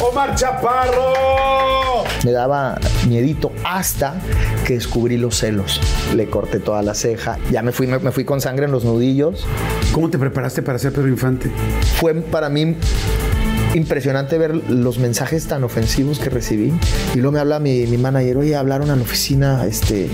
[0.00, 2.04] Omar Chaparro.
[2.24, 2.78] Me daba
[3.08, 4.14] miedito hasta
[4.66, 5.80] que descubrí los celos.
[6.14, 7.38] Le corté toda la ceja.
[7.50, 9.46] Ya me fui, me, me fui con sangre en los nudillos.
[9.92, 11.50] ¿Cómo te preparaste para ser Pedro Infante?
[11.98, 12.76] Fue para mí
[13.74, 16.72] impresionante ver los mensajes tan ofensivos que recibí.
[17.14, 20.08] Y luego me habla mi, mi manager, oye, hablaron a la oficina este,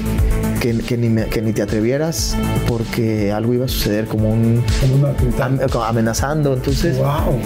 [0.61, 2.37] que, que ni me- que ni te atrevieras
[2.67, 4.65] porque algo iba a suceder como un...
[5.41, 6.55] am- como amenazando.
[6.55, 7.39] Entonces, Wow.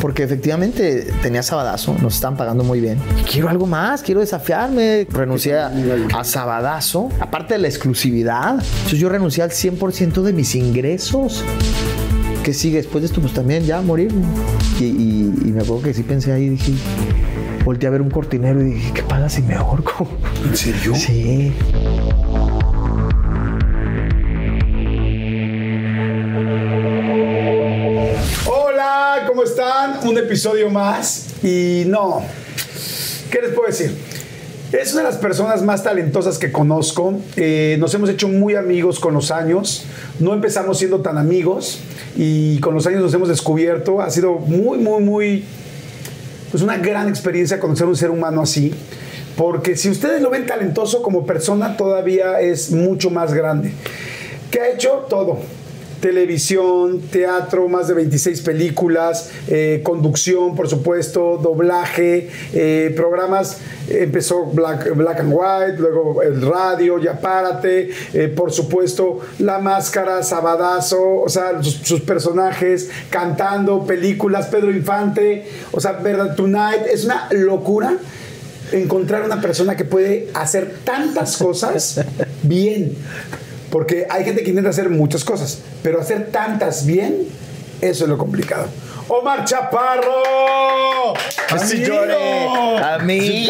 [0.00, 2.98] Porque efectivamente tenía Sabadazo, nos están pagando muy bien.
[3.30, 5.06] Quiero algo más, quiero desafiarme.
[5.10, 5.72] Renuncié a,
[6.14, 8.52] a Sabadazo, aparte de la exclusividad.
[8.54, 11.42] Entonces yo renuncié al 100% de mis ingresos.
[12.42, 13.20] ¿Qué sigue después de esto?
[13.22, 14.12] Pues también ya morir.
[14.78, 16.72] Y, y- y me acuerdo que sí pensé ahí, dije,
[17.64, 20.06] volteé a ver un cortinero y dije, ¿qué pasa si me ahorco?
[20.46, 20.94] ¿En serio?
[20.94, 21.52] Sí.
[30.04, 31.28] Un episodio más.
[31.42, 32.22] Y no,
[33.30, 33.96] ¿qué les puedo decir?
[34.70, 37.14] Es una de las personas más talentosas que conozco.
[37.36, 39.84] Eh, nos hemos hecho muy amigos con los años.
[40.20, 41.80] No empezamos siendo tan amigos
[42.16, 44.02] y con los años nos hemos descubierto.
[44.02, 45.44] Ha sido muy, muy, muy
[46.50, 48.72] pues una gran experiencia conocer un ser humano así,
[49.36, 53.72] porque si ustedes lo ven talentoso como persona, todavía es mucho más grande.
[54.50, 55.06] ¿Qué ha hecho?
[55.08, 55.38] Todo.
[56.00, 64.94] Televisión, teatro, más de 26 películas, eh, conducción, por supuesto, doblaje, eh, programas, empezó Black,
[64.94, 71.28] Black and White, luego el radio, Ya Párate, eh, por supuesto, La Máscara, Sabadazo, o
[71.28, 77.98] sea, sus, sus personajes cantando, películas, Pedro Infante, o sea, Verdad Tonight, es una locura
[78.72, 82.00] encontrar una persona que puede hacer tantas cosas
[82.42, 82.96] bien.
[83.74, 87.26] Porque hay gente que intenta hacer muchas cosas, pero hacer tantas bien,
[87.80, 88.68] eso es lo complicado.
[89.08, 91.14] Omar Chaparro.
[91.50, 92.46] Así lloré.
[92.48, 93.48] A mí.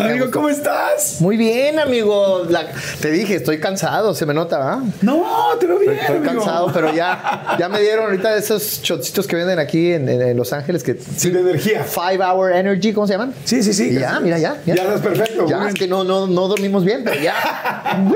[0.00, 1.20] Amigo, ¿cómo estás?
[1.20, 2.44] Muy bien, amigo.
[2.48, 2.66] La-
[3.00, 4.78] te dije, estoy cansado, se me nota, ¿verdad?
[5.02, 5.24] No,
[5.60, 5.92] te veo bien.
[5.92, 6.32] Estoy amigo.
[6.34, 10.82] cansado, pero ya, ya me dieron ahorita esos shotcitos que venden aquí en, Los Ángeles
[10.82, 11.84] que Sí, de energía.
[11.84, 13.34] Five Hour Energy, ¿cómo se llaman?
[13.44, 13.90] Sí, sí, sí.
[13.90, 14.56] Y ya, mira, ya.
[14.66, 15.33] Ya, Ya estás perfecto.
[15.48, 17.34] Ya, es que no, no, no dormimos bien, pero ya.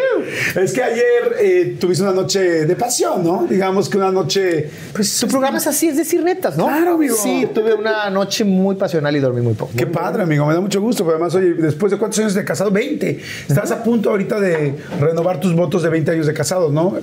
[0.55, 3.47] Es que ayer eh, tuviste una noche de pasión, ¿no?
[3.49, 4.69] Digamos que una noche.
[4.93, 6.67] Pues, Tu programa es así, es decir netas, ¿no?
[6.67, 7.17] Claro, amigo.
[7.17, 9.73] Sí, tuve una noche muy pasional y dormí muy poco.
[9.77, 10.47] Qué padre, amigo.
[10.47, 11.05] Me da mucho gusto.
[11.05, 12.71] Pero además, oye, después de cuántos años de casado?
[12.71, 13.21] 20.
[13.49, 16.97] Estás a punto ahorita de renovar tus votos de 20 años de casado, ¿no?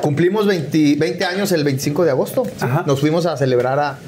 [0.00, 2.44] Cumplimos 20, 20 años el 25 de agosto.
[2.44, 2.64] Sí.
[2.86, 3.98] Nos fuimos a celebrar a,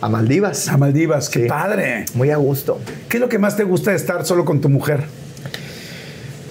[0.00, 0.68] a Maldivas.
[0.68, 1.28] A Maldivas.
[1.28, 1.48] Qué Sí.
[1.48, 2.06] padre.
[2.14, 2.78] Muy a gusto.
[3.10, 5.04] ¿Qué es lo que más te gusta de estar solo con tu mujer?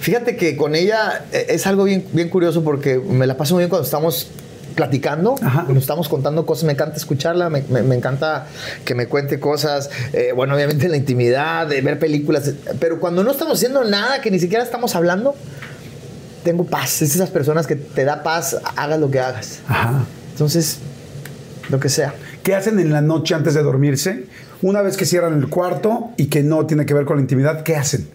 [0.00, 3.62] Fíjate que con ella eh, es algo bien, bien curioso porque me la paso muy
[3.62, 4.28] bien cuando estamos
[4.76, 5.62] platicando, Ajá.
[5.64, 8.46] cuando estamos contando cosas, me encanta escucharla, me, me- me encanta
[8.84, 13.24] que me cuente cosas, eh, bueno, obviamente en la intimidad, de ver películas, pero cuando
[13.24, 15.34] no estamos haciendo nada, que ni siquiera estamos hablando,
[16.42, 19.60] tengo paz, es esas personas que te da paz, hagas lo que hagas.
[19.68, 20.04] Ajá.
[20.32, 20.78] Entonces,
[21.68, 22.14] lo que sea.
[22.42, 24.26] ¿Qué hacen en la noche antes de dormirse?
[24.62, 27.62] Una vez que cierran el cuarto y que no tiene que ver con la intimidad,
[27.62, 28.08] ¿qué hacen?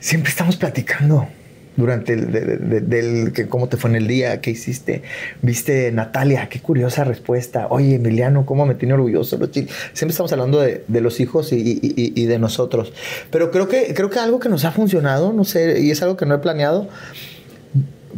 [0.00, 1.26] Siempre estamos platicando
[1.76, 5.02] durante el de- de- de- del que cómo te fue en el día, qué hiciste,
[5.42, 7.66] viste Natalia, qué curiosa respuesta.
[7.70, 9.36] Oye, Emiliano, cómo me tiene orgulloso.
[9.36, 9.68] los chil-".
[9.92, 12.92] Siempre estamos hablando de, los hijos y de nosotros.
[13.30, 16.16] Pero creo que creo que algo que nos ha funcionado, no sé, y es algo
[16.16, 16.88] que no he planeado.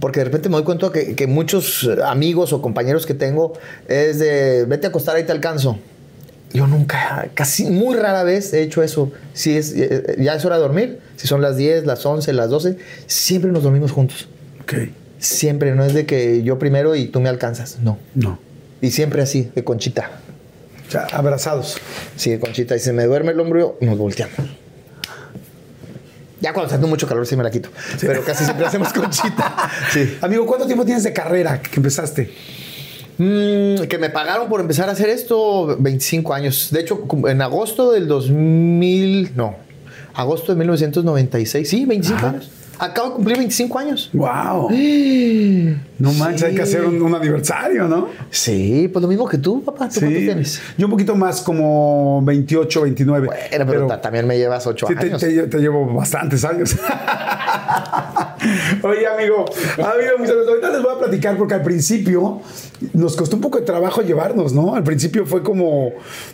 [0.00, 3.54] Porque de repente me doy cuenta que, que muchos amigos o compañeros que tengo
[3.88, 5.78] es de vete a acostar ahí te alcanzo.
[6.52, 9.12] Yo nunca, casi muy rara vez he hecho eso.
[9.34, 12.48] Si es, eh, ya es hora de dormir, si son las 10, las 11, las
[12.48, 14.28] 12, siempre nos dormimos juntos.
[14.62, 14.74] Ok.
[15.18, 17.98] Siempre, no es de que yo primero y tú me alcanzas, no.
[18.14, 18.38] No.
[18.80, 20.10] Y siempre así, de conchita.
[20.86, 21.76] O sea, abrazados.
[22.16, 22.76] Sí, de conchita.
[22.76, 24.36] Y se me duerme el hombro, nos volteamos.
[26.40, 27.68] Ya cuando está haciendo mucho calor sí me la quito.
[28.00, 29.70] Pero casi siempre hacemos conchita.
[29.92, 30.16] Sí.
[30.20, 32.32] Amigo, ¿cuánto tiempo tienes de carrera que empezaste?
[33.18, 36.68] Mm, que me pagaron por empezar a hacer esto 25 años.
[36.70, 39.56] De hecho, en agosto del 2000, no,
[40.14, 42.28] agosto de 1996, sí, 25 Ajá.
[42.30, 42.50] años.
[42.78, 44.10] Acabo de cumplir 25 años.
[44.12, 44.70] ¡Wow!
[45.98, 46.74] No manches, hay que Sí.
[46.76, 48.08] hacer un, un aniversario, ¿no?
[48.30, 49.88] Sí, pues lo mismo que tú, papá.
[49.88, 50.60] ¿Tú cuántos tienes?
[50.76, 53.26] Yo un poquito más, como 28, 29.
[53.26, 55.20] Bueno, pero, ta- también me llevas ocho Sí, te, años.
[55.20, 56.76] te- te llevo bastantes años.
[58.82, 59.44] Oye, amigo,
[59.76, 62.40] amigo, mis amigos, ahorita les voy a platicar porque al principio
[62.92, 64.74] nos costó un poco de trabajo llevarnos, ¿no?
[64.76, 65.90] Al principio fue como,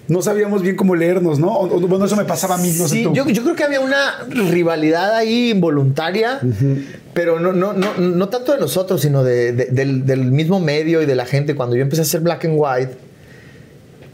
[0.09, 1.49] no sabíamos bien cómo leernos, ¿no?
[1.57, 3.13] O- bueno, eso me pasaba a mí, no sé Sí, tú.
[3.15, 6.41] yo, yo creo que había una rivalidad ahí involuntaria,
[7.15, 11.01] pero no, no, no, no tanto de nosotros, sino de- de- del, del mismo medio
[11.01, 11.55] y de la gente.
[11.55, 12.97] Cuando yo empecé a hacer black and white,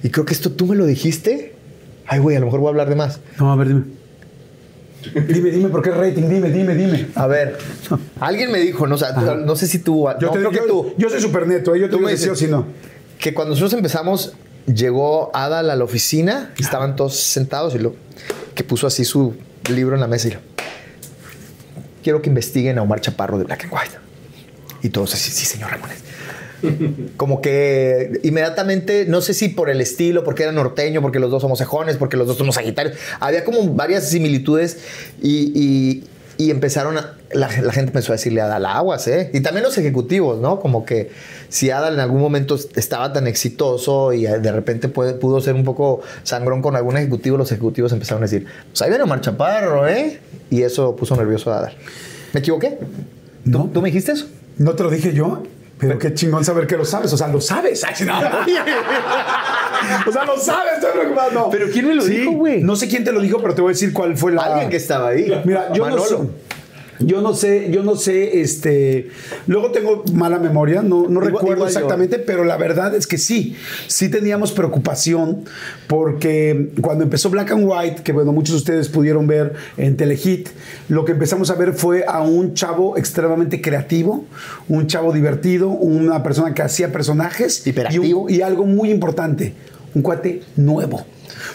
[0.02, 1.54] y creo que esto tú me lo dijiste.
[2.06, 3.20] Ay, güey, a lo mejor voy a hablar de más.
[3.38, 3.82] No, a ver, dime.
[5.14, 6.28] Dime, dime, ¿por qué rating?
[6.28, 7.06] Dime, dime, dime.
[7.14, 7.56] A ver,
[8.20, 10.62] alguien me dijo, no, o sea, no sé si tú, Yo, no, te, creo yo,
[10.62, 11.80] que tú, yo soy súper neto, ¿eh?
[11.80, 12.66] yo te Tú me si dices- no.
[13.18, 14.34] que cuando nosotros empezamos,
[14.66, 17.94] llegó Adal a la oficina, y estaban todos sentados y lo
[18.54, 19.34] que puso así su
[19.74, 20.40] libro en la mesa y lo,
[22.02, 23.94] quiero que investiguen a Omar Chaparro de Black and White.
[24.82, 25.98] Y todos así, sí, señor Ramones.
[27.16, 31.40] Como que inmediatamente, no sé si por el estilo, porque era norteño, porque los dos
[31.42, 34.78] somos cejones, porque los dos somos sagitarios, había como varias similitudes
[35.22, 36.04] y, y-
[36.40, 39.30] y empezaron a, la, la gente empezó a decirle a Adal aguas, ¿eh?
[39.34, 40.58] Y también los ejecutivos, ¿no?
[40.58, 41.10] Como que
[41.50, 45.64] si Adal en algún momento estaba tan exitoso y de repente puede- pudo ser un
[45.64, 49.86] poco sangrón con algún ejecutivo, los ejecutivos empezaron a decir, pues ahí viene Omar Chaparro,
[49.86, 50.18] ¿eh?
[50.48, 51.72] Y eso puso nervioso a Adal.
[52.32, 52.78] ¿Me equivoqué?
[53.44, 53.70] ¿Tú, No.
[53.72, 54.26] ¿Tú me dijiste eso?
[54.56, 55.42] No te lo dije yo,
[55.80, 57.12] pero qué chingón saber que lo sabes.
[57.12, 57.82] O sea, lo sabes.
[57.84, 58.18] Ay, no.
[60.06, 61.30] o sea, lo sabes, estoy preocupado.
[61.32, 61.50] No.
[61.50, 62.62] ¿Pero quién me lo dijo, güey?
[62.62, 64.42] No sé quién te lo dijo, pero te voy a decir cuál fue la.
[64.42, 65.42] Alguien que estaba ahí.
[65.44, 66.04] Mira, yo no Manolo.
[66.04, 66.16] sé.
[67.00, 69.08] Yo no sé, yo no sé, este.
[69.46, 71.66] Luego tengo mala memoria, no, no Igual- recuerdo igual yo.
[71.66, 73.56] exactamente, pero la verdad es que sí,
[73.86, 75.44] sí teníamos preocupación
[75.86, 80.48] porque cuando empezó Black and White, que bueno, muchos de ustedes pudieron ver en Telehit,
[80.88, 84.24] lo que empezamos a ver fue a un chavo extremadamente creativo,
[84.68, 89.54] un chavo divertido, una persona que hacía personajes y, un- y algo muy importante,
[89.94, 91.04] un cuate nuevo.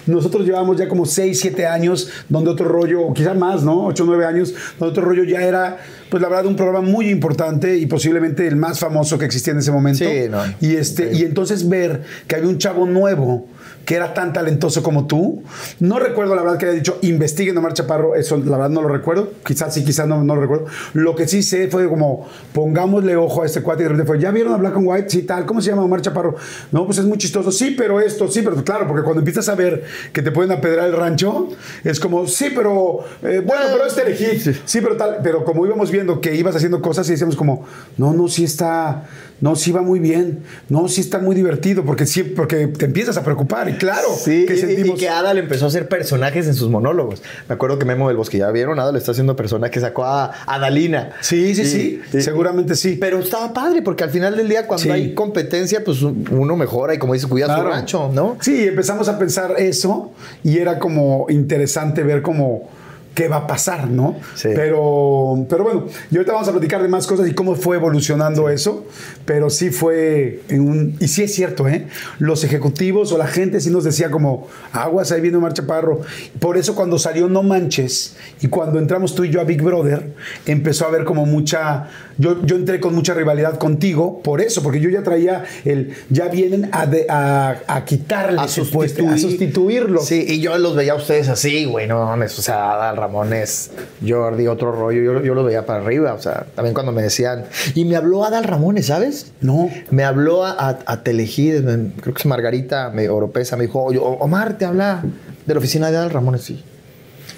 [0.05, 3.85] Nosotros llevamos ya como 6, 7 años donde otro rollo, o quizá más, ¿no?
[3.85, 5.77] 8, 9 años, donde otro rollo ya era,
[6.09, 9.59] pues la verdad, un programa muy importante y posiblemente el más famoso que existía en
[9.59, 10.05] ese momento.
[10.05, 10.41] Sí, no.
[10.61, 13.47] Y, este, y entonces ver que había un chavo nuevo
[13.85, 15.43] que era tan talentoso como tú.
[15.79, 18.81] No recuerdo la verdad que haya dicho investiguen a Omar Chaparro, eso la verdad no
[18.81, 19.31] lo recuerdo.
[19.45, 20.65] Quizás sí, quizás no, no lo recuerdo.
[20.93, 24.19] Lo que sí sé fue como pongámosle ojo a este cuate y de repente fue,
[24.19, 25.09] ¿ya vieron a Black and White?
[25.09, 25.45] Sí, tal.
[25.45, 26.35] ¿Cómo se llama Omar Chaparro?
[26.71, 27.51] No, pues es muy chistoso.
[27.51, 30.87] Sí, pero esto, sí, pero claro, porque cuando empiezas a ver que te pueden apedrear
[30.87, 31.49] el rancho,
[31.83, 34.57] es como, sí, pero eh, bueno, pero es Telehit.
[34.65, 34.81] Sí.
[34.81, 35.19] pero tal.
[35.23, 37.65] Pero como íbamos viendo que ibas haciendo cosas y decíamos como,
[37.97, 39.05] no, no, sí está,
[39.41, 40.39] no, sí va muy bien.
[40.69, 43.69] No, sí está muy divertido porque sí, porque te empiezas a preocupar.
[43.69, 44.99] Y claro, Sí, que y- y, sentimos.
[44.99, 47.21] que Adal empezó a hacer personajes en sus monólogos.
[47.49, 51.11] Me acuerdo que Memo del Bosque, ya vieron, Adal está haciendo personajes, sacó a Adalina.
[51.21, 52.97] Sí, sí, sí, seguramente sí.
[52.99, 54.89] Pero estaba padre, porque al final del día, cuando Sí.
[54.91, 57.69] hay competencia, pues uno mejora y como dice, cuida su Claro.
[57.69, 58.37] rancho, ¿no?
[58.41, 60.11] Sí, empezamos a pensar eso
[60.43, 62.69] y era como interesante ver cómo
[63.15, 64.17] qué va a pasar, ¿no?
[64.35, 64.49] Sí.
[64.53, 68.49] Pero, pero bueno, y ahorita vamos a platicar de más cosas y cómo fue evolucionando
[68.49, 68.85] eso,
[69.25, 70.97] pero sí fue en un...
[70.99, 71.87] Y sí es cierto, ¿eh?
[72.19, 76.01] Los ejecutivos o la gente sí nos decía como, aguas, ahí viene Omar Chaparro.
[76.39, 80.13] Por eso cuando salió No Manches y cuando entramos tú y yo a Big Brother,
[80.45, 81.87] empezó a haber como mucha...
[82.17, 85.93] Yo, yo entré con mucha rivalidad contigo, por eso, porque yo ya traía el...
[86.09, 90.01] Ya vienen a, de- a, a quitarle A sustituir- a sustituirlo.
[90.01, 93.71] Sí, y yo los veía a ustedes así, güey, no o sea, Adal Ramones,
[94.05, 97.45] Jordi, otro rollo, yo, yo los veía para arriba, o sea, también cuando me decían,
[97.75, 99.31] y me habló Adal Ramones, ¿sabes?
[99.41, 99.69] No.
[99.91, 104.65] Me habló a, a, creo que es Margarita me, Oropesa, me dijo, "Oye, Omar, te
[104.65, 105.03] habla
[105.45, 106.63] de la oficina de Adal Ramones, sí.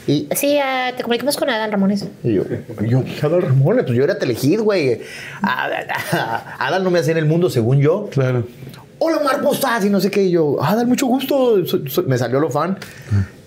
[0.08, 2.06] Y, Sí, ah, te comunicamos con Adán Ramones.
[2.24, 2.44] y yo,
[2.88, 5.02] yo, Adal Ramones, pues yo era Telehit, güey.
[5.42, 5.88] Adal,
[6.60, 8.08] Adal no me hacía en el mundo, según yo.
[8.10, 8.46] Claro.
[9.00, 9.84] Hola, Omar, ¿cómo estás?
[9.86, 10.24] Y no sé qué.
[10.24, 11.58] Y yo, ah, dale mucho gusto.
[12.08, 12.78] Me salió lo fan.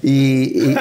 [0.02, 0.74] Y,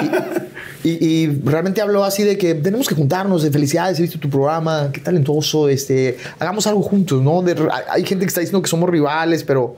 [0.82, 4.90] y, realmente habló así de que tenemos que juntarnos, de felicidades, he visto tu programa,
[4.92, 7.44] qué talentoso, este, hagamos algo juntos, ¿no?
[7.90, 9.76] Hay gente que está diciendo que somos rivales, pero,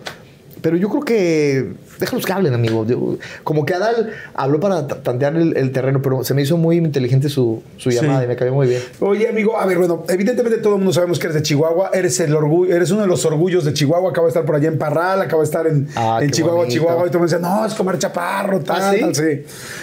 [0.62, 2.87] pero yo creo que déjalos que hablen, amigo.
[2.87, 6.57] Yo- como que Adal habló para ta- tantear el, el terreno, pero se me hizo
[6.57, 7.97] muy inteligente su, su Sí.
[7.97, 8.81] llamada y me cayó muy bien.
[9.00, 12.19] Oye, amigo, a ver, bueno, evidentemente todo el mundo sabemos que eres de Chihuahua, eres
[12.21, 14.78] el orgullo, eres uno de los orgullos de Chihuahua, acaba de estar por allá en
[14.78, 16.75] Parral, acaba de estar en, Ah, en Chihuahua, bonito.
[16.81, 19.00] Chihuahua, y todo me decían, no, es comer chaparro, tal, ¿Ah, sí?
[19.00, 19.42] tal, sí.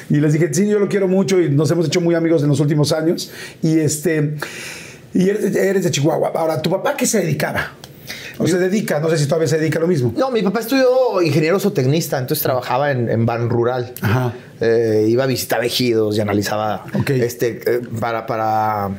[0.09, 2.49] Y les dije, sí, yo lo quiero mucho y nos hemos hecho muy amigos en
[2.49, 3.31] los últimos años.
[3.61, 4.35] Y este,
[5.13, 6.31] y eres, de- eres de Chihuahua.
[6.35, 7.73] Ahora, ¿tu papá qué se dedicaba?
[8.39, 10.13] O se dedica, no sé si todavía se dedica a lo mismo.
[10.15, 13.93] No, mi papá estudió ingeniero zootecnista, entonces trabajaba en, en Ban Rural.
[14.01, 14.33] Ajá.
[14.61, 18.91] Eh, iba a visitar ejidos y analizaba este, eh, para, para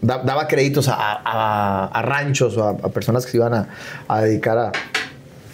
[0.00, 3.52] da- daba créditos a, a- a ranchos o a, a personas que se iban
[4.08, 4.58] a, dedicar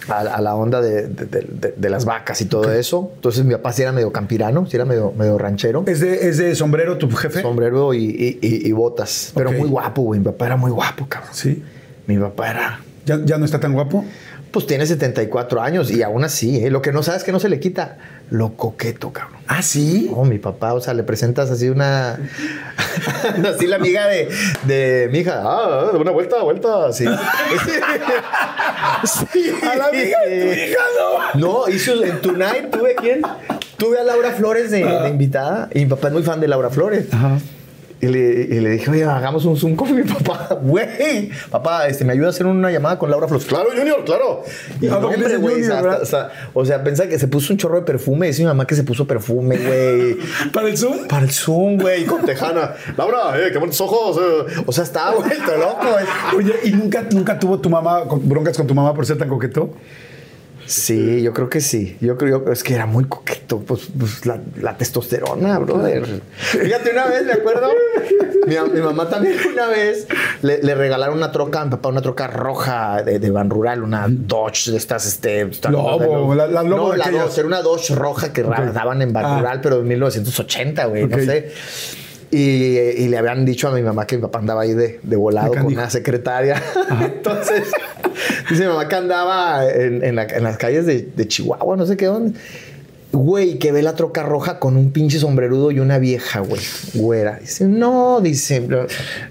[0.07, 3.11] a, la onda de, de- de- de- de las vacas y todo eso.
[3.15, 5.83] Entonces mi papá sí era medio campirano, sí era medio, medio ranchero.
[5.87, 7.41] ¿Es de, ¿Es de sombrero tu jefe?
[7.41, 9.31] Sombrero y, y- y- y botas.
[9.33, 10.19] Pero muy guapo, güey.
[10.19, 11.31] Mi papá era muy guapo, cabrón.
[11.33, 11.63] Sí.
[12.05, 12.79] Mi papá era...
[13.05, 14.03] ¿Ya, ya no está tan guapo?
[14.51, 16.69] Pues tiene 74 años y aún así, ¿eh?
[16.69, 17.97] lo que no sabes que no se le quita,
[18.29, 19.41] lo coqueto, cabrón.
[19.47, 20.09] Ah, sí.
[20.15, 22.17] Oh, mi papá, o sea, le presentas así una.
[23.53, 24.29] así la amiga de,
[24.63, 25.41] de mi hija.
[25.43, 26.91] Ah, una vuelta, vuelta.
[26.93, 27.05] Sí.
[29.33, 29.51] Sí.
[29.61, 30.79] A la amiga de tu hija,
[31.35, 31.63] no.
[31.65, 33.21] No, hizo en Tonight, tuve quién?
[33.77, 35.69] Tuve a Laura Flores de, de invitada.
[35.73, 37.07] Y mi papá es muy fan de Laura Flores.
[37.11, 37.37] Ajá.
[38.05, 40.59] Y le, y le dije, oye, hagamos un Zoom con mi papá.
[40.61, 43.47] Güey, papá, este, ¿me ayuda a hacer una llamada con Laura Flores?
[43.47, 44.43] Claro, Junior, claro.
[44.79, 47.81] Y no, hombre, güey, o sea, o sea, pensaba que se puso un chorro de
[47.81, 48.27] perfume.
[48.27, 50.17] Dice mi mamá que se puso perfume, güey.
[50.53, 51.07] ¿Para el Zoom?
[51.07, 52.75] Para el Zoom, güey, con Tejana.
[52.95, 54.17] Laura, eh, qué bonitos ojos.
[54.21, 54.61] eh.
[54.67, 55.87] O sea, estaba vuelto loco.
[55.91, 56.05] güey.
[56.45, 59.71] Oye, ¿y nunca, nunca tuvo tu mamá broncas con tu mamá por ser tan coqueto?
[60.65, 61.97] Sí, yo creo que sí.
[62.01, 63.59] Yo creo es que era muy coqueto.
[63.59, 66.21] Pues, pues, la, la testosterona, brother.
[66.37, 67.67] Fíjate, una vez, me acuerdo.
[68.47, 70.07] Mi, mi mamá también una vez
[70.41, 73.83] le, le regalaron una troca a mi papá, una troca roja de, de Ban Rural,
[73.83, 75.47] una Dodge de estas, este.
[75.69, 77.09] Lobo, la- la Lobo No, la.
[77.11, 79.37] Dodge, era una Dodge roja que daban en Ban Ah.
[79.39, 81.51] Rural, pero en 1980, güey, no sé.
[82.31, 85.15] Y, y le habían dicho a mi mamá que mi papá andaba ahí de, de
[85.15, 86.61] volado con una secretaria.
[87.01, 87.71] Entonces,
[88.49, 91.85] dice mi mamá que andaba en, en la- en las calles de, de Chihuahua, no
[91.85, 92.39] sé qué dónde.
[93.11, 96.61] Güey, que ve la troca roja con un pinche sombrerudo y una vieja, güey,
[96.95, 97.37] güera.
[97.39, 98.67] Dice, no, dice,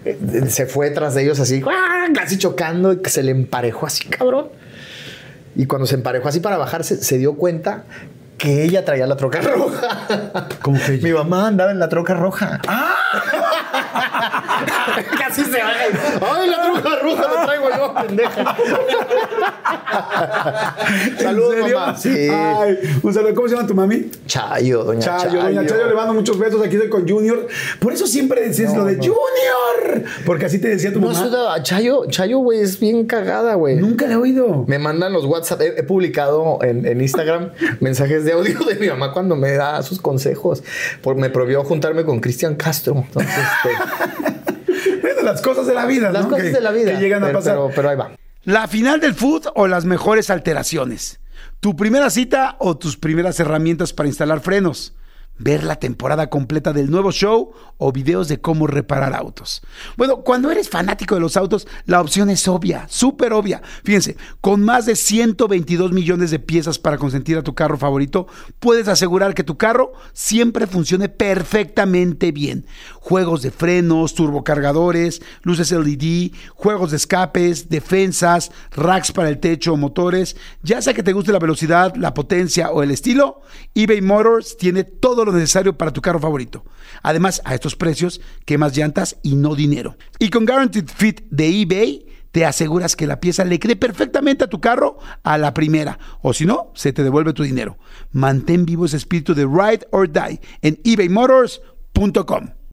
[0.06, 0.16] eh,
[0.48, 1.62] se fue tras de ellos así,
[2.14, 4.48] casi chocando, y que se le emparejó así, cabrón.
[5.54, 7.84] Y cuando se emparejó así para bajarse, se dio cuenta
[8.38, 10.48] que ella traía la troca roja.
[10.62, 10.92] ¿Cómo que?
[11.02, 12.62] Mi mamá andaba en la troca roja.
[15.18, 15.88] Casi se baja.
[15.90, 15.92] y,
[16.22, 18.56] ¡Ay, la troca roja la traigo yo, pendeja!
[21.18, 21.96] Saludos, mamá.
[21.96, 22.28] Sí.
[22.30, 23.34] Ay, un saludo.
[23.34, 24.10] ¿Cómo se llama tu mami?
[24.26, 25.42] Chayo, doña Chayo, Chayo.
[25.42, 26.62] doña Chayo, le mando muchos besos.
[26.64, 27.46] Aquí estoy con Junior.
[27.80, 29.02] Por eso siempre decías No, lo de no.
[29.02, 30.04] Junior.
[30.26, 31.54] Porque así te decía tu No, mamá.
[31.56, 33.76] de- Chayo, Chayo, güey, es bien cagada, güey.
[33.76, 34.64] Nunca le he oído.
[34.66, 35.60] Me mandan los WhatsApp.
[35.62, 39.82] He, he publicado en, en Instagram mensajes de audio de mi mamá cuando me da
[39.82, 40.62] sus consejos.
[41.02, 42.94] Por, me prohibió juntarme con Cristian Castro.
[43.06, 44.03] Entonces, este,
[45.00, 46.30] Bueno, las cosas de la vida, las ¿no?
[46.30, 46.92] cosas Que- de la vida.
[46.92, 47.54] Que llegan a pasar.
[47.54, 48.10] pero, pero ahí va.
[48.44, 51.20] La final del food o las mejores alteraciones.
[51.60, 54.94] Tu primera cita o tus primeras herramientas para instalar frenos.
[55.36, 59.62] Ver la temporada completa del nuevo show o videos de cómo reparar autos.
[59.96, 63.60] Bueno, cuando eres fanático de los autos, la opción es obvia, súper obvia.
[63.82, 68.28] Fíjense, con más de 122 millones de piezas para consentir a tu carro favorito,
[68.60, 72.66] puedes asegurar que tu carro siempre funcione perfectamente bien.
[73.00, 79.76] Juegos de frenos, turbocargadores, luces LED, juegos de escapes, defensas, racks para el techo o
[79.76, 80.36] motores.
[80.62, 83.42] Ya sea que te guste la velocidad, la potencia o el estilo,
[83.74, 86.64] eBay Motors tiene todo lo necesario para tu carro favorito.
[87.02, 89.96] Además, a estos precios, quemas llantas y no dinero.
[90.18, 94.48] Y con Guaranteed Fit de eBay, te aseguras que la pieza le quede perfectamente a
[94.48, 96.00] tu carro a la primera.
[96.20, 97.78] O si no, se te devuelve tu dinero.
[98.10, 102.63] Mantén vivo ese espíritu de Ride or Die en ebaymotors.com.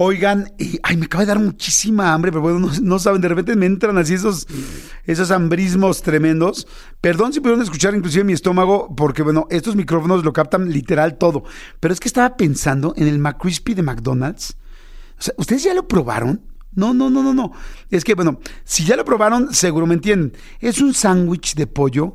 [0.00, 3.56] Oigan, y, ay, me acaba de dar muchísima hambre, pero bueno, no, saben, de repente
[3.56, 4.46] me entran así esos,
[5.04, 6.68] esos hambrismos tremendos.
[7.00, 11.42] Perdón si pudieron escuchar inclusive mi estómago, porque bueno, estos micrófonos lo captan literal todo.
[11.80, 14.56] Pero es que estaba pensando en el McCrispy de McDonald's.
[15.18, 16.42] O sea, ¿ustedes ya lo probaron?
[16.76, 17.50] No, no, no, no, no.
[17.90, 20.32] Es que, bueno, si ya lo probaron, seguro me entienden.
[20.60, 22.14] Es un sándwich de pollo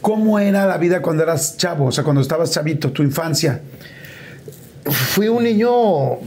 [0.00, 1.86] ¿Cómo era la vida cuando eras chavo?
[1.86, 3.60] O sea, cuando estabas chavito, tu infancia.
[4.84, 6.18] fui un niño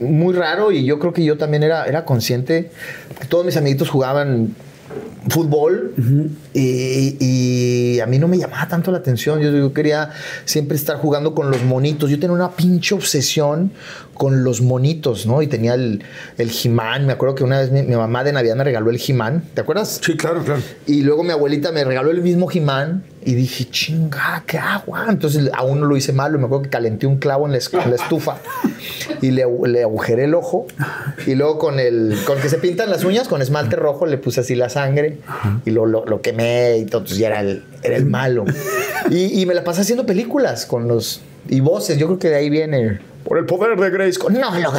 [0.00, 2.70] muy raro y yo creo que yo también era, era consciente.
[3.28, 4.54] Todos mis amiguitos jugaban
[5.28, 5.94] fútbol
[6.52, 9.40] y, y a mí no me llamaba tanto la atención.
[9.40, 10.10] Yo, yo quería
[10.44, 12.10] siempre estar jugando con los monitos.
[12.10, 13.72] Yo tenía una pinche obsesión
[14.20, 15.40] con los monitos, ¿no?
[15.40, 16.02] Y tenía el,
[16.36, 17.06] el He-Man.
[17.06, 19.44] Me acuerdo que una vez mi, mi mamá de Navidad me regaló el He-Man.
[19.54, 19.98] ¿Te acuerdas?
[20.04, 20.60] Sí, claro, claro.
[20.86, 25.06] Y luego mi abuelita me regaló el mismo He-Man Y dije, chinga, ¿qué agua?
[25.08, 26.38] Entonces a uno lo hice malo.
[26.38, 28.36] Me acuerdo que calenté un clavo en la, es- en la estufa
[29.22, 30.66] y le, le agujeré el ojo.
[31.26, 34.18] Y luego con el con el que se pintan las uñas, con esmalte rojo, le
[34.18, 35.16] puse así la sangre
[35.64, 37.00] y lo, lo, lo quemé y todo.
[37.00, 38.44] Entonces ya era el, era el malo.
[39.10, 41.22] Y, y me la pasé haciendo películas con los.
[41.48, 41.96] Y voces.
[41.98, 43.00] Yo creo que de ahí viene.
[43.24, 44.18] Por el poder de Grace.
[44.30, 44.72] No, lo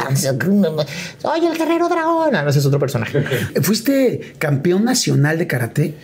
[1.18, 2.34] Soy el guerrero dragón.
[2.34, 3.22] Ah, no, ese es otro personaje.
[3.62, 5.94] ¿Fuiste campeón nacional de karate?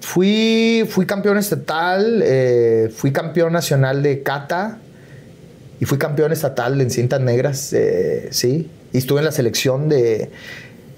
[0.00, 4.78] Fui, fui campeón estatal, eh, fui campeón nacional de kata
[5.78, 8.70] y fui campeón estatal en cintas negras, eh, sí.
[8.92, 10.30] Y estuve en la selección de,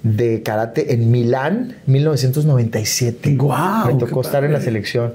[0.03, 3.35] de karate en Milán, 1997.
[3.37, 5.15] Guau, Me qué tocó estar en la selección.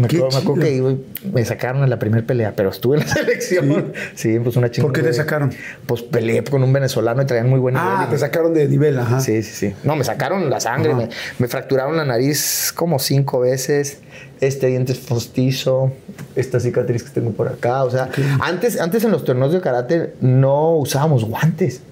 [0.00, 0.94] Me acuerdo, me acuerdo que iba-
[1.32, 3.92] me sacaron en la primera pelea, pero estuve en la selección.
[4.14, 4.92] Sí, pues una chingada.
[4.92, 5.52] ¿Por qué te sacaron?
[5.86, 7.88] Pues peleé con un venezolano y traían muy buen nivel.
[7.90, 9.20] Ah, te me- sacaron de nivel, ajá.
[9.20, 9.74] Sí, sí, sí.
[9.84, 13.98] No, me sacaron la sangre, me, me fracturaron la nariz como cinco veces,
[14.40, 15.92] este diente postizo,
[16.36, 17.84] esta cicatriz que tengo por acá.
[17.84, 18.08] O sea,
[18.40, 21.82] antes, antes en los torneos de karate no usábamos guantes.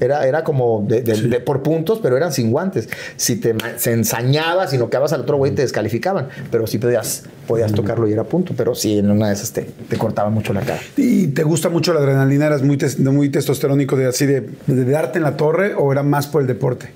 [0.00, 2.88] Era, era como de, de- de- por puntos, pero eran sin guantes.
[3.16, 6.28] Si te se ensañaba, si no quedabas al otro güey, te descalificaban.
[6.50, 8.54] Pero sí podías, podías tocarlo y era punto.
[8.56, 10.80] Pero sí, en una de esas te, te cortaba mucho la cara.
[10.96, 12.46] ¿Y te gusta mucho la adrenalina?
[12.46, 16.02] ¿Eras muy, tes- muy testosterónico de así de, de darte en la torre o era
[16.02, 16.90] más por el deporte?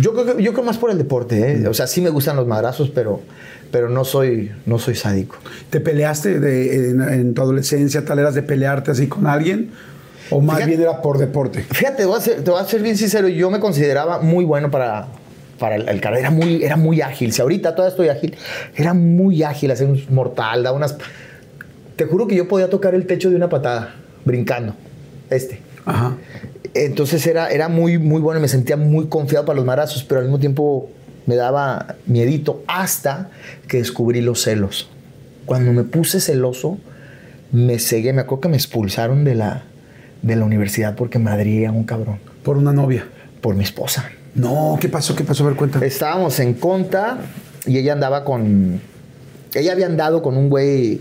[0.00, 1.66] Yo creo, que- yo creo más por el deporte, ¿eh?
[1.68, 3.20] O sea, sí me gustan los madrazos, pero,
[3.72, 5.36] pero no, soy, no soy sádico.
[5.70, 9.70] ¿Te peleaste de- en, en tu adolescencia, tal eras de pelearte así con alguien?
[10.30, 11.62] ¿O más Fíjate- bien era por deporte?
[11.62, 14.44] Fíjate, te voy a ser, te voy a ser bien sincero, yo me consideraba muy
[14.44, 15.08] bueno para,
[15.58, 16.20] para el, el karate.
[16.20, 17.32] Era muy, era muy ágil.
[17.32, 18.36] Si ahorita todavía estoy ágil,
[18.76, 20.96] era muy ágil, hacer un mortal, da unas...
[21.96, 23.94] Te juro que yo podía tocar el techo de una patada,
[24.24, 24.74] brincando.
[25.30, 25.60] Este.
[25.84, 26.16] Ajá.
[26.74, 30.26] Entonces era, era muy, muy bueno me sentía muy confiado para los marazos, pero al
[30.26, 30.90] mismo tiempo
[31.26, 33.30] me daba miedito hasta
[33.66, 34.88] que descubrí los celos.
[35.46, 36.78] Cuando me puse celoso,
[37.52, 38.12] me cegué.
[38.12, 39.62] Me acuerdo que me expulsaron de la,
[40.22, 42.18] de la universidad porque me adría un cabrón.
[42.42, 43.06] Por una novia.
[43.40, 44.10] Por mi esposa.
[44.34, 45.14] No, ¿qué pasó?
[45.14, 45.44] ¿Qué pasó?
[45.44, 45.86] A ver, cuéntame.
[45.86, 47.18] Estábamos en conta
[47.66, 48.80] y ella andaba con.
[49.54, 51.00] Ella había andado con un güey.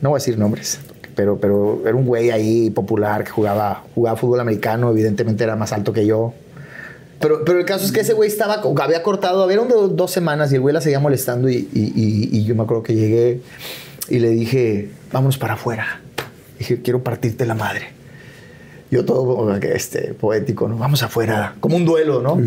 [0.00, 0.78] No voy a decir nombres,
[1.16, 4.90] pero, pero era un güey ahí popular que jugaba, jugaba fútbol americano.
[4.90, 6.34] Evidentemente era más alto que yo.
[7.20, 10.52] Pero, pero el caso es que ese güey estaba, había cortado, había do- dos semanas
[10.52, 11.48] y el güey la seguía molestando.
[11.48, 13.40] Y, y- y- y yo me acuerdo que llegué
[14.08, 16.00] y le dije, vámonos para afuera.
[16.60, 17.97] Dije, quiero partirte la madre.
[18.90, 20.78] Yo todo este, poético, ¿no?
[20.78, 22.40] Vamos afuera, como un duelo, ¿no?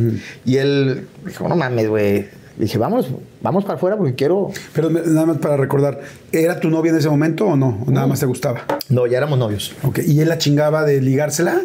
[0.46, 2.26] Y él dijo, no mames, güey.
[2.58, 3.08] Dije, vamos,
[3.42, 4.52] vamos para afuera porque quiero...
[4.74, 6.02] Pero nada más para recordar,
[6.32, 7.84] ¿era tu novia en ese momento o no?
[7.88, 8.66] ¿O nada más te gustaba?
[8.90, 9.74] No, ya éramos novios.
[9.84, 11.62] Ok, ¿y él la chingaba de ligársela?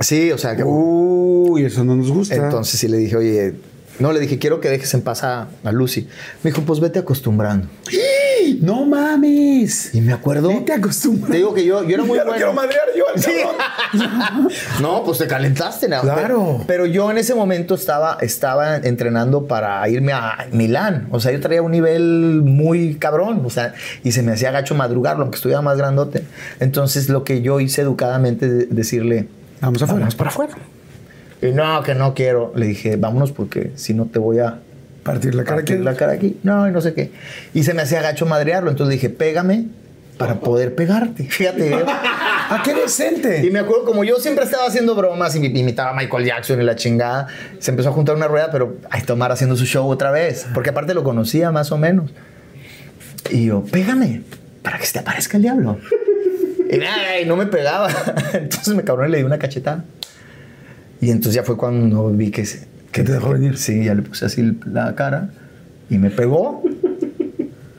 [0.00, 0.64] Sí, o sea, que...
[0.64, 2.34] Uy, eso no nos gusta.
[2.34, 3.54] Entonces sí le dije, oye,
[3.98, 6.08] no, le dije, quiero que dejes en paz a, a Lucy.
[6.42, 7.68] Me dijo, pues vete acostumbrando.
[8.60, 9.94] ¡No mames!
[9.94, 10.48] Y me acuerdo...
[10.48, 11.30] Vete acostumbrando.
[11.32, 12.36] Te digo que yo, yo era muy Ya lo bueno.
[12.36, 13.30] quiero madrear yo al Sí.
[13.42, 14.48] cabrón.
[14.82, 16.00] no, pues te calentaste, ¿no?
[16.02, 16.62] Claro.
[16.66, 21.08] Pero, yo en ese momento estaba, estaba entrenando para irme a Milán.
[21.10, 23.42] O sea, yo traía un nivel muy cabrón.
[23.44, 23.74] O sea,
[24.04, 26.24] y se me hacía gacho madrugarlo, aunque estuviera más grandote.
[26.60, 29.28] Entonces, lo que yo hice educadamente es decirle:
[29.60, 30.00] Vamos afuera.
[30.00, 30.54] Vamos para afuera.
[31.42, 32.52] Y no, que no quiero.
[32.54, 34.60] Le dije, vámonos porque si no te voy a
[35.12, 36.36] Partir la cara partir que la cara aquí.
[36.42, 37.10] No, y no sé qué.
[37.52, 38.70] Y se me hacía gacho madrearlo.
[38.70, 39.64] Entonces dije, pégame
[40.18, 41.24] para poder pegarte.
[41.28, 41.72] Fíjate.
[41.72, 41.84] ¿eh?
[41.86, 43.44] ¡Ah, qué decente!
[43.44, 46.64] Y me acuerdo, como yo siempre estaba haciendo bromas y imitaba a Michael Jackson y
[46.64, 47.26] la chingada,
[47.58, 50.70] se empezó a juntar una rueda, pero a tomar haciendo su show otra vez, porque
[50.70, 52.10] aparte lo conocía más o menos.
[53.30, 54.22] Y yo, pégame,
[54.62, 55.78] para que se te aparezca el diablo.
[56.70, 57.88] Y ay, no me pegaba.
[58.32, 59.84] Entonces me cabrón y le di una cachetada.
[61.00, 62.44] Y entonces ya fue cuando vi que...
[62.44, 63.56] se- Que te dejó venir.
[63.56, 65.30] Sí, ya le puse así la cara
[65.88, 66.62] y me pegó.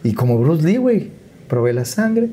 [0.04, 1.12] Y como Bruce Lee, güey,
[1.48, 2.30] probé la sangre.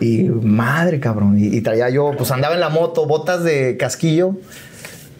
[0.00, 1.38] Y madre, cabrón.
[1.38, 4.36] Y, y traía yo, pues andaba en la moto, botas de casquillo.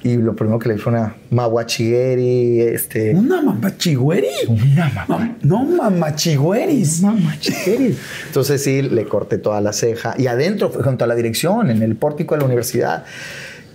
[0.05, 3.15] Y lo primero que le fue una maguachigueri, este.
[3.15, 4.27] ¿Una mamachigüeri?
[4.49, 5.37] Una mamá.
[5.43, 7.03] No, mamachigüeris.
[7.03, 7.97] Mamachigueri.
[8.27, 10.17] Entonces sí, le corté toda la ceja.
[10.19, 13.05] Y adentro, junto a la dirección, en el pórtico de la universidad.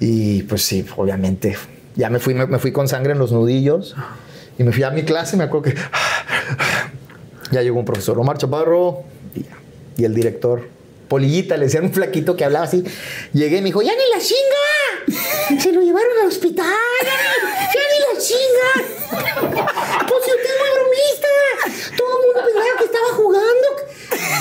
[0.02, 1.56] Y pues sí, obviamente.
[1.98, 3.96] Ya me fui, me, fui con sangre en los nudillos.
[4.58, 5.76] Y me fui a mi clase, me acuerdo que.
[7.50, 9.04] Ya llegó un profesor, Omar Chaparro.
[9.34, 9.46] Y.
[9.98, 10.70] Y el director,
[11.08, 12.84] Polillita, le decían un flaquito que hablaba así.
[13.34, 15.60] Llegué y me dijo, ¡Ya ni la chinga!
[15.60, 16.68] Se lo llevaron al hospital.
[17.04, 19.68] ¡Ya ni, la chinga!
[20.08, 21.96] Pues si usted bromista.
[21.98, 23.68] Todo el mundo pensaba que estaba jugando.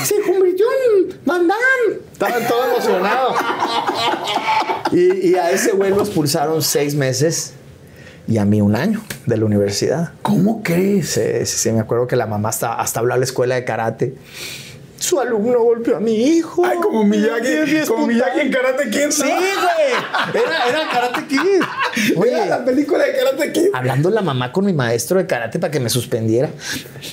[0.07, 0.67] Se convirtió
[0.99, 2.01] en Van Damme.
[2.13, 3.37] Estaban todos emocionados.
[4.93, 7.53] Y, y a ese güey lo expulsaron seis meses.
[8.29, 10.13] y a mí un año de la universidad.
[10.23, 11.11] ¿Cómo crees?
[11.11, 13.65] Sí, sí, sí, me acuerdo que la mamá hasta, hasta habló a la escuela de
[13.65, 14.15] karate.
[14.99, 16.65] Su alumno golpeó a mi hijo.
[16.65, 18.07] Ay, como Miyagi, como.
[18.07, 19.07] Miyagi en Karate Kid.
[19.07, 19.13] ¿no?
[19.13, 20.43] Sí, güey.
[20.45, 22.17] Era, era Karate Kid.
[22.17, 23.69] Oye, Era la película de Karate Kid.
[23.75, 26.51] hablando la mamá con mi maestro de karate para que me suspendiera.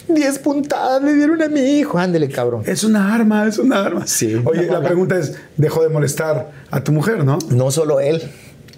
[0.08, 1.98] Diez puntadas le dieron a mi hijo.
[1.98, 2.63] Ándele, cabrón.
[2.65, 4.08] Es una arma, es una arma.
[4.08, 4.41] Sí.
[4.46, 7.38] Oye, la pregunta es, dejó de molestar a tu mujer, ¿no?
[7.50, 8.22] No solo él,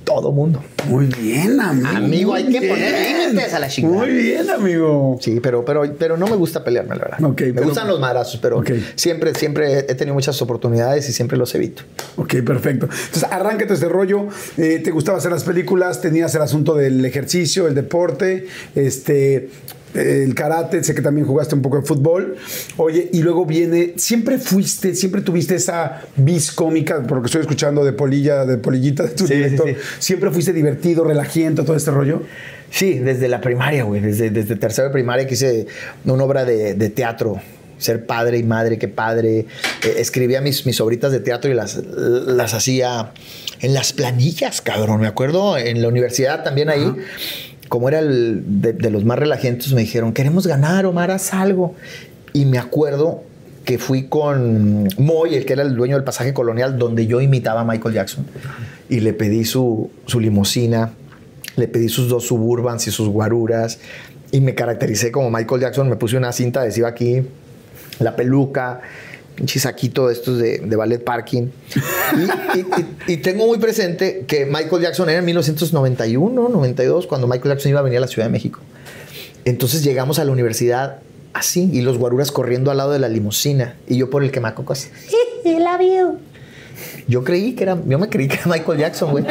[0.05, 0.63] todo mundo.
[0.87, 1.87] Muy bien, amigo.
[1.89, 2.71] Amigo, muy hay que bien.
[2.73, 3.97] poner límites a la chingada.
[3.97, 5.17] Muy bien, amigo.
[5.19, 7.19] Sí, pero, pero, pero no me gusta pelearme, la verdad.
[7.19, 8.63] Me pero- gustan los madrazos, pero
[8.95, 11.83] siempre, siempre he tenido muchas oportunidades y siempre los evito.
[12.15, 12.85] Ok, perfecto.
[12.85, 14.27] Entonces, arráncate este rollo.
[14.57, 15.99] Eh, ¿Te gustaba hacer las películas?
[16.01, 19.49] ¿Tenías el asunto del ejercicio, el deporte, este,
[19.95, 20.83] el karate?
[20.83, 22.35] Sé que también jugaste un poco de fútbol.
[22.77, 27.03] Oye, y luego viene, ¿siempre fuiste, siempre tuviste esa vis cómica?
[27.07, 29.67] Porque estoy escuchando de polilla, de polillita de tu Sí, director.
[29.69, 29.75] sí.
[29.99, 32.21] ¿Siempre fuiste divertido, relajiento, todo este rollo?
[32.71, 34.01] Sí, desde la primaria, güey.
[34.01, 35.67] Desde, desde tercero de primaria que hice
[36.03, 37.39] una obra de, de teatro.
[37.77, 39.39] Ser padre y madre, qué padre.
[39.39, 39.45] Eh,
[39.97, 43.11] escribía mis, mis obritas de teatro y las, las hacía
[43.59, 45.01] en las planillas, cabrón.
[45.01, 46.89] Me acuerdo en la universidad también ahí.
[47.69, 51.75] Como era el de, los más relajentos, me dijeron, queremos ganar, Omar, haz algo.
[52.33, 53.23] Y me acuerdo
[53.63, 57.61] que fui con Moy, el que era el dueño del pasaje colonial, donde yo imitaba
[57.61, 58.25] a Michael Jackson.
[58.89, 60.91] Y le pedí su, su limusina,
[61.55, 63.79] le pedí sus dos suburbans y sus guaruras.
[64.31, 65.89] Y me caractericé como Michael Jackson.
[65.89, 67.23] Me puse una cinta adhesiva aquí,
[67.99, 68.81] la peluca,
[69.39, 71.47] un chisaquito de estos de, de ballet parking.
[72.53, 77.27] Y, y- y- y tengo muy presente que Michael Jackson era en 1991, 92, cuando
[77.27, 78.59] Michael Jackson iba a venir a la Ciudad de México.
[79.45, 80.99] Entonces llegamos a la universidad
[81.33, 84.87] así y los guaruras corriendo al lado de la limusina y yo por el quemacocos.
[85.45, 86.17] I love you.
[87.07, 89.23] Yo creí que era, yo me creí que era Michael Jackson, güey.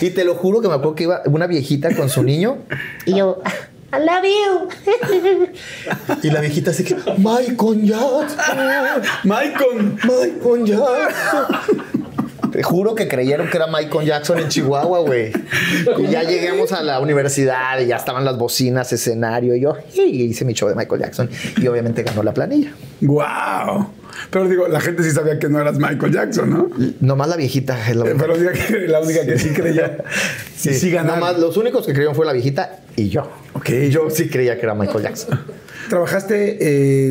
[0.00, 2.58] Y te lo juro que me acuerdo que iba una viejita con su niño
[3.06, 3.40] Y yo,
[3.94, 4.68] I love you.
[6.22, 8.56] y la viejita así que, Michael Jackson,
[9.24, 9.98] Michael.
[10.04, 11.84] Michael Jackson.
[12.52, 15.32] Te juro que creyeron que era Michael Jackson en Chihuahua, güey.
[15.98, 19.56] Y ya llegamos a la universidad y ya estaban las bocinas, escenario.
[19.56, 21.30] Y yo y hice mi show de Michael Jackson.
[21.56, 22.72] Y obviamente ganó la planilla.
[23.00, 23.88] Wow.
[24.30, 26.70] Pero digo, la gente sí sabía que no eras Michael Jackson, ¿no?
[27.00, 28.26] Nomás la viejita es la única.
[28.26, 29.84] Pero que la única que sí creyó.
[30.56, 31.18] Sí, sí ganar.
[31.18, 33.28] Nomás los únicos que creyeron fue la viejita y yo.
[33.54, 33.70] Ok.
[33.90, 35.40] Yo sí creía que era Michael Jackson.
[35.92, 36.56] Trabajaste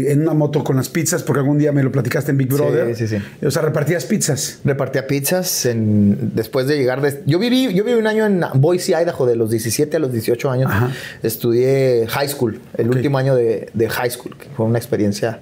[0.07, 2.47] eh, en una moto con las pizzas porque algún día me lo platicaste en Big
[2.51, 2.95] Sí, Brother.
[2.95, 3.17] sí, sí.
[3.45, 4.57] O sea, repartías pizzas.
[4.65, 6.99] Repartía pizzas en- después de llegar.
[6.99, 10.11] de- yo, viví, yo viví un año en Boise, Idaho, de los 17 a los
[10.11, 10.71] 18 años.
[10.71, 10.89] Ajá.
[11.21, 15.41] Estudié high school, el último año de, de high school, que fue una experiencia.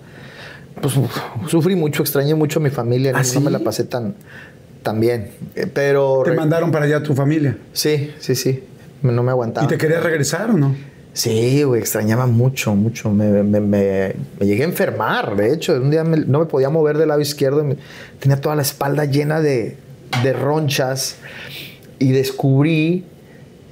[0.82, 1.10] Pues uf,
[1.48, 3.14] sufrí mucho, extrañé mucho a mi familia.
[3.16, 3.40] ¿Ah, no, sí?
[3.40, 4.16] me la pasé tan,
[4.84, 5.30] tan bien.
[5.56, 6.24] Eh, Pero.
[6.26, 7.56] Te mandaron para allá tu familia.
[7.72, 8.66] Sí, sí, sí.
[9.02, 9.64] No me aguantaba.
[9.64, 10.76] ¿Y te querías regresar o no?
[11.14, 13.10] Sí, güey, extrañaba mucho, mucho.
[13.10, 15.74] Me, me- me- llegué a enfermar, de hecho.
[15.74, 17.66] Un día no me podía mover del lado izquierdo.
[18.20, 19.76] tenía toda la espalda llena de,
[20.24, 21.16] de ronchas.
[21.98, 23.04] Y descubrí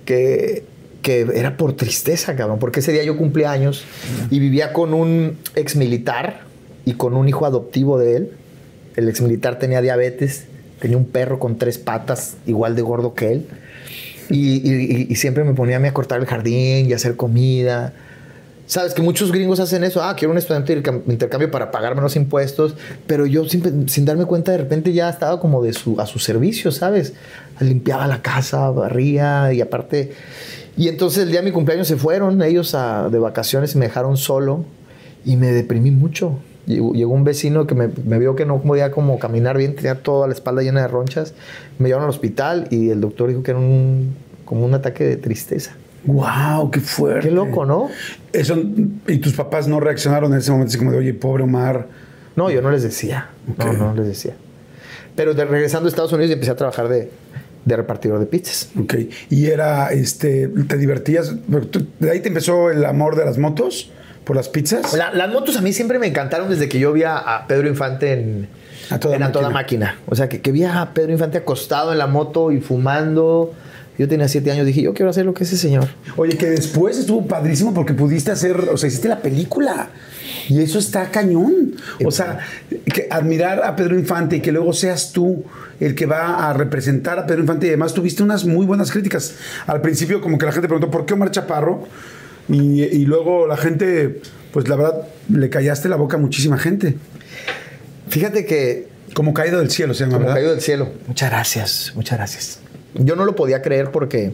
[0.03, 0.63] que,
[1.01, 2.59] que era por tristeza, cabrón.
[2.59, 3.85] Porque ese día yo cumplía años
[4.29, 6.41] y vivía con un ex militar
[6.85, 8.31] y con un hijo adoptivo de él.
[8.97, 10.45] El ex militar tenía diabetes,
[10.81, 13.47] tenía un perro con tres patas, igual de gordo que él.
[14.29, 17.93] Y, siempre me ponía a mí a cortar el jardín y a hacer comida.
[18.65, 20.03] Sabes que muchos gringos hacen eso.
[20.03, 22.75] Ah, quiero un estudiante de intercam- intercambio para pagar menos impuestos.
[23.05, 26.71] Pero yo sin, darme cuenta, de repente ya estaba como de su, a su servicio,
[26.71, 27.13] ¿sabes?
[27.61, 30.11] Limpiaba la casa, barría y aparte.
[30.75, 32.75] Y entonces el día de mi cumpleaños se fueron ellos
[33.11, 34.65] de vacaciones y me dejaron solo.
[35.25, 36.37] Y me deprimí mucho.
[36.67, 40.27] Llegó, un vecino que me, me vio que no podía como caminar bien, tenía toda
[40.27, 41.33] la espalda llena de ronchas.
[41.79, 45.15] Me llevaron al hospital y el doctor dijo que era un, como un ataque de
[45.15, 45.75] tristeza.
[46.05, 46.69] ¡Wow!
[46.71, 47.29] ¡Qué fuerte!
[47.29, 47.87] Qué loco, ¿no?
[48.33, 48.55] Eso,
[49.07, 51.87] ¿Y tus papás no reaccionaron en ese momento así como de, oye, pobre Omar?
[52.35, 53.29] No, yo no les decía.
[53.51, 53.65] Ok.
[53.65, 54.33] No, no les decía.
[55.15, 57.09] Pero de, regresando a Estados Unidos empecé a trabajar de,
[57.65, 58.69] de repartidor de pizzas.
[58.79, 58.93] Ok.
[59.29, 61.33] Y era, este, ¿te divertías?
[61.71, 63.91] ¿Tú- ¿De ahí te empezó el amor de las motos?
[64.27, 64.93] ¿Por las pizzas?
[64.93, 68.11] La- las motos a mí siempre me encantaron desde que yo vi a, Pedro Infante
[68.13, 68.49] en,
[68.89, 69.85] A toda en A Toda máquina.
[69.93, 69.99] máquina.
[70.07, 73.53] O sea, que, que vi a Pedro Infante acostado en la moto y fumando.
[73.97, 75.87] Yo tenía siete años, dije, yo quiero hacer lo que ese señor.
[76.17, 79.89] Oye, que después estuvo padrísimo porque pudiste hacer, o sea, hiciste la película.
[80.49, 81.75] Y eso está cañón.
[82.05, 82.39] O sea,
[82.93, 85.43] que admirar a Pedro Infante y que luego seas tú
[85.79, 89.33] el que va a representar a Pedro Infante y además tuviste unas muy buenas críticas.
[89.65, 91.87] Al principio como que la gente preguntó, ¿por qué Omar Chaparro?
[92.49, 96.95] Y, y luego la gente, pues la verdad, le callaste la boca a muchísima gente.
[98.09, 100.35] Fíjate que Como caído del cielo, se llama, como ¿verdad?
[100.35, 100.89] caído del cielo.
[101.07, 102.59] Muchas gracias, muchas gracias.
[102.93, 104.31] Yo no lo podía creer porque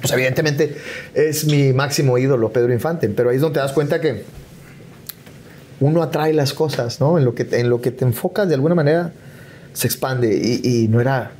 [0.00, 0.76] pues evidentemente
[1.14, 3.08] es mi máximo ídolo, Pedro Infante.
[3.08, 4.24] Pero ahí es donde te das cuenta que
[5.80, 7.18] uno atrae las cosas, ¿no?
[7.18, 9.12] En lo que, te- en lo que te enfocas de alguna manera
[9.72, 10.34] se expande.
[10.36, 11.32] Y, y no era...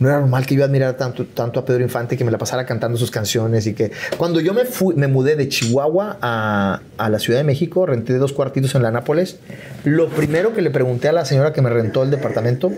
[0.00, 2.66] No era normal que yo admirara tanto, tanto a Pedro Infante que me la pasara
[2.66, 7.08] cantando sus canciones y que cuando yo me fui, me mudé de Chihuahua a, a
[7.08, 9.38] la Ciudad de México, renté dos cuartitos en la Nápoles,
[9.84, 12.72] lo primero que le pregunté a la señora que me rentó el departamento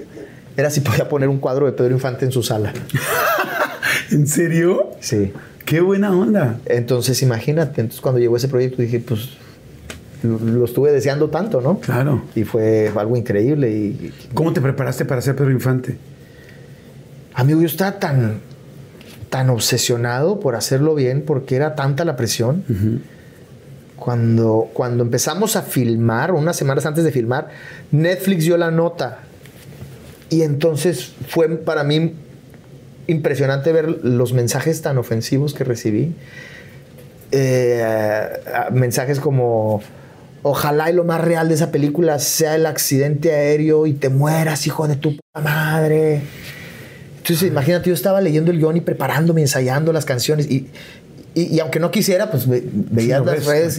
[0.56, 2.72] era si podía poner un cuadro de Pedro Infante en su sala.
[4.10, 4.90] ¿En serio?
[5.00, 5.32] Sí.
[5.64, 6.58] Qué buena onda.
[6.66, 9.30] Entonces, imagínate, entonces cuando llegó ese proyecto dije, pues
[10.22, 11.80] lo, lo estuve deseando tanto, ¿no?
[11.80, 12.22] Claro.
[12.34, 13.70] Y fue algo increíble.
[13.70, 15.98] Y, ¿Cómo te preparaste para ser Pedro Infante?
[17.36, 18.40] Amigo, yo estaba tan,
[19.30, 22.64] tan obsesionado por hacerlo bien porque era tanta la presión.
[23.96, 27.50] Cuando, cuando empezamos a filmar, unas semanas antes de filmar,
[27.92, 29.20] Netflix dio la nota.
[30.30, 32.14] Y entonces fue para mí
[33.06, 36.14] impresionante ver los mensajes tan ofensivos que recibí.
[37.32, 38.28] Eh,
[38.72, 39.82] mensajes como,
[40.42, 44.66] ojalá y lo más real de esa película sea el accidente aéreo y te mueras,
[44.66, 46.22] hijo de tu puta madre.
[47.26, 50.48] Entonces, imagínate, yo estaba leyendo el guion y preparándome, ensayando las canciones.
[50.50, 50.68] Y,
[51.34, 53.78] y- y aunque no quisiera, pues ve- veía lo las ves, redes.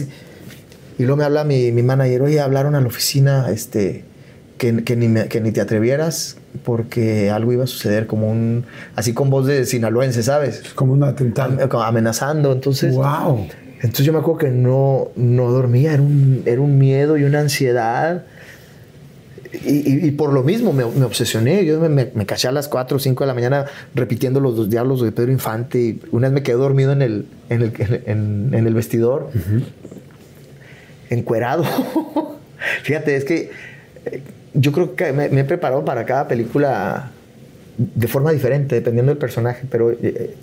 [0.98, 4.04] Y, y luego me habla mi, mi manager, oye, hablaron a la oficina este,
[4.58, 8.64] que, que ni me- que ni te atrevieras porque algo iba a suceder, como un.
[8.96, 10.62] Así con voz de sinaloense, ¿sabes?
[10.74, 11.82] Como un atentado.
[11.82, 12.52] Amenazando.
[12.52, 12.94] Entonces.
[12.94, 13.46] wow.
[13.80, 17.40] Entonces yo me acuerdo que no, no dormía, era un, era un miedo y una
[17.40, 18.24] ansiedad.
[19.52, 21.64] Y, y- por lo mismo me, me obsesioné.
[21.64, 24.56] Yo me, me, me caché a las 4 o 5 de la mañana repitiendo los
[24.56, 25.78] dos diálogos de Pedro Infante.
[25.80, 27.72] Y una vez me quedé dormido en el, en el,
[28.06, 29.30] en, en el vestidor,
[31.10, 31.64] encuerado.
[32.82, 33.50] Fíjate, es que
[34.06, 34.22] eh,
[34.54, 37.10] yo creo que me, me he preparado para cada película
[37.78, 39.66] de forma diferente, dependiendo del personaje.
[39.70, 40.34] Pero eh,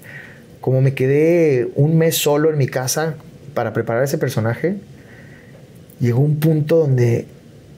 [0.62, 3.16] como me quedé un mes solo en mi casa
[3.54, 4.78] para preparar ese personaje,
[6.00, 7.28] llegó un punto donde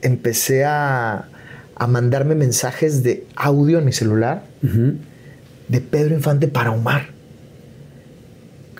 [0.02, 1.28] empecé a,
[1.76, 4.42] a mandarme mensajes de audio en mi celular
[5.68, 7.08] de Pedro Infante para Omar,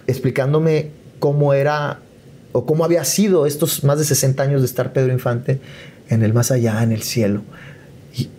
[0.07, 1.99] explicándome cómo era
[2.53, 5.61] o cómo había sido estos más de 60 años de estar Pedro Infante
[6.09, 7.43] en el más allá, en el cielo.
[8.17, 8.31] Y-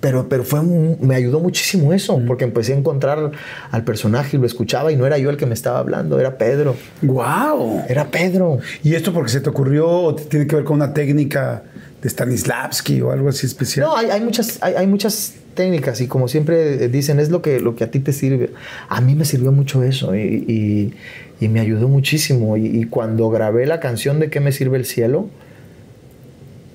[0.00, 3.32] pero pero fue un- me ayudó muchísimo eso, porque empecé a encontrar
[3.72, 6.38] al personaje y lo escuchaba y no era yo el que me estaba hablando, era
[6.38, 6.76] Pedro.
[7.02, 7.82] Wow.
[7.88, 8.58] Era Pedro.
[8.84, 11.64] ¿Y esto porque se te ocurrió o tiene que ver con una técnica
[12.02, 13.86] de Stanislavski o algo así especial?
[13.86, 17.58] No, hay, hay muchas, hay, hay muchas técnicas y como siempre dicen, es lo que,
[17.60, 18.50] lo que a ti te sirve.
[18.88, 20.94] A mí me sirvió mucho eso y,
[21.40, 22.56] y- me ayudó muchísimo.
[22.56, 25.28] Y, y cuando grabé la canción de ¿Qué me sirve el cielo?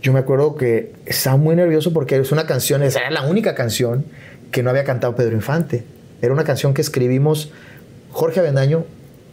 [0.01, 3.55] Yo me acuerdo que estaba muy nervioso porque es una canción, esa era la única
[3.55, 4.03] canción
[4.51, 5.83] que no había cantado Pedro Infante.
[6.21, 7.51] Era una canción que escribimos
[8.11, 8.85] Jorge Avendaño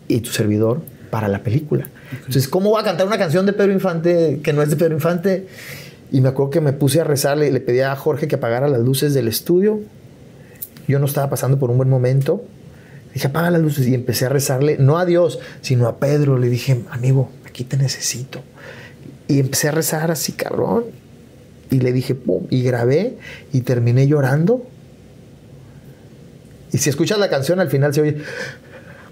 [0.09, 1.88] y tu servidor para la película.
[2.12, 4.94] Entonces, ¿cómo va a cantar una canción de Pedro Infante que no es de Pedro
[4.94, 5.46] Infante?
[6.12, 8.68] Y me acuerdo que me puse a rezarle y le pedí a Jorge que apagara
[8.68, 9.81] las luces del estudio.
[10.88, 12.44] Yo no estaba pasando por un buen momento.
[13.14, 16.38] Dije, apaga las luces y empecé a rezarle, no a Dios, sino a Pedro.
[16.38, 18.40] Le dije, amigo, aquí te necesito.
[19.29, 20.85] Y empecé a rezar así, cabrón.
[21.70, 23.16] Y le dije, pum, y grabé
[23.53, 24.66] y terminé llorando.
[26.73, 28.16] Y si escuchas la canción, al final se oye,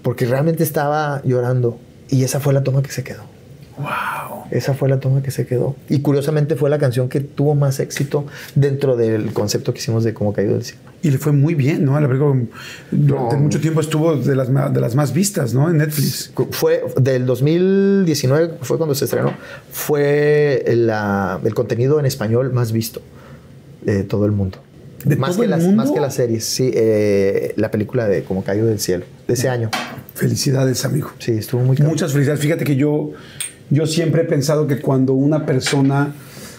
[0.01, 1.79] porque realmente estaba llorando.
[2.09, 3.21] Y esa fue la toma que se quedó.
[3.77, 4.43] Wow.
[4.51, 5.75] Esa fue la toma que se quedó.
[5.87, 10.13] Y curiosamente fue la canción que tuvo más éxito dentro del concepto que hicimos de
[10.13, 10.81] Cómo cayó del cielo.
[11.01, 11.97] Y le fue muy bien, ¿no?
[11.97, 12.35] La película
[12.91, 13.41] durante No.
[13.41, 15.69] mucho tiempo estuvo de las, de las más vistas, ¿no?
[15.69, 16.33] En Netflix.
[16.51, 19.31] Fue del 2019, fue cuando se estrenó,
[19.71, 23.01] fue la- el contenido en español más visto
[23.83, 24.57] de todo el mundo.
[25.05, 25.77] ¿De más, todo que el las, mundo?
[25.83, 26.69] más que las series, sí.
[26.73, 29.69] eh, la película de Como cayó del cielo, de ese año.
[30.19, 31.11] Felicidades, amigo.
[31.17, 31.93] Sí, estuvo muy cabrón.
[31.93, 32.41] Muchas felicidades.
[32.41, 33.11] Fíjate que yo,
[33.69, 36.13] yo siempre he pensado que cuando una persona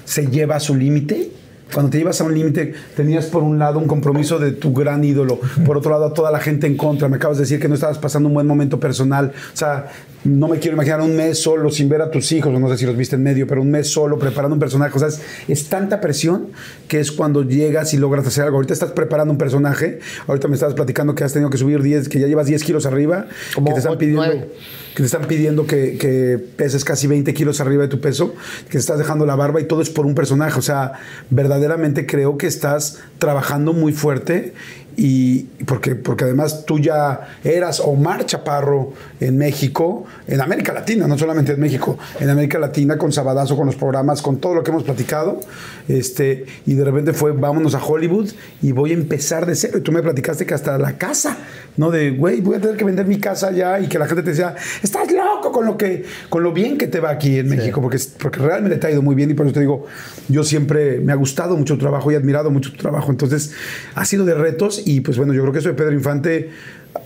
[0.07, 1.31] se lleva a su límite,
[1.72, 5.04] cuando te llevas a un límite, tenías por un lado un compromiso de tu gran
[5.04, 7.09] ídolo, por otro lado a toda la gente en contra.
[7.09, 9.33] Me acabas de decir que no estabas pasando un buen momento personal.
[9.52, 9.87] O sea,
[10.24, 12.87] no me quiero imaginar un mes solo sin ver a tus hijos, no sé si
[12.87, 14.94] los viste en medio, pero un mes solo preparando un personaje.
[14.94, 16.48] O sea, es, es tanta presión
[16.88, 18.56] que es cuando llegas y logras hacer algo.
[18.56, 20.00] Ahorita estás preparando un personaje.
[20.26, 22.87] Ahorita me estabas platicando que has tenido que subir 10, que ya llevas 10 kilos
[22.87, 24.46] arriba, Como que te están pidiendo.
[24.94, 28.35] Que te están pidiendo que, que peses casi 20 kilos arriba de tu peso,
[28.66, 30.59] que te estás dejando la barba y todo es por un personaje.
[30.59, 30.92] O sea,
[31.31, 34.55] verdaderamente creo que estás trabajando muy fuerte
[34.96, 41.16] y porque, porque además tú ya eras Omar Chaparro en México, en América Latina, no
[41.16, 44.70] solamente en México, en América Latina con Sabadazo, con los programas, con todo lo que
[44.70, 45.40] hemos platicado,
[45.88, 48.31] este, y de repente fue vámonos a Hollywood
[48.62, 49.79] y voy a empezar de cero.
[49.79, 51.37] Y tú me platicaste que hasta la casa,
[51.76, 51.90] ¿no?
[51.90, 54.31] De, güey, voy a tener que vender mi casa ya y que la gente te
[54.31, 57.81] decía, estás loco con lo, que, con lo bien que te va aquí en México,
[57.81, 59.87] porque, porque realmente te ha ido muy bien y por eso te digo,
[60.29, 63.11] yo siempre me ha gustado mucho tu trabajo y he admirado mucho tu trabajo.
[63.11, 63.53] Entonces,
[63.94, 66.50] ha sido de retos y pues bueno, yo creo que eso de Pedro Infante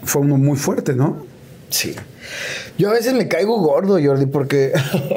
[0.03, 1.27] fue uno muy fuerte, ¿no?
[1.71, 1.95] Sí.
[2.79, 4.73] Yo a veces me caigo gordo, Jordi, porque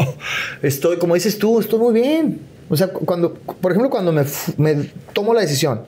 [0.61, 2.39] estoy, como dices tú, estoy muy bien.
[2.69, 4.23] O sea, cuando, por ejemplo, cuando me,
[4.57, 5.81] me tomo la decisión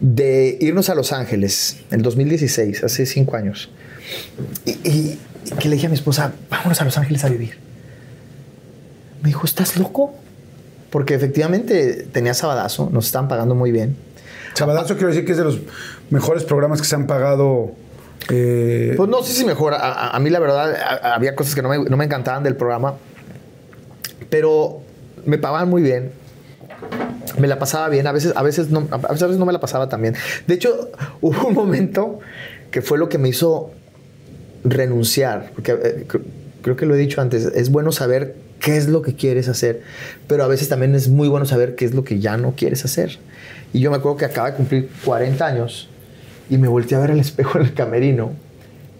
[0.00, 3.70] de irnos a Los Ángeles en 2016, hace cinco años,
[4.64, 7.56] y, y- y que le dije a mi esposa, vámonos a Los Ángeles a vivir.
[9.22, 10.14] Me dijo, ¿estás loco?
[10.90, 13.96] Porque efectivamente tenía sabadazo, nos estaban pagando muy bien.
[14.54, 15.58] Sabadazo quiero decir que es de los
[16.10, 17.72] mejores programas que se han pagado.
[18.30, 19.74] eh, Pues no sé si mejor.
[19.74, 22.56] A, a- mí, la verdad, a- había cosas que no me, no me encantaban del
[22.56, 22.94] programa.
[24.30, 24.80] Pero
[25.24, 26.12] me pagaban muy bien.
[27.38, 28.06] Me la pasaba bien.
[28.06, 30.14] A veces, a veces, no, a veces no me la pasaba tan bien.
[30.46, 32.18] De hecho, hubo un momento
[32.70, 33.70] que fue lo que me hizo
[34.64, 35.50] renunciar.
[35.54, 36.22] Porque eh, cr-
[36.62, 37.44] creo que lo he dicho antes.
[37.46, 39.82] Es bueno saber qué es lo que quieres hacer.
[40.26, 42.84] Pero a veces también es muy bueno saber qué es lo que ya no quieres
[42.84, 43.18] hacer.
[43.72, 45.88] Y yo me acuerdo que acaba de cumplir 40 años
[46.50, 48.32] y me volteé a ver al espejo en el camerino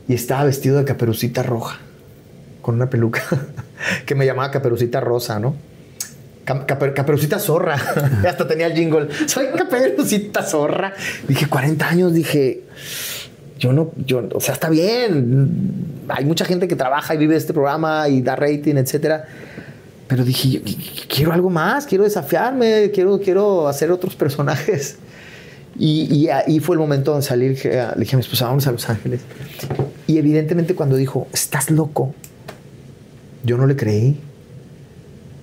[0.06, 1.78] y estaba vestido de caperucita roja,
[2.62, 3.22] con una peluca
[4.06, 5.54] que me llamaba caperucita rosa, ¿no?
[6.44, 7.74] Caperucita zorra.
[8.26, 9.08] Hasta tenía el jingle.
[9.26, 10.94] Soy caperucita zorra.
[11.26, 12.62] Dije, 40 años, dije,
[13.58, 16.04] yo no, yo, o sea, está bien.
[16.08, 19.26] Hay mucha gente que trabaja y vive este programa y da rating, etcétera.
[20.08, 20.60] Pero dije, yo
[21.06, 24.98] quiero algo más, quiero desafiarme, quiero, quiero hacer otros personajes.
[25.80, 27.50] Y, y ahí fue el momento de salir.
[27.50, 29.20] dije, Le dije a mi esposa, vamos a Los Ángeles.
[30.08, 32.16] Y evidentemente cuando dijo, estás loco,
[33.44, 34.18] yo no le creí.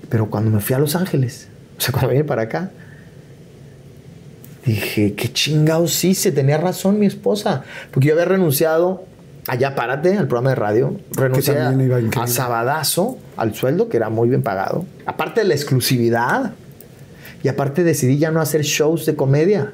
[0.09, 1.47] Pero cuando me fui a Los Ángeles,
[1.77, 2.71] o sea, cuando vine para acá,
[4.65, 7.63] dije, qué chingados sí, se tenía razón mi esposa.
[7.91, 9.05] Porque yo había renunciado,
[9.47, 10.99] allá párate, al programa de radio.
[11.11, 14.85] Renuncié a, Sabadazo, al sueldo, que era muy bien pagado.
[15.05, 16.53] Aparte de la exclusividad.
[17.43, 19.73] Y aparte decidí ya no hacer shows de comedia.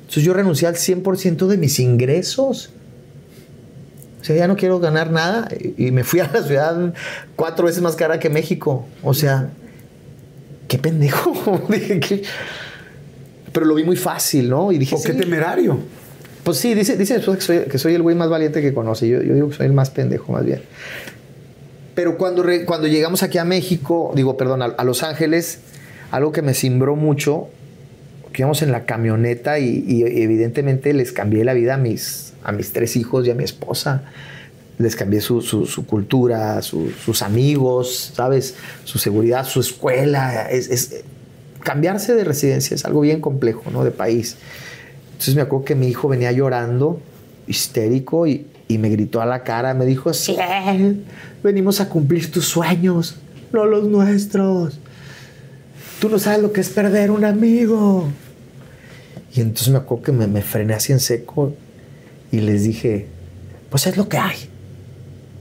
[0.00, 2.70] Entonces yo renuncié al 100% de mis ingresos.
[4.20, 5.48] O sea, ya no quiero ganar nada.
[5.58, 6.94] Y y me fui a la ciudad
[7.34, 8.86] cuatro veces más cara que México.
[9.02, 9.50] O sea,
[10.68, 11.32] qué pendejo.
[11.68, 12.22] Dije que...
[13.52, 14.70] Pero lo vi muy fácil, ¿no?
[14.70, 15.18] Y dije, o qué sí.
[15.18, 15.78] temerario.
[16.46, 19.08] Pues sí, dice, dice esposa que soy, que soy el güey más valiente que conoce.
[19.08, 20.62] Yo, yo digo que soy el más pendejo, más bien.
[21.96, 25.58] Pero cuando, re- cuando llegamos aquí a México, digo, perdón, a, a Los Ángeles,
[26.12, 27.48] algo que me cimbró mucho,
[28.32, 32.52] que íbamos en la camioneta y, y evidentemente les cambié la vida a mis, a
[32.52, 34.04] mis tres hijos y a mi esposa.
[34.78, 38.54] Les cambié su, su- su cultura, su- sus amigos, ¿sabes?
[38.84, 40.48] Su seguridad, su escuela.
[40.48, 41.02] Es, es-
[41.64, 43.82] cambiarse de residencia es algo bien complejo, ¿no?
[43.82, 44.36] De país.
[45.16, 47.00] Entonces me acuerdo que mi hijo venía llorando,
[47.46, 51.04] histérico, y, y me gritó a la cara, me dijo, Ciel,
[51.42, 53.16] venimos a cumplir tus sueños,
[53.50, 54.78] no los nuestros.
[56.00, 58.08] Tú no sabes lo que es perder un amigo.
[59.34, 61.54] Y entonces me acuerdo que me, me frené así en seco
[62.30, 63.06] y les dije,
[63.70, 64.36] pues es lo que hay.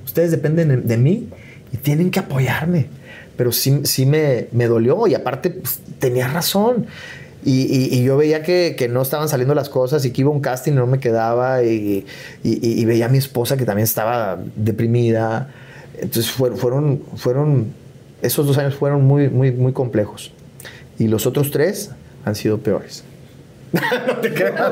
[0.05, 1.27] Ustedes dependen de, de mí
[1.73, 2.87] y tienen que apoyarme.
[3.35, 6.85] Pero sí, sí me, me dolió y aparte pues, tenía razón.
[7.45, 10.31] Y, y- y yo veía que, que no estaban saliendo las cosas y que iba
[10.31, 11.63] un casting y no me quedaba.
[11.63, 12.05] Y-
[12.43, 15.49] y veía a mi esposa que también estaba deprimida.
[15.97, 17.67] Entonces fueron, fueron, fueron,
[18.21, 20.31] esos dos años fueron muy, muy, muy complejos.
[20.99, 21.91] Y los otros tres
[22.25, 23.03] han sido peores.
[24.07, 24.71] no te creas.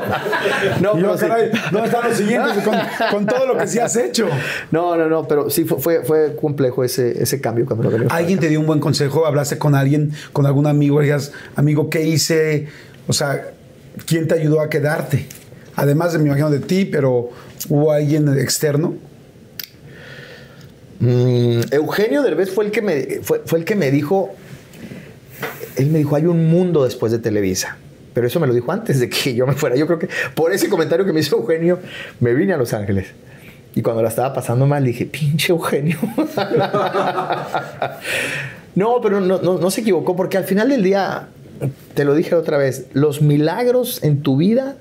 [0.80, 1.26] No, yo, sí.
[1.26, 2.64] caray, ¿dónde están los siguientes?
[2.64, 2.74] Con,
[3.10, 4.28] con todo lo que sí has hecho.
[4.70, 8.38] No, no, no, pero sí fue, fue, fue complejo ese, ese cambio cuando lo ¿Alguien
[8.38, 9.26] te dio un buen consejo?
[9.26, 11.00] ¿Hablaste con alguien, con algún amigo?
[11.00, 12.68] Digas, amigo, ¿qué hice?
[13.06, 13.50] O sea,
[14.06, 15.26] ¿quién te ayudó a quedarte?
[15.76, 17.30] Además de, me imagino, de ti, pero
[17.68, 18.94] ¿hubo alguien externo?
[21.00, 24.34] Mm, Eugenio Derbez fue el que me fue, fue el que me dijo
[25.76, 27.76] él me dijo hay un mundo después de Televisa
[28.14, 29.76] pero eso me lo dijo antes de que yo me fuera.
[29.76, 31.80] Yo creo que por ese comentario que me hizo Eugenio
[32.20, 33.08] me vine a Los Ángeles.
[33.74, 35.98] Y cuando la estaba pasando mal dije pinche Eugenio
[38.76, 41.26] no pero no, no, no se equivocó porque al final del día
[41.94, 44.76] te lo dije otra vez los milagros en tu vida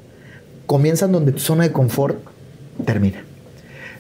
[0.67, 2.19] comienzan donde tu zona de confort
[2.85, 3.23] termina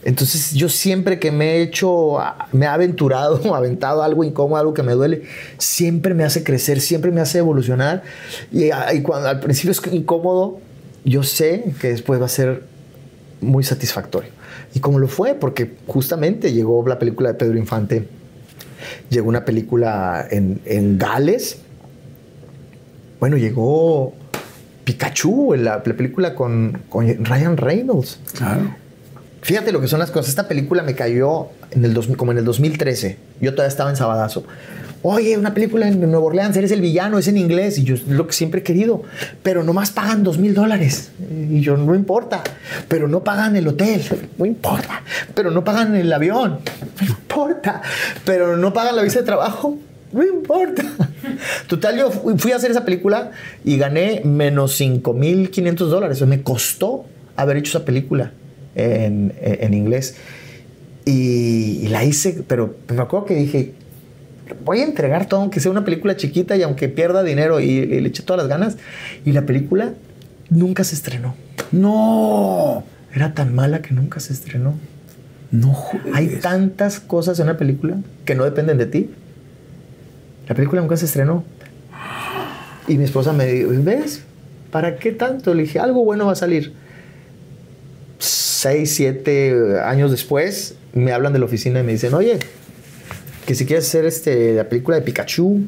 [0.05, 2.17] entonces yo siempre que me he hecho,
[2.51, 5.23] me he aventurado, aventado algo incómodo, algo que me duele,
[5.57, 8.03] siempre me hace crecer, siempre me hace evolucionar.
[8.51, 10.59] Y, y cuando al principio es incómodo,
[11.05, 12.63] yo sé que después va a ser
[13.41, 14.31] muy satisfactorio.
[14.73, 18.07] Y como lo fue, porque justamente llegó la película de Pedro Infante,
[19.09, 21.57] llegó una película en, en Gales,
[23.19, 24.13] bueno, llegó
[24.83, 28.19] Pikachu, la, la película con, con Ryan Reynolds.
[28.35, 28.82] Claro.
[29.43, 30.29] Fíjate lo que son las cosas.
[30.29, 33.17] Esta película me cayó en el dos- como en el 2013.
[33.41, 34.43] Yo todavía estaba en Sabadazo.
[35.05, 37.77] Oye, una película en Nueva Orleans, eres el villano, es en inglés.
[37.77, 39.03] Y yo lo que siempre he querido.
[39.43, 41.11] Pero nomás pagan dos mil dólares.
[41.51, 42.41] Y yo, no importa.
[42.87, 44.01] Pero no pagan el hotel.
[44.37, 45.01] No importa.
[45.35, 46.59] Pero no pagan el avión.
[47.01, 47.81] No importa.
[48.23, 49.77] Pero no pagan la visa de trabajo.
[50.13, 50.83] No importa.
[51.67, 53.31] Total, yo fui fui a hacer esa película
[53.65, 56.17] y gané menos 5.500 dólares.
[56.17, 57.03] O sea, me costó
[57.35, 58.31] haber hecho esa película
[58.75, 60.15] en, en- inglés.
[61.05, 63.73] Y, y la hice, pero me acuerdo que dije,
[64.63, 68.01] voy a entregar todo, aunque sea una película chiquita y aunque pierda dinero y, y
[68.01, 68.77] le eché todas las ganas.
[69.25, 69.93] Y la película
[70.49, 71.35] nunca se estrenó.
[71.71, 72.83] No.
[73.13, 74.73] Era tan mala que nunca se estrenó.
[75.51, 76.13] No juegues.
[76.15, 79.09] Hay tantas cosas en una película que no dependen de ti.
[80.47, 81.43] La película nunca se estrenó.
[82.87, 84.23] Y mi esposa me dijo, ¿ves?
[84.71, 85.53] ¿Para qué tanto?
[85.53, 86.73] Le dije, algo bueno va a salir.
[88.63, 92.39] Seis, siete años después, me hablan de la oficina y me dicen, oye,
[93.45, 95.65] que si quieres hacer este, la película de Pikachu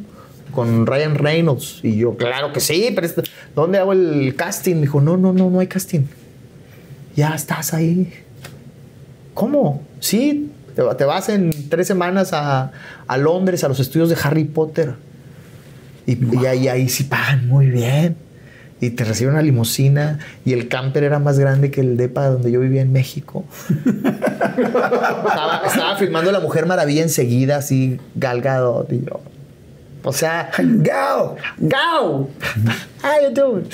[0.53, 1.81] con Ryan Reynolds.
[1.83, 3.23] Y yo, claro que sí, pero esto-
[3.53, 4.75] ¿dónde hago el casting?
[4.75, 6.03] Me dijo, no, no, no, no hay casting.
[7.17, 8.13] Ya estás ahí.
[9.33, 9.83] ¿Cómo?
[9.99, 12.71] Sí, te, va- te vas en tres semanas a,
[13.07, 14.93] a Londres, a los estudios de Harry Potter.
[16.07, 18.15] Y, y ahí, ahí sí pagan muy bien.
[18.81, 20.19] Y te reciben una limusina.
[20.43, 23.45] Y el camper era más grande que el depa donde yo vivía en México.
[24.57, 28.85] estaba, estaba filmando La Mujer Maravilla enseguida, así, galgado.
[28.89, 29.21] Y yo,
[30.03, 31.35] o sea, Go.
[31.57, 32.29] ¡Go!
[33.01, 33.65] How you doing?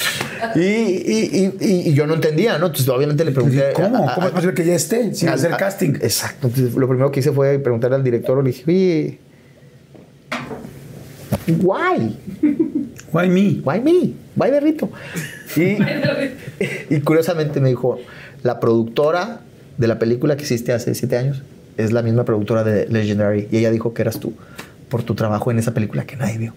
[0.55, 2.67] Y, y, y, y- yo no entendía, ¿no?
[2.67, 3.71] Entonces, obviamente le pregunté.
[3.73, 4.07] ¿Cómo?
[4.09, 5.95] a- ¿Cómo es posible que ya esté sin hacer a- casting?
[6.01, 6.47] Exacto.
[6.47, 9.19] Entonces, lo primero que hice fue preguntarle al director, le dije, oye,
[11.47, 12.15] why?
[13.11, 13.61] Why me?
[13.63, 14.13] Why me?
[14.35, 14.89] Why Berrito?
[15.55, 15.77] Y,
[16.95, 17.99] y curiosamente me dijo,
[18.43, 19.41] la productora
[19.77, 21.41] de la película que hiciste hace siete años
[21.77, 23.47] es la misma productora de Legendary.
[23.51, 24.33] Y ella dijo que eras tú
[24.89, 26.53] por tu trabajo en esa película que nadie vio.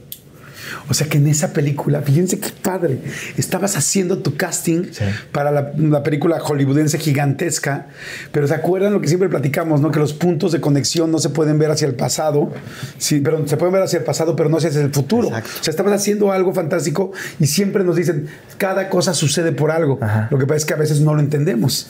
[0.88, 2.98] O sea que en esa película, fíjense qué padre,
[3.36, 5.04] estabas haciendo tu casting Sí.
[5.32, 7.86] para la, la película hollywoodense gigantesca,
[8.32, 9.90] pero ¿se acuerdan lo que siempre platicamos, no?
[9.90, 12.52] Que los puntos de conexión no se pueden ver hacia el pasado,
[12.98, 15.28] sí, pero se pueden ver hacia el pasado, pero no hacia el futuro.
[15.28, 15.50] Exacto.
[15.60, 19.98] O sea, estabas haciendo algo fantástico y siempre nos dicen, cada cosa sucede por algo.
[20.00, 20.28] Ajá.
[20.30, 21.88] Lo que pasa es que a veces no lo entendemos.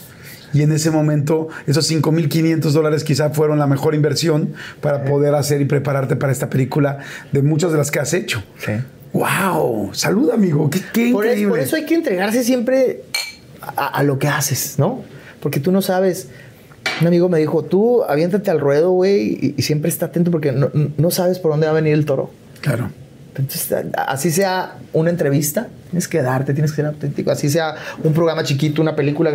[0.55, 5.61] Y en ese momento, esos 5.500 dólares quizá fueron la mejor inversión para poder hacer
[5.61, 7.00] y prepararte para esta película
[7.32, 8.42] de muchas de las que has hecho.
[8.59, 8.72] Sí.
[9.12, 9.90] ¡Wow!
[9.94, 10.70] Salud, amigo.
[10.70, 11.50] Qué, qué Por, es- increíble.
[11.50, 13.02] por eso hay que entregarse siempre
[13.76, 15.02] a, a lo que haces, ¿no?
[15.40, 16.28] Porque tú no sabes.
[17.00, 20.52] Un amigo me dijo, tú aviéntate al ruedo, güey, y, y siempre está atento porque
[20.52, 22.30] no, no sabes por dónde va a venir el toro.
[22.61, 22.90] Claro.
[23.36, 23.74] Entonces,
[24.07, 27.30] así sea una entrevista, tienes que darte, tienes que ser auténtico.
[27.32, 27.74] Así sea
[28.05, 29.32] un programa chiquito, una película,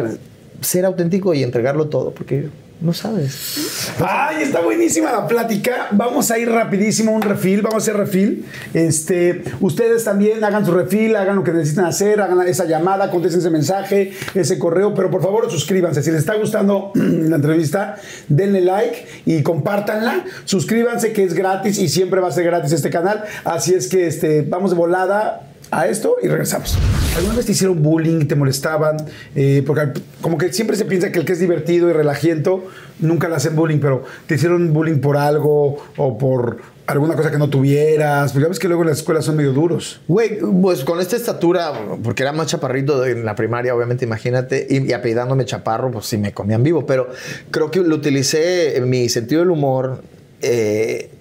[0.61, 2.49] ser auténtico y entregarlo todo, porque
[2.81, 3.91] no sabes.
[3.99, 5.87] Ay, está buenísima la plática.
[5.91, 7.61] Vamos a ir rapidísimo a un refil.
[7.61, 8.45] Vamos a hacer refil.
[8.73, 13.41] Este, ustedes también hagan su refil, hagan lo que necesitan hacer, hagan esa llamada, contesten
[13.41, 16.01] ese mensaje, ese correo, pero por favor suscríbanse.
[16.01, 17.97] Si les está gustando la entrevista,
[18.29, 20.23] denle like y compártanla.
[20.45, 23.25] Suscríbanse que es gratis y siempre va a ser gratis este canal.
[23.43, 26.77] Así es que este, vamos de volada a esto y regresamos.
[27.15, 28.97] ¿Alguna vez te hicieron bullying, te molestaban?
[29.35, 32.65] Eh, porque como que siempre se piensa que el que es divertido y relajiento
[32.99, 36.57] nunca le hacen bullying, pero te hicieron bullying por algo o por
[36.87, 38.31] alguna cosa que no tuvieras.
[38.31, 40.01] Porque ya ves que luego en las escuelas son medio duros.
[40.07, 41.71] Güey, pues con esta estatura,
[42.03, 46.17] porque era más chaparrito en la primaria, obviamente, imagínate, y, y apellidándome chaparro, pues sí
[46.17, 47.09] me comían vivo, pero
[47.51, 50.01] creo que lo utilicé en mi sentido del humor.
[50.41, 51.11] eh,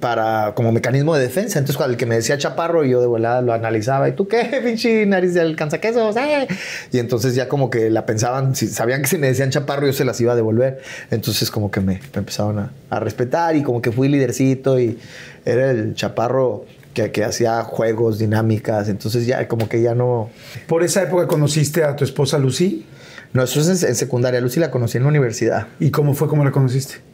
[0.00, 1.58] para como mecanismo de defensa.
[1.58, 4.08] Entonces, cuando el que me decía chaparro, yo de volada lo analizaba.
[4.08, 6.16] ¿Y tú qué, pinche nariz de alcanzaquesos?
[6.16, 6.48] ¡Eh!
[6.90, 9.92] Y entonces ya como que la pensaban, si sabían que si me decían chaparro, yo
[9.92, 10.80] se las iba a devolver.
[11.10, 14.98] Entonces como que me, me empezaban a, a respetar y como que fui lidercito y
[15.44, 18.88] era el chaparro que, que hacía juegos, dinámicas.
[18.88, 20.30] Entonces ya como que ya no...
[20.66, 22.86] Por esa época conociste a tu esposa Lucy.
[23.32, 24.40] No, eso es en, en secundaria.
[24.40, 25.68] Lucy la conocí en la universidad.
[25.80, 27.11] ¿Y cómo fue como la conociste?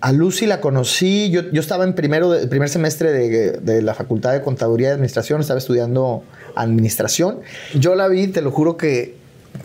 [0.00, 3.94] A Lucy la conocí, yo, yo estaba en primero de- primer semestre de, de la
[3.94, 6.22] Facultad de Contaduría y Administración, estaba estudiando
[6.54, 7.40] administración.
[7.74, 9.16] Yo la vi, te lo juro que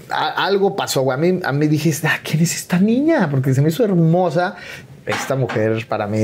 [0.10, 1.12] a- algo pasó.
[1.12, 3.30] A mí, a mí dije, ah, ¿quién es esta niña?
[3.30, 4.56] Porque se me hizo hermosa.
[5.06, 6.20] Esta mujer para mí,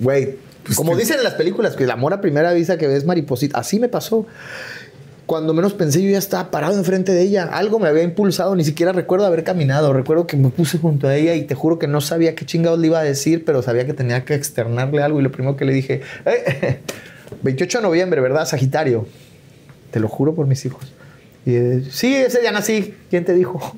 [0.00, 0.36] güey,
[0.76, 3.80] como dicen en las películas, que el amor a primera vista que ves mariposita, así
[3.80, 4.26] me pasó.
[5.30, 7.44] Cuando menos pensé, yo ya estaba parado enfrente de ella.
[7.44, 9.92] Algo me había impulsado, ni siquiera recuerdo haber caminado.
[9.92, 12.80] Recuerdo que me puse junto a ella y te juro que no sabía qué chingados
[12.80, 15.20] le iba a decir, pero sabía que tenía que externarle algo.
[15.20, 16.80] Y lo primero que le dije, "Eh,
[17.44, 18.44] 28 de noviembre, ¿verdad?
[18.44, 19.06] Sagitario.
[19.92, 20.92] Te lo juro por mis hijos.
[21.46, 22.96] Y eh, sí, ese día nací.
[23.08, 23.76] ¿Quién te dijo?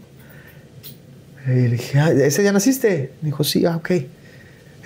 [1.47, 3.13] Y le dije, "Ah, ¿ese día naciste?
[3.21, 3.91] Me dijo, sí, ah, ok.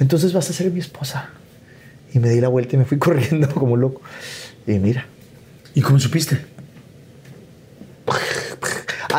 [0.01, 1.31] Entonces vas a ser mi esposa.
[2.13, 4.03] Y me di la vuelta y me fui corriendo como loco.
[4.67, 5.07] Y mira,
[5.77, 6.56] ¿Y cómo supiste?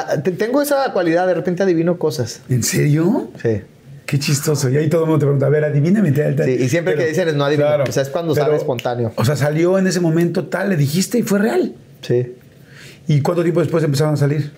[0.07, 2.41] Ah, te- tengo esa cualidad, de repente adivino cosas.
[2.49, 3.29] ¿En serio?
[3.41, 3.61] Sí.
[4.05, 4.69] Qué chistoso.
[4.69, 6.11] Y ahí todo el mundo te pregunta, a ver, adivíname.
[6.13, 6.45] tal, tal.
[6.45, 7.83] Sí, y siempre que dicen es no adivino.
[7.87, 9.11] O sea, es cuando sale espontáneo.
[9.15, 11.75] O sea, salió en ese momento tal, le dijiste y fue real.
[12.01, 12.33] Sí.
[13.09, 14.51] ¿Y cuánto tiempo después empezaron a salir?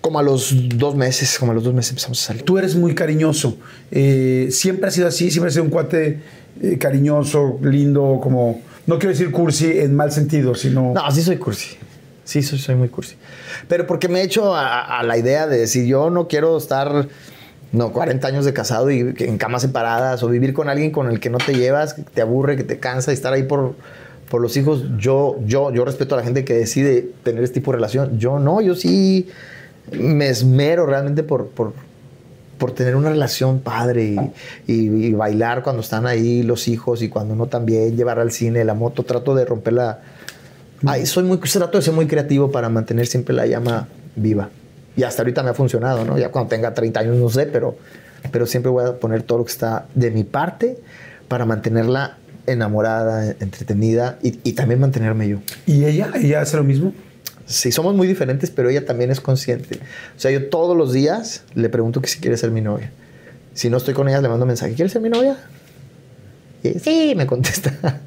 [0.00, 2.42] Como a los dos meses, como a los dos meses empezamos a salir.
[2.42, 3.58] Tú eres muy cariñoso.
[3.90, 6.20] Eh, siempre has sido así, siempre has sido un cuate
[6.62, 8.62] eh, cariñoso, lindo, como.
[8.86, 10.92] No quiero decir cursi en mal sentido, sino.
[10.94, 11.76] No, sí soy cursi.
[12.30, 13.16] Sí, soy, muy cursi.
[13.66, 17.08] Pero porque me he hecho a, la idea de decir, yo no quiero estar,
[17.72, 21.18] no, 40 años de casado y en camas separadas o vivir con alguien con el
[21.18, 23.74] que no te llevas, que te aburre, que te cansa y estar ahí por,
[24.28, 24.84] por los hijos.
[24.96, 28.16] Yo, yo, yo respeto a la gente que decide tener este tipo de relación.
[28.20, 29.28] Yo no, yo sí
[29.90, 31.72] me esmero realmente por, por,
[32.58, 34.04] por tener una relación padre
[34.68, 38.64] y- y bailar cuando están ahí los hijos y cuando no también, llevar al cine,
[38.64, 39.02] la moto.
[39.02, 39.98] Trato de romper la...
[40.86, 44.48] Ay, soy muy, trato de ser muy creativo para mantener siempre la llama viva.
[44.96, 46.18] Y hasta ahorita me ha funcionado, ¿no?
[46.18, 47.76] Ya cuando tenga 30 años no sé, pero,
[48.32, 50.78] pero siempre voy a poner todo lo que está de mi parte
[51.28, 55.38] para mantenerla enamorada, entretenida y, y también mantenerme yo.
[55.66, 56.10] ¿Y ella?
[56.14, 56.92] ¿Ella hace lo mismo?
[57.46, 59.80] Sí, somos muy diferentes, pero ella también es consciente.
[60.16, 62.90] O sea, yo todos los días le pregunto que si quiere ser mi novia.
[63.54, 64.74] Si no estoy con ella, le mando un mensaje.
[64.74, 65.36] ¿Quieres ser mi novia?
[66.62, 68.00] Y ella, sí, me contesta.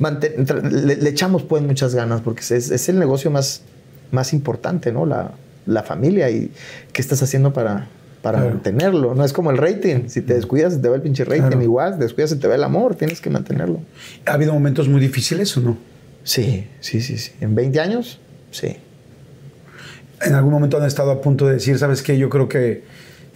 [0.00, 3.62] Manten- le, le echamos pues muchas ganas porque es, es el negocio más,
[4.10, 5.06] más importante, ¿no?
[5.06, 5.32] La,
[5.66, 6.50] la familia y
[6.92, 7.88] qué estás haciendo para,
[8.22, 8.52] para Claro.
[8.54, 9.14] mantenerlo.
[9.14, 10.08] No es como el rating.
[10.08, 11.40] Si te descuidas, se te va el pinche rating.
[11.42, 11.62] Claro.
[11.62, 12.94] Igual, te descuidas, se te va el amor.
[12.96, 13.80] Tienes que mantenerlo.
[14.26, 15.78] ¿Ha habido momentos muy difíciles o no?
[16.24, 17.32] Sí, sí, sí, sí.
[17.40, 18.20] En 20 años,
[18.50, 18.76] sí.
[20.22, 22.18] ¿En algún momento han estado a punto de decir, sabes qué?
[22.18, 22.84] Yo creo que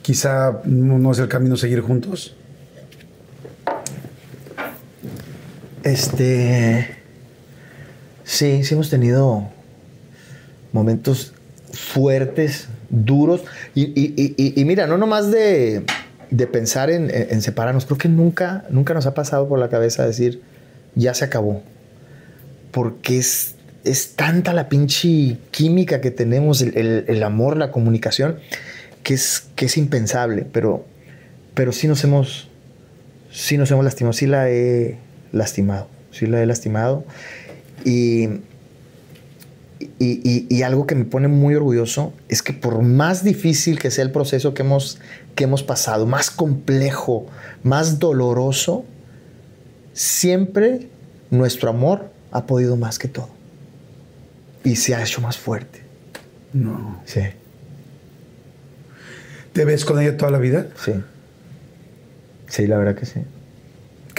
[0.02, 2.34] quizá no es el camino seguir juntos.
[5.84, 6.88] Este.
[8.24, 9.48] Sí, sí hemos tenido
[10.72, 11.32] momentos
[11.72, 13.42] fuertes, duros.
[13.74, 15.84] Y, y- y- y- mira, no nomás de,
[16.30, 17.10] de pensar en,
[17.42, 20.42] separarnos, creo que nunca, nunca nos ha pasado por la cabeza decir,
[20.94, 21.62] ya se acabó.
[22.70, 23.54] Porque es,
[23.84, 28.38] es tanta la pinche química que tenemos, el, el- el amor, la comunicación,
[29.02, 30.46] que es, que es impensable.
[30.52, 30.84] Pero,
[31.54, 32.48] pero sí nos hemos
[33.32, 34.98] sí nos hemos lastimado, sí la he
[35.32, 37.04] lastimado, sí la he lastimado.
[37.84, 38.24] Y,
[39.98, 43.90] y, y- y algo que me pone muy orgulloso es que por más difícil que
[43.90, 44.98] sea el proceso que hemos,
[45.34, 47.26] que hemos pasado, más complejo,
[47.62, 48.84] más doloroso,
[49.94, 50.88] siempre
[51.30, 53.28] nuestro amor ha podido más que todo.
[54.64, 55.80] Y se ha hecho más fuerte.
[56.52, 57.00] No.
[57.06, 57.20] Sí,
[59.52, 60.66] ¿Te ves con ella toda la vida?
[60.84, 60.92] sí.
[62.48, 63.20] Sí, la verdad que sí.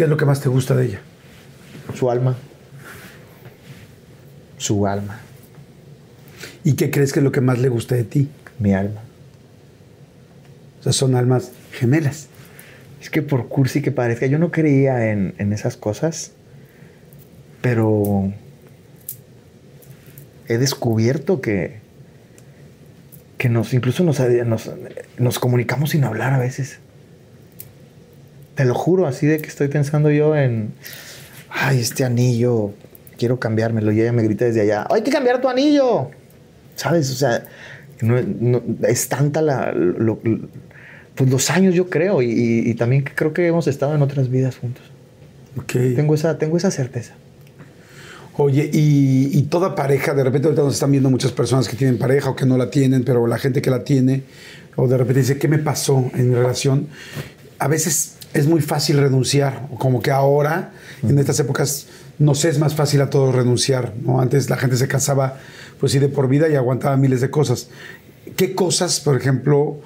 [0.01, 1.01] ¿Qué es lo que más te gusta de ella?
[1.93, 2.35] Su alma.
[4.57, 5.19] Su alma.
[6.63, 8.27] ¿Y qué crees que es lo que más le gusta de ti?
[8.57, 9.03] Mi alma.
[10.79, 12.29] O sea, son almas gemelas.
[12.99, 16.31] Es que por cursi que parezca, yo no creía en, en esas cosas,
[17.61, 18.33] pero
[20.47, 21.77] he descubierto que,
[23.37, 24.71] que nos, incluso nos, nos,
[25.19, 26.79] nos comunicamos sin hablar a veces.
[28.61, 30.71] Te lo juro, así de que estoy pensando yo en,
[31.49, 32.73] ay, este anillo,
[33.17, 33.91] quiero cambiármelo.
[33.91, 36.11] Y ella me grita desde allá, hay que cambiar tu anillo.
[36.75, 37.09] ¿Sabes?
[37.09, 37.43] O sea,
[38.01, 40.39] no- no- es tanta la, lo- lo-
[41.15, 44.29] pues los años, yo creo, y, y- y también creo que hemos estado en otras
[44.29, 44.83] vidas juntos.
[45.57, 45.71] Ok.
[45.95, 47.13] Tengo esa, tengo esa certeza.
[48.37, 51.97] Oye, y, y toda pareja, de repente ahorita nos están viendo muchas personas que tienen
[51.97, 54.21] pareja o que no la tienen, pero la gente que la tiene,
[54.75, 56.89] o de repente dice, ¿qué me pasó en mi relación?
[57.57, 60.71] A veces es muy fácil renunciar, como que ahora,
[61.03, 61.87] en estas épocas,
[62.19, 64.21] no sé, es más fácil a todos renunciar, ¿no?
[64.21, 65.37] Antes la gente se casaba,
[65.79, 67.69] pues sí, de por vida y aguantaba miles de cosas.
[68.35, 69.81] ¿Qué cosas, por ejemplo,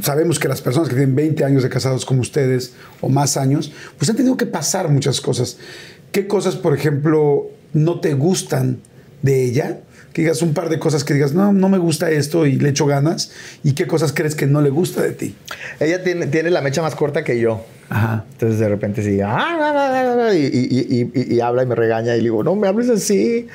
[0.00, 3.72] sabemos que las personas que tienen 20 años de casados como ustedes o más años,
[3.98, 5.56] pues han tenido que pasar muchas cosas.
[6.12, 8.80] ¿Qué cosas, por ejemplo, no te gustan
[9.22, 9.80] de ella?
[10.14, 12.70] Que digas un par de cosas que digas, no, no me gusta esto y le
[12.70, 13.32] echo ganas.
[13.62, 15.34] ¿Y qué cosas crees que no le gusta de ti?
[15.80, 17.66] Ella tiene, tiene la mecha más corta que yo.
[17.90, 18.24] Ajá.
[18.32, 22.14] Entonces de repente sí, ah, ah, ah, y, y- y- y- habla y me regaña
[22.14, 23.48] y le digo, no me hables así.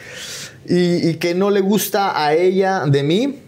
[0.68, 3.40] Y, y que no le gusta a ella de mí,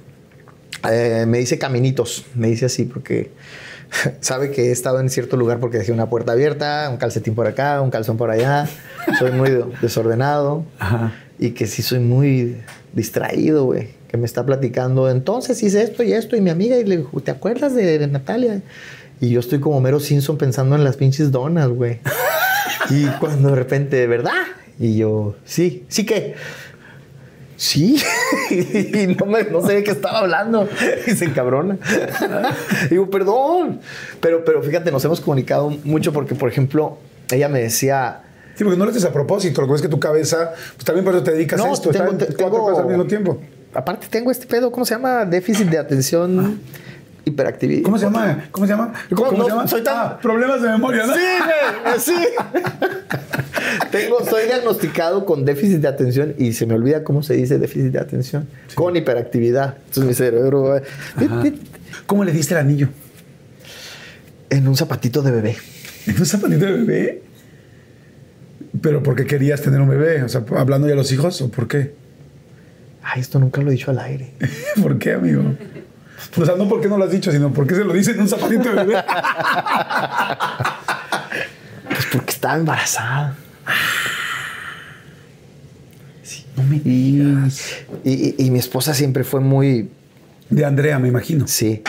[0.90, 3.30] eh, me dice caminitos, me dice así porque
[4.22, 7.46] sabe que he estado en cierto lugar porque dejé una puerta abierta, un calcetín por
[7.46, 8.68] acá, un calzón por allá.
[9.20, 9.50] Soy muy
[9.82, 11.12] desordenado Ajá.
[11.38, 12.58] y que sí soy muy
[12.94, 13.90] distraído, güey.
[14.08, 17.22] Que me está platicando, entonces hice esto y esto y mi amiga y le digo,
[17.22, 18.62] ¿te acuerdas de, Natalia?
[19.22, 22.00] Y yo estoy como Mero Simpson pensando en las pinches donas, güey.
[22.90, 24.34] y cuando de repente, ¿verdad?
[24.80, 26.36] Y yo, sí, sí que.
[27.56, 28.02] Sí,
[28.50, 30.68] y no, me, no sé de qué estaba hablando.
[31.08, 31.78] Y se encabrona.
[32.90, 33.82] Digo, perdón.
[34.20, 36.98] Pero, pero fíjate, nos hemos comunicado mucho porque, por ejemplo,
[37.32, 38.24] ella me decía,
[38.56, 41.04] Sí, porque no lo haces a propósito, lo que es que tu cabeza, pues también
[41.06, 43.42] por eso te dedicas a No, esto, tengo- cuatro tengo- cosas al mismo tiempo.
[43.74, 45.26] aparte tengo este pedo, ¿cómo se llama?
[45.26, 46.60] Déficit de atención,
[47.26, 47.84] hiperactividad.
[47.84, 48.46] ¿Cómo se llama?
[48.52, 48.94] ¿Cómo se llama?
[49.10, 49.30] ¿Cómo, ¿Cómo?
[49.32, 49.68] cómo se No, llama?
[49.68, 51.14] soy tan- Ah, problemas de memoria, ¿no?
[51.14, 51.20] Sí,
[51.86, 52.14] güey, sí.
[53.92, 57.92] Tengo, estoy diagnosticado con déficit de atención y se me olvida cómo se dice déficit
[57.92, 58.48] de atención.
[58.76, 59.76] Con hiperactividad.
[59.80, 61.44] Entonces mi cerebro Ajá.
[62.06, 62.90] ¿Cómo le diste el anillo?
[64.50, 65.56] en un zapatito de bebé.
[66.08, 67.24] ¿En un zapatito de bebé?
[68.80, 70.24] ¿Pero porque querías tener un bebé?
[70.24, 71.94] O sea, hablando ya a los hijos, ¿o por qué?
[73.04, 74.32] Ay, esto nunca lo he dicho al aire.
[74.82, 75.44] ¿Por qué, amigo?
[76.38, 78.28] O sea, no porque no lo has dicho, sino porque se lo dice en un
[78.30, 78.96] zapatito de bebé.
[81.90, 83.36] Pues porque estaba embarazada.
[86.24, 87.62] Sí, no me digas.
[88.04, 89.90] Y, y- y mi esposa siempre fue muy,
[90.50, 91.48] De Andrea, me imagino.
[91.48, 91.82] sí,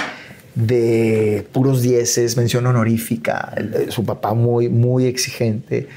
[0.55, 3.53] de puros dieces, mención honorífica.
[3.57, 5.89] el- Su papá muy, muy exigente.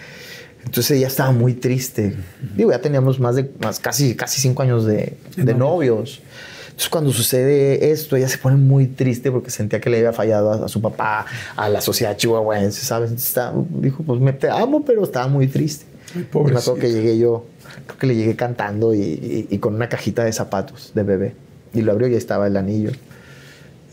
[0.66, 2.16] Entonces ella estaba muy triste.
[2.56, 6.22] Digo, ya teníamos más de más, casi, casi cinco años de, de novios.
[6.66, 10.52] Entonces cuando sucede esto, ella se pone muy triste porque sentía que le había fallado
[10.52, 13.12] a, a su papá, a la sociedad chihuahuense, ¿sabes?
[13.12, 15.86] Está- dijo, pues me te amo, pero estaba muy triste.
[16.16, 16.20] Y
[16.54, 17.46] me acuerdo que llegué yo,
[17.88, 21.36] creo que le llegué cantando y, y- y con una cajita de zapatos de bebé.
[21.74, 22.92] Y lo abrió y ahí estaba el anillo.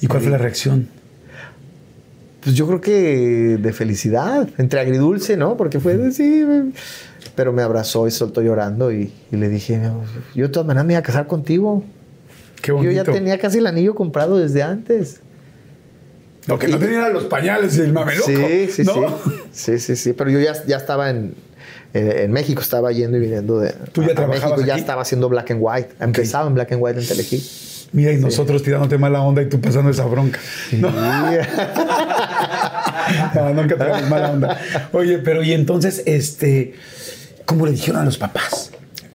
[0.01, 0.89] ¿Y cuál fue la reacción?
[2.43, 5.57] Pues yo creo que de felicidad, entre agridulce, ¿no?
[5.57, 6.45] Porque fue de sí,
[7.37, 9.81] pero me abrazó y soltó llorando y, y le dije,
[10.35, 11.85] yo de todas maneras me iba a casar contigo.
[12.61, 12.95] Qué Yo bonito.
[12.95, 15.21] ya tenía casi el anillo comprado desde antes.
[16.47, 18.27] Lo que no tenía eran los pañales y el mameluco.
[18.27, 18.93] Sí, sí, ¿no?
[18.93, 19.33] sí.
[19.53, 20.13] Sí, sí, sí.
[20.13, 21.35] Pero yo ya, ya estaba en,
[21.95, 25.29] en, en México, estaba yendo y viniendo de ¿Tú ya a México, ya estaba haciendo
[25.29, 25.91] black and white.
[26.01, 27.43] Empezaba en black and white en Telehit.
[27.93, 30.41] Mira, y nosotros tirándote mala onda y tú pasando esa bronca.
[30.73, 30.89] No,
[33.35, 33.77] no, nunca
[34.09, 34.91] mala onda.
[34.93, 36.75] Oye, pero y entonces, este,
[37.47, 38.71] ¿cómo le dijeron a los papás?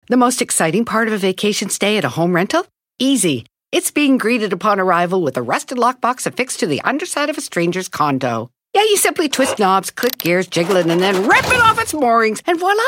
[0.08, 2.66] The most exciting part of a vacation stay at a home rental?
[3.00, 3.46] Easy.
[3.72, 7.42] It's being greeted upon arrival with a rusted lockbox affixed to the underside of a
[7.42, 8.50] stranger's condo.
[8.76, 11.94] Yeah, you simply twist knobs, click gears, jiggle it, and then rip it off its
[11.94, 12.84] moorings, and voila!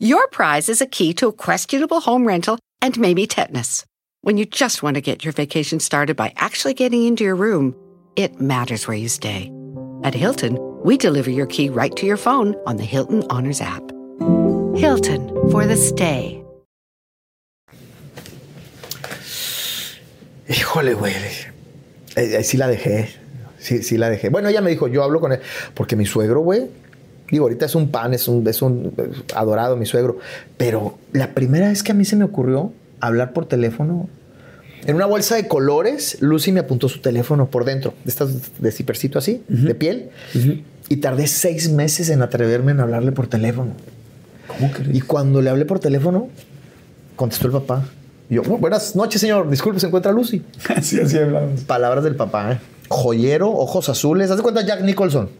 [0.00, 3.84] Your prize is a key to a questionable home rental and maybe tetanus.
[4.22, 7.76] When you just want to get your vacation started by actually getting into your room,
[8.16, 9.52] it matters where you stay.
[10.04, 13.82] At Hilton, we deliver your key right to your phone on the Hilton Honors app.
[14.76, 16.44] Hilton for the stay.
[20.46, 21.14] Híjole, güey.
[22.16, 23.08] Eh, sí la dejé.
[23.58, 24.28] Sí, sí la dejé.
[24.28, 25.40] Bueno, ella me dijo, yo hablo con él.
[25.72, 26.68] Porque mi suegro, güey.
[27.30, 28.92] Digo, ahorita es un pan, es un, es un
[29.34, 30.18] adorado mi suegro.
[30.58, 34.10] Pero la primera vez que a mí se me ocurrió hablar por teléfono,
[34.86, 38.72] en una bolsa de colores, Lucy me apuntó su teléfono por dentro, de estas de
[38.72, 40.10] cipercito así, de piel.
[40.88, 43.72] Y tardé seis meses en atreverme a hablarle por teléfono.
[44.46, 44.94] ¿Cómo crees?
[44.94, 46.28] Y cuando le hablé por teléfono,
[47.16, 47.84] contestó el papá.
[48.28, 49.48] Y yo, "Oh, buenas noches, señor.
[49.48, 50.42] Disculpe, se encuentra Lucy.
[50.76, 51.62] Así, así hablamos.
[51.62, 52.58] Palabras del papá, ¿eh?
[52.88, 54.30] Joyero, ojos azules.
[54.30, 55.30] Haz de cuenta Jack Nicholson.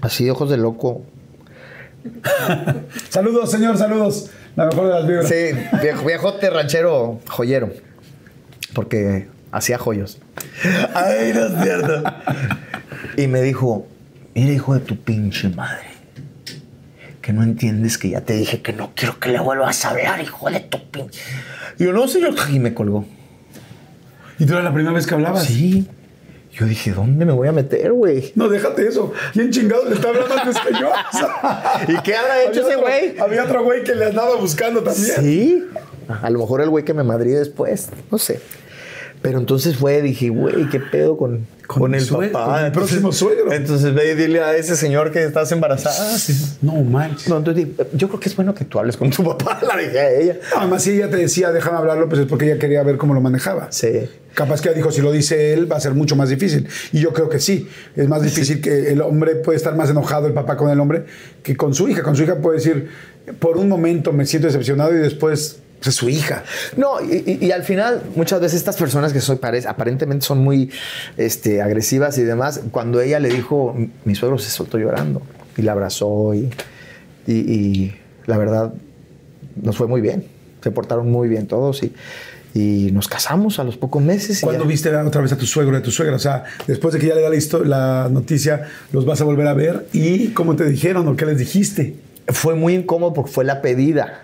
[0.00, 1.02] Así, ojos de loco.
[3.10, 4.30] Saludos, señor, saludos.
[4.56, 5.28] La mejor de las vibras.
[5.28, 7.70] Sí, viejo, viejote ranchero, joyero.
[8.74, 10.18] Porque hacía joyos.
[10.94, 12.02] Ay, no es cierto.
[13.16, 13.86] Y me dijo,
[14.34, 15.90] mira, hijo de tu pinche madre.
[17.20, 20.20] Que no entiendes que ya te dije que no quiero que le vuelvas a hablar,
[20.20, 21.20] hijo de tu pinche.
[21.78, 22.34] Y yo, no, señor.
[22.50, 23.04] Y me colgó.
[24.38, 25.44] ¿Y tú era la primera vez que hablabas?
[25.44, 25.86] Sí.
[26.52, 28.32] Yo dije, ¿dónde me voy a meter, güey?
[28.34, 29.12] No, déjate eso.
[29.32, 30.90] ¿Quién chingado le está hablando antes que yo?
[31.88, 33.18] ¿Y qué habrá hecho había ese güey?
[33.20, 35.14] Había otro güey que le andaba buscando también.
[35.20, 35.64] Sí.
[36.22, 37.88] A lo mejor el güey que me madrí después.
[38.10, 38.40] No sé.
[39.22, 42.10] Pero entonces fue, dije, güey, ¿qué pedo con, Con el papá?
[42.16, 43.52] con mi Entonces- próximo suegro.
[43.52, 46.16] Entonces ve y dile a ese señor que estás embarazada.
[46.62, 47.28] No manches.
[47.28, 49.60] No, entonces dije, yo creo que es bueno que tú hables con tu papá.
[49.62, 50.36] La dije a ella.
[50.56, 53.20] Además, si ella te decía, déjame hablarlo, pues es porque ella quería ver cómo lo
[53.20, 53.70] manejaba.
[53.70, 54.08] Sí.
[54.32, 56.66] Capaz que ella dijo, si lo dice él, va a ser mucho más difícil.
[56.92, 57.68] Y yo creo que sí.
[57.96, 61.04] Es más difícil que el hombre puede estar más enojado, el papá con el hombre,
[61.42, 62.02] que con su hija.
[62.02, 62.88] Con su hija puede decir,
[63.38, 66.44] por un momento me siento decepcionado y después pues, es su hija.
[66.76, 70.38] No, y, y- y al final, muchas veces estas personas que soy pare- aparentemente son
[70.38, 70.70] muy
[71.16, 73.74] este, agresivas y demás, cuando ella le dijo,
[74.04, 75.22] mi suegro se soltó llorando
[75.56, 76.50] y la abrazó y,
[77.26, 77.94] y-
[78.26, 78.72] la verdad
[79.60, 80.24] nos fue muy bien.
[80.62, 81.92] Se portaron muy bien todos y,
[82.54, 84.40] y nos casamos a los pocos meses.
[84.42, 86.14] ¿Cuándo ya- viste otra vez a tu suegro y a tu suegra?
[86.16, 89.46] O sea, después de que ya le da la, la noticia, los vas a volver
[89.46, 89.86] a ver.
[89.94, 91.94] ¿Y cómo te dijeron o qué les dijiste?
[92.28, 94.22] Fue muy incómodo porque fue la pedida.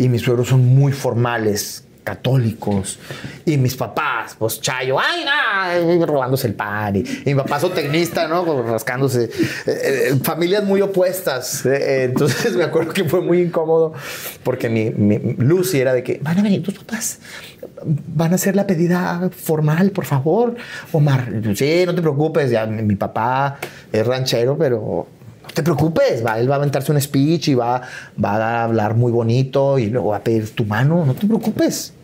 [0.00, 2.98] Y mis suegros son muy formales, católicos.
[3.44, 6.96] Y mis papás, pues chayo, ay, ay, robándose el pan.
[6.96, 8.62] Y, mi papá tecnista, ¿no?
[8.62, 9.24] Rascándose.
[9.24, 9.28] Eh,
[9.66, 11.66] eh, familias muy opuestas.
[11.66, 13.92] Eh, entonces me acuerdo que fue muy incómodo
[14.42, 17.18] porque mi, mi Lucy era de que van a venir tus papás.
[17.84, 20.56] Van a hacer la pedida formal, por favor.
[20.92, 22.50] Omar, sí, no te preocupes.
[22.50, 23.58] Ya mi, mi papá
[23.92, 25.19] es ranchero, pero
[25.52, 27.82] te preocupes, va, él va a aventarse un speech y va,
[28.22, 31.94] va a hablar muy bonito y luego va a pedir tu mano, no te preocupes.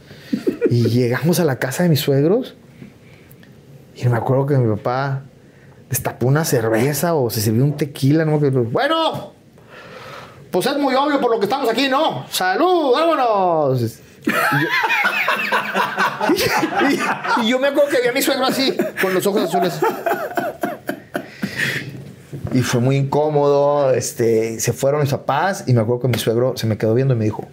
[0.71, 2.55] Y llegamos a la casa de mis suegros
[3.97, 5.23] y me acuerdo que mi papá
[5.89, 8.51] destapó una cerveza o se sirvió un tequila, no me.
[8.51, 9.33] Bueno,
[10.51, 12.27] pues es muy obvio por lo que estamos aquí, ¿no?
[12.31, 14.01] Salud, vámonos.
[16.35, 17.05] Y yo,
[17.43, 19.79] y yo me acuerdo que vi a mi suegro así, con los ojos azules.
[22.53, 23.93] Y fue muy incómodo.
[23.93, 27.15] Este, se fueron mis papás y me acuerdo que mi suegro se me quedó viendo
[27.15, 27.47] y me dijo,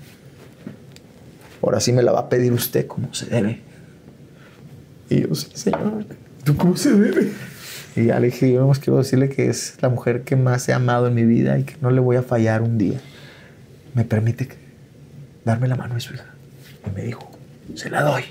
[1.61, 3.61] ahora sí me la va a pedir usted como se debe.
[5.09, 6.05] Y yo, sí, señor.
[6.43, 7.31] ¿Tú cómo se debe?
[7.95, 10.73] Y ya le dije, yo nomás quiero decirle que es la mujer que más he
[10.73, 12.99] amado en mi vida y que no le voy a fallar un día.
[13.93, 14.49] ¿Me permite
[15.45, 16.25] darme la mano de su hija?
[16.87, 17.29] Y me dijo,
[17.75, 18.23] se la doy.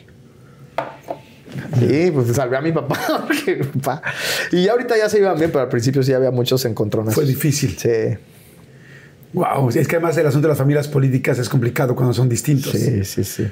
[1.78, 2.98] Sí, pues salvé a mi papá.
[3.26, 4.03] porque papá-
[4.50, 7.14] Y ya ahorita ya se iban bien, pero al principio sí había muchos encontrones.
[7.14, 7.76] Fue difícil.
[7.78, 7.88] Sí,
[9.34, 12.72] Wow, es que además el asunto de las familias políticas es complicado cuando son distintos.
[12.72, 13.46] sí, sí, sí.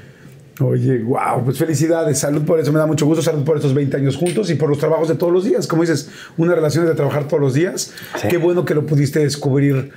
[0.59, 3.97] Oye, wow, pues felicidades, salud por eso, me da mucho gusto, salud por estos 20
[3.97, 5.65] años juntos y por los trabajos de todos los días.
[5.65, 7.93] Como dices, una relación de trabajar todos los días.
[8.21, 8.27] Sí.
[8.29, 9.91] Qué bueno que lo pudiste descubrir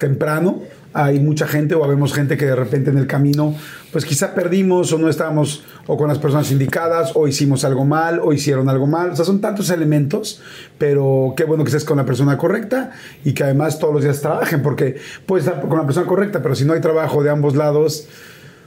[0.00, 0.60] temprano.
[0.92, 3.54] Hay mucha gente o habemos gente que de repente en el camino,
[3.92, 8.18] pues quizá perdimos o no estábamos o con las personas indicadas o hicimos algo mal
[8.20, 9.10] o hicieron algo mal.
[9.10, 10.42] O sea, son tantos elementos,
[10.78, 12.90] pero qué bueno que estés con la persona correcta
[13.24, 14.96] y que además todos los días trabajen, porque
[15.26, 18.08] puedes estar con la persona correcta, pero si no hay trabajo de ambos lados,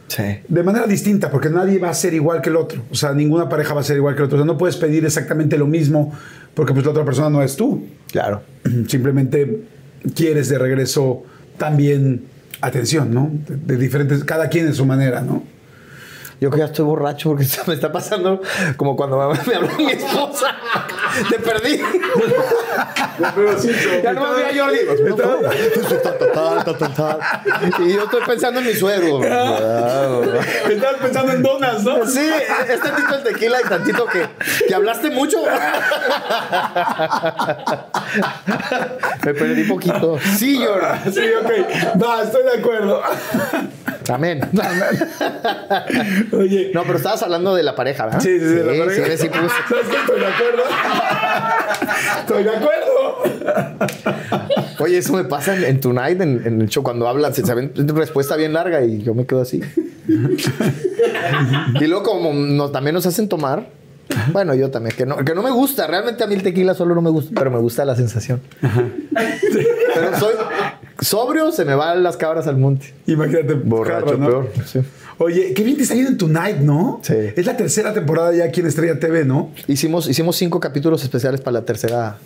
[0.08, 0.24] Sí.
[0.48, 2.84] de manera distinta, porque nadie va a ser igual que el otro.
[2.92, 4.38] O sea, ninguna pareja va a ser igual que el otro.
[4.38, 6.14] O sea, no puedes pedir exactamente lo mismo
[6.54, 7.84] porque pues la otra persona no es tú.
[8.12, 8.44] Claro.
[8.88, 9.64] Simplemente
[10.16, 11.24] quieres de regreso
[11.58, 12.24] también
[12.62, 13.32] atención, ¿no?
[13.48, 15.44] De, diferentes, cada quien en su manera, ¿no?
[16.44, 18.42] Yo que ya estoy borracho porque se me está pasando
[18.76, 20.54] como cuando me, me habló mi esposa.
[21.30, 21.80] Te perdí.
[24.04, 24.80] ya no me vi a Jordi.
[27.80, 29.24] Y yo estoy pensando en mi suegro.
[29.24, 32.06] Estabas pensando en donas, ¿no?
[32.06, 32.30] Sí,
[32.68, 34.28] es tantito el tequila y tantito que,
[34.68, 35.38] que hablaste mucho.
[39.24, 40.20] Me perdí poquito.
[40.38, 41.10] Sí, Jordi.
[41.10, 41.52] Sí, ok.
[42.04, 43.02] Va, estoy de acuerdo.
[44.10, 44.42] Amén.
[46.32, 46.72] Oye.
[46.74, 48.20] No, pero estabas hablando de la pareja, ¿verdad?
[48.22, 49.06] Sí, sí, sí, de la pareja.
[49.06, 49.52] sí, sí, pues.
[49.70, 49.96] ¿Sabes qué?
[49.98, 50.64] Estoy de acuerdo.
[52.20, 52.94] Estoy de acuerdo.
[54.80, 57.72] Oye, eso me pasa en, en Tonight, en, en el show, cuando hablan, se saben
[57.96, 59.62] respuesta bien larga y yo me quedo así.
[61.80, 63.68] y luego, como nos- también nos hacen tomar,
[64.32, 66.96] bueno, yo también, que no, que no me gusta, realmente a mí el tequila solo
[66.96, 68.42] no me gusta, pero me gusta la sensación.
[68.62, 70.34] pero soy
[71.00, 72.94] sobrio, se me van las cabras al monte.
[73.08, 73.54] Imagínate.
[73.54, 74.28] Borracho, carro, ¿no?
[74.28, 74.52] peor.
[74.66, 74.80] sí.
[75.20, 77.00] Oye, qué bien te está yendo en Tonight, ¿no?
[77.04, 77.14] Sí.
[77.36, 79.52] Es la tercera temporada ya aquí en Estrella TV, ¿no?
[79.68, 82.18] Hicimos, hicimos cinco capítulos especiales para la tercera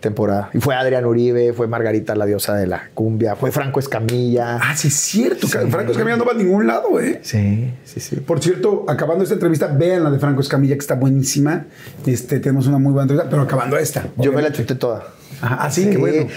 [0.00, 0.50] temporada.
[0.52, 4.58] Y fue Adrián Uribe, fue Margarita, la diosa de la cumbia, fue Franco Escamilla.
[4.62, 5.48] Ah, sí, es cierto.
[5.48, 7.20] Franco Escamilla no va a ningún lado, ¿eh?
[7.22, 8.16] Sí, sí, sí.
[8.16, 11.66] Por cierto, acabando esta entrevista, vean la de Franco Escamilla, que está buenísima.
[12.04, 14.08] Este, tenemos una muy buena entrevista, pero acabando esta.
[14.16, 15.04] Yo me la chuté toda.
[15.40, 16.28] Ajá, ah, sí, qué bueno.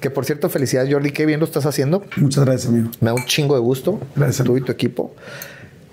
[0.00, 1.12] Que por cierto, felicidades, Jordi.
[1.12, 2.04] Qué bien lo estás haciendo.
[2.16, 2.90] Muchas gracias, amigo.
[3.00, 4.00] Me da un chingo de gusto.
[4.14, 4.46] Gracias.
[4.46, 5.14] Tú y tu equipo.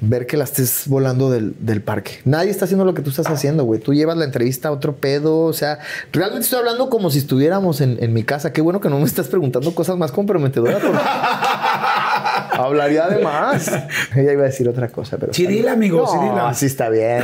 [0.04, 2.22] Ver que la estés volando del, del parque.
[2.26, 3.80] Nadie está haciendo lo que tú estás haciendo, güey.
[3.80, 5.42] Tú llevas la entrevista a otro pedo.
[5.44, 5.78] O sea,
[6.12, 8.52] realmente estoy hablando como si estuviéramos en, en mi casa.
[8.52, 10.82] Qué bueno que no me estás preguntando cosas más comprometedoras.
[10.82, 11.00] porque
[12.52, 13.68] Hablaría de más.
[14.16, 15.34] Ella iba a decir otra cosa, pero.
[15.34, 16.40] Ciril, amigo, no, Ciril.
[16.40, 17.24] así está bien.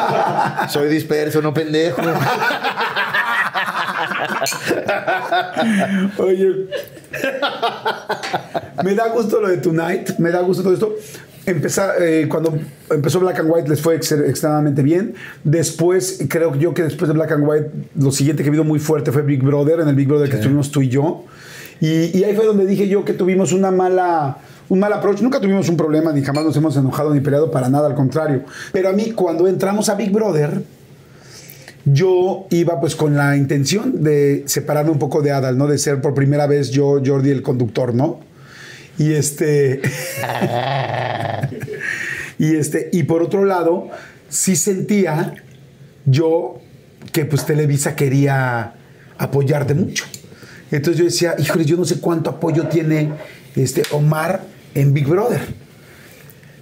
[0.68, 2.02] Soy disperso, no pendejo.
[6.18, 6.66] Oye,
[8.84, 10.94] me da gusto lo de Tonight, me da gusto todo esto.
[11.52, 12.58] Empeza- eh, cuando
[12.90, 15.14] empezó Black and White les fue ex- extremadamente bien.
[15.44, 19.12] Después, creo yo que después de Black and White, lo siguiente que vino muy fuerte
[19.12, 21.24] fue Big Brother, en el Big Brother que estuvimos tú y yo.
[21.80, 24.38] Y, y ahí fue donde dije yo que tuvimos una mala,
[24.68, 25.20] un mal approach.
[25.22, 28.42] Nunca tuvimos un problema, ni jamás nos hemos enojado ni peleado para nada, al contrario.
[28.72, 30.62] Pero a mí, cuando entramos a Big Brother,
[31.86, 35.66] yo iba pues con la intención de separarme un poco de Adal, ¿no?
[35.66, 38.20] De ser por primera vez yo, Jordi, el conductor, ¿no?
[39.00, 39.80] Y este.
[42.38, 42.90] y este.
[42.92, 43.88] Y por otro lado,
[44.28, 45.36] sí sentía
[46.04, 46.60] yo
[47.10, 48.74] que pues Televisa quería
[49.16, 50.04] apoyarte mucho.
[50.70, 53.12] Entonces yo decía, híjole, yo no sé cuánto apoyo tiene
[53.56, 54.42] este Omar
[54.74, 55.40] en Big Brother.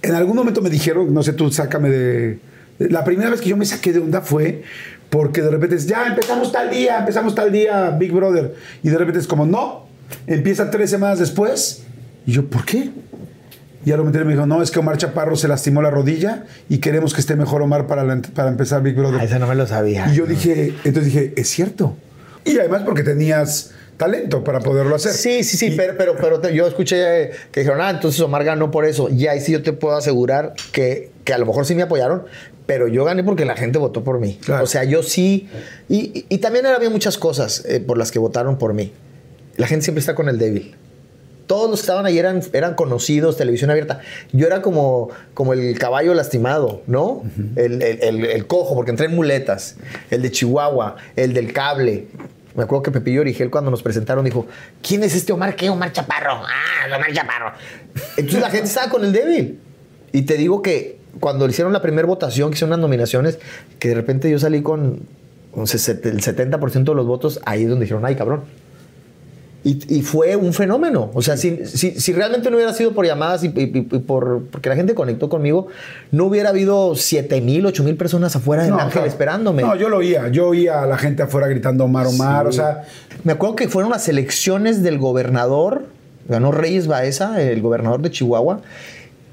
[0.01, 2.39] En algún momento me dijeron, no sé, tú sácame de...
[2.77, 4.63] La primera vez que yo me saqué de onda fue
[5.09, 8.55] porque de repente es, ya empezamos tal día, empezamos tal día, Big Brother.
[8.81, 9.87] Y de repente es como, no,
[10.25, 11.83] empieza tres semanas después.
[12.29, 12.91] Y yo, ¿por qué?
[13.83, 16.43] Y a lo mejor me dijo, no, es que Omar Chaparro se lastimó la rodilla
[16.69, 19.19] y queremos que esté mejor Omar para, la- para empezar Big Brother.
[19.19, 20.07] Ah, esa no me lo sabía.
[20.13, 21.95] Y yo dije, entonces dije, es cierto.
[22.45, 25.13] Y además porque tenías talento para poderlo hacer.
[25.13, 28.21] Sí, sí, sí, Y- pero, pero, pero te- yo escuché eh, que dijeron, ah, entonces
[28.21, 29.09] Omar ganó por eso.
[29.09, 32.25] Y ahí sí yo te puedo asegurar que, que a lo mejor sí me apoyaron,
[32.67, 34.37] pero yo gané porque la gente votó por mí.
[34.45, 34.65] Claro.
[34.65, 35.49] O sea, yo sí.
[35.87, 38.91] Y, y- y también había muchas cosas eh, por las que votaron por mí.
[39.57, 40.75] La gente siempre está con el débil.
[41.49, 44.01] Todos los que estaban ahí eran, eran conocidos, televisión abierta.
[44.33, 47.23] Yo era como, como el caballo lastimado, ¿no?
[47.55, 49.75] el, el- el- el cojo, porque entré en muletas.
[50.11, 52.05] El de Chihuahua, el del cable.
[52.53, 54.45] Me acuerdo que Pepillo Origel cuando nos presentaron dijo,
[54.87, 55.55] ¿quién es este Omar?
[55.55, 56.33] ¿Qué Omar Chaparro?
[56.45, 57.53] Ah, Omar Chaparro.
[58.17, 59.59] Entonces la gente estaba con el débil.
[60.11, 63.39] Y te digo que cuando hicieron la primera votación, que hicieron las nominaciones,
[63.79, 64.99] que de repente yo salí con,
[65.55, 68.43] el 70% de los votos, ahí es donde dijeron, ay, cabrón.
[69.61, 71.11] Y, y fue un fenómeno.
[71.13, 74.43] O sea, si, si, si realmente no hubiera sido por llamadas y, y- y por
[74.51, 75.67] porque la gente conectó conmigo,
[76.11, 79.61] no hubiera habido 7 mil, 8 mil personas afuera del No, Ángel esperándome.
[79.63, 80.29] No, yo lo oía.
[80.29, 82.47] Yo oía a la gente afuera gritando Omar, Omar.
[82.47, 82.83] O sea,
[83.25, 85.87] Me acuerdo que fueron las elecciones del gobernador,
[86.29, 88.61] ganó Reyes Baeza, el gobernador de Chihuahua,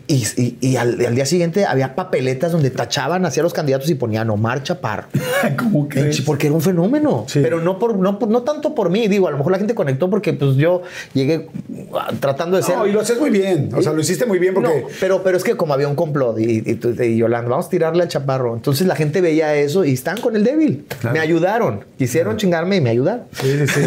[0.09, 3.95] y, y- y al, al día siguiente había papeletas donde tachaban hacia los candidatos y
[3.95, 5.09] ponían Omar Chaparro.
[5.59, 5.89] ¿cómo?
[6.11, 7.25] Chi- Porque era un fenómeno.
[7.29, 7.41] Sí.
[7.43, 9.09] Pero no, por, no, no tanto por mí.
[9.09, 10.83] Digo, a lo mejor la gente conectó porque pues yo
[11.15, 11.49] llegué
[11.95, 12.77] ah, tratando de ser.
[12.77, 13.71] No, y lo haces muy bien.
[13.75, 14.81] O sea, lo hiciste muy bien porque.
[14.83, 18.09] No, pero, pero es que como había un complot y, Yolanda, vamos a tirarle al
[18.09, 18.55] chaparro.
[18.55, 20.85] Entonces la gente veía eso y están con el débil.
[21.01, 21.15] Claro.
[21.15, 21.85] Me ayudaron.
[21.99, 23.25] Quisieron chingarme y me ayudaron.
[23.33, 23.81] Sí, sí, sí.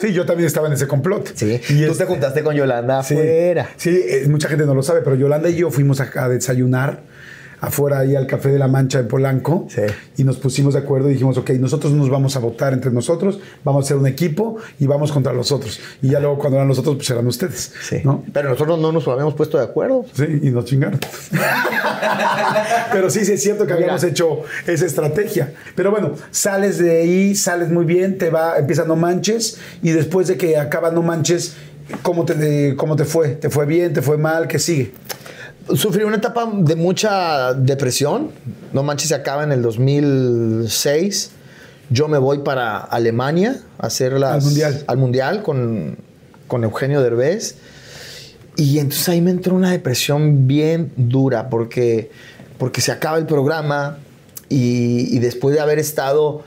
[0.00, 1.30] Sí, yo también estaba en ese complot.
[1.34, 1.60] Sí.
[1.70, 3.68] Y Tú te juntaste con Yolanda Sí, afuera.
[3.76, 7.02] Sí, eh, mucha gente no lo sabe, pero Yolanda y yo fuimos a, a desayunar
[7.58, 9.80] afuera ahí al Café de la Mancha en Polanco Sí.
[10.18, 13.40] y nos pusimos de acuerdo y dijimos, ok, nosotros nos vamos a votar entre nosotros,
[13.64, 15.80] vamos a hacer un equipo y vamos contra los otros.
[16.02, 17.72] Y ya luego cuando eran los otros, pues eran ustedes.
[17.80, 18.02] Sí.
[18.04, 18.22] ¿no?
[18.30, 20.04] Pero nosotros no nos habíamos puesto de acuerdo.
[20.12, 21.00] Sí, y nos chingaron.
[22.92, 24.10] Pero sí, sí es cierto que habíamos Mira.
[24.12, 25.54] hecho esa estrategia.
[25.74, 30.28] Pero bueno, sales de ahí, sales muy bien, te va, empieza No Manches, y después
[30.28, 31.56] de que acaba No Manches,
[32.02, 33.30] ¿cómo te, cómo te fue?
[33.30, 33.92] ¿Te fue bien?
[33.94, 34.46] ¿Te fue mal?
[34.46, 34.92] ¿Qué sigue?
[35.74, 38.30] Sufrí una etapa de mucha depresión.
[38.72, 41.30] No manches, se acaba en el 2006.
[41.90, 44.84] Yo me voy para Alemania a hacer las, Al Mundial.
[44.86, 45.98] al mundial con,
[46.46, 47.56] con Eugenio Derbez.
[48.56, 52.10] Y entonces ahí me entró una depresión bien dura porque,
[52.58, 53.98] porque se acaba el programa
[54.48, 56.44] y, y después de haber estado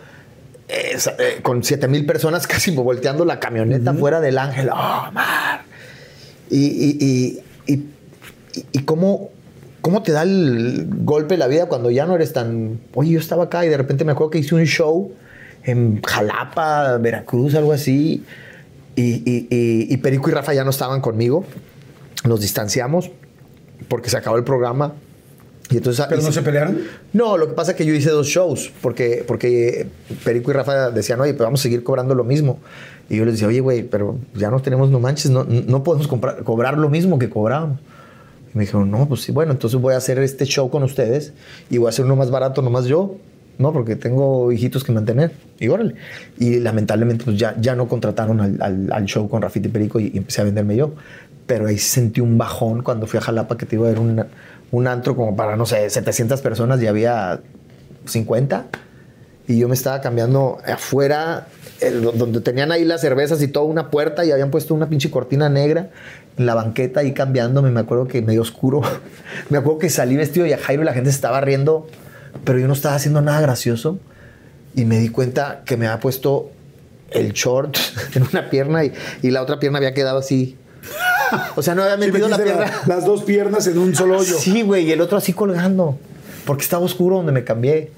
[0.72, 4.70] eh, eh, con 7 mil personas casi volteando la camioneta fuera del ángel.
[4.70, 5.64] ¡Oh, Mar!
[6.50, 7.86] Y, y, y,
[8.72, 9.30] y, y- cómo,
[9.82, 12.80] cómo te da el golpe la vida cuando ya no eres tan...
[12.94, 15.12] Oye, yo estaba acá y de repente me acuerdo que hice un show
[15.64, 18.24] en Jalapa, Veracruz, algo así.
[18.96, 21.46] Y, y- y- Perico y Rafa ya no estaban conmigo.
[22.26, 23.12] Nos distanciamos
[23.88, 24.94] porque se acabó el programa.
[25.72, 26.80] Y entonces, ¿Pero no se pelearon?
[27.14, 29.86] no, lo que pasa es que yo hice dos shows porque, porque
[30.24, 32.60] Perico y Rafa decían, oye, pero vamos a seguir cobrando lo mismo.
[33.08, 36.08] Y yo les decía, oye, güey, pero ya no tenemos, no manches, no, no podemos
[36.08, 37.80] comprar- cobrar lo mismo que cobrábamos.
[38.54, 41.34] Y me dijeron, no, pues sí, bueno, entonces voy a hacer este show con ustedes
[41.70, 43.16] y voy a hacer uno más barato nomás yo,
[43.60, 43.72] ¿no?
[43.74, 45.32] Porque tengo hijitos que mantener.
[45.60, 45.96] Y órale.
[46.38, 50.00] Y lamentablemente, pues ya, ya no contrataron al, al- al show con Rafita y Perico
[50.00, 50.94] y, y empecé a venderme yo.
[51.46, 54.24] Pero ahí sentí un bajón cuando fui a Jalapa que te iba a ver un,
[54.72, 57.42] un antro como para, no sé, 700 personas y había
[58.06, 58.66] 50.
[59.48, 61.48] Y yo me estaba cambiando afuera,
[61.82, 65.50] donde tenían ahí las cervezas y toda una puerta y habían puesto una pinche cortina
[65.50, 65.90] negra
[66.38, 67.72] en la banqueta ahí cambiándome.
[67.72, 68.82] Me acuerdo que medio oscuro.
[69.50, 71.88] me acuerdo que salí vestido de Jairo y la gente se estaba riendo,
[72.44, 74.00] pero yo no estaba haciendo nada gracioso.
[74.76, 76.52] Y me di cuenta que me había puesto
[77.12, 77.76] el short
[78.16, 80.58] en una pierna y, y la otra pierna había quedado así
[81.56, 82.82] O sea, no había Sí, metido la metiste pierna.
[82.88, 84.38] las dos piernas en un solo hoyo.
[84.38, 85.98] Sí, güey, y el otro así colgando.
[86.46, 87.92] Porque estaba oscuro donde me cambié.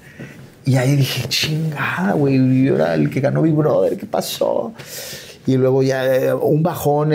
[0.64, 2.64] Y ahí dije, chingada, güey.
[2.64, 4.72] Yo era el que ganó Big Brother, ¿qué pasó?
[5.46, 7.12] Y luego ya eh, un bajón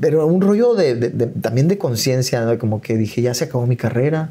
[0.00, 0.94] pero un rollo de,
[1.40, 2.58] también de conciencia, ¿no?
[2.58, 4.30] como que dije, ya se acabó mi carrera.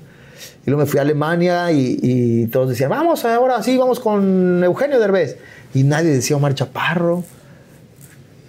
[0.66, 5.00] Y luego me fui a Alemania y, todos decían, vamos ahora sí, vamos con Eugenio
[5.00, 5.38] Derbez.
[5.74, 7.24] Y nadie decía Omar Chaparro.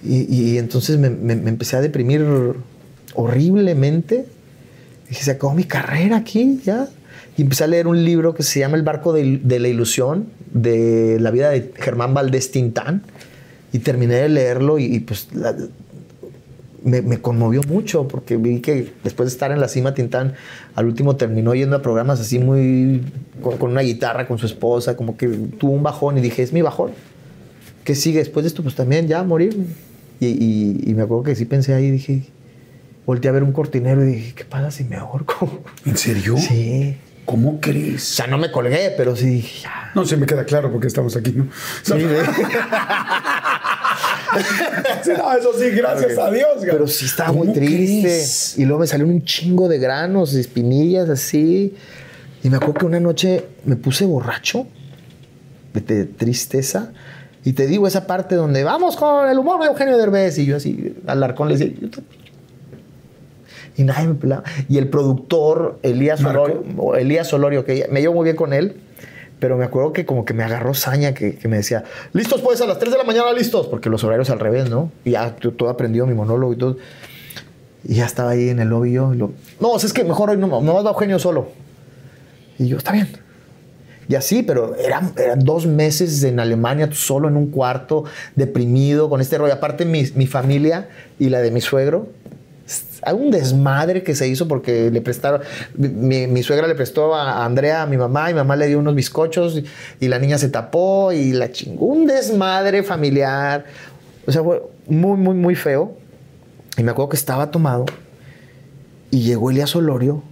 [0.05, 2.26] Y, y entonces me empecé a deprimir
[3.14, 4.26] horriblemente.
[5.09, 6.89] Dije, se acabó mi carrera aquí, ya.
[7.36, 10.26] Y empecé a leer un libro que se llama El barco de, de la ilusión,
[10.52, 13.02] de la vida de Germán Valdés Tintán.
[13.72, 15.54] Y terminé de leerlo y, y, pues la-
[16.84, 20.34] me, me conmovió mucho porque vi que después de estar en la cima Tintán,
[20.74, 23.00] al último terminó yendo a programas así muy...
[23.42, 26.52] con, con una guitarra con su esposa, como que tuvo un bajón y dije, es
[26.52, 26.90] mi bajón.
[27.84, 28.62] ¿Qué sigue después de esto?
[28.62, 29.56] Pues también ya morir.
[30.20, 32.22] Y, y- y me acuerdo que sí pensé ahí, dije,
[33.06, 35.62] volteé a ver un cortinero y dije, ¿qué pasa si me ahorco?
[35.86, 36.36] ¿En serio?
[36.36, 36.96] Sí.
[37.25, 38.05] ¿Cómo O crees?
[38.05, 39.91] sea, no me colgué, pero sí dije, ya.
[39.95, 41.49] No, sí me queda claro porque estamos aquí, ¿no?
[41.83, 41.99] Sí, No,
[45.03, 46.49] sí, no, eso sí, gracias a Dios.
[46.57, 46.70] güey.
[46.70, 48.03] Pero sí estaba muy ¿Cómo triste.
[48.03, 48.59] crees?
[48.59, 51.75] Y luego me salió un chingo de granos, espinillas, así.
[52.43, 54.66] Y me acuerdo que una noche me puse borracho
[55.72, 56.93] de, de tristeza.
[57.45, 60.39] Y te digo esa parte donde vamos con el humor de Eugenio Derbez.
[60.39, 62.24] Y yo así, al arcón le decía, "Yo también".
[63.77, 64.45] Y nadie me pelaba.
[64.68, 66.25] Y el productor, Elías.
[66.25, 68.77] Olorio, Elías Olorio, que me llevo muy bien con él,
[69.41, 72.61] pero me acuerdo que como que me agarró saña, que, que me decía, listos pues,
[72.61, 74.91] a las 3 de la mañana listos, porque los horarios al revés, ¿no?
[75.05, 76.77] Y ya todo aprendido mi monólogo y todo.
[77.87, 79.12] Y ya estaba ahí en el lobby yo.
[79.12, 81.49] y lo, no, sea, es que mejor hoy no, no va Eugenio solo.
[82.59, 83.09] Y yo, está bien.
[84.09, 88.05] Y así, pero eran, eran dos meses en Alemania, tú solo en un cuarto,
[88.37, 89.55] deprimido, con este rollo.
[89.55, 92.09] Aparte, mi, mi familia y la de mi suegro,
[93.12, 95.42] un desmadre que se hizo porque le prestaron,
[95.76, 98.94] mi, suegra le prestó a Andrea, a mi mamá, y mi mamá le dio unos
[98.94, 99.64] bizcochos y,
[100.00, 101.86] y la niña se tapó y la chingó.
[101.86, 103.64] Un desmadre familiar.
[104.26, 105.96] O sea, fue muy, muy, muy feo.
[106.76, 107.84] Y me acuerdo que estaba tomado
[109.11, 110.22] y llegó Elías Olorio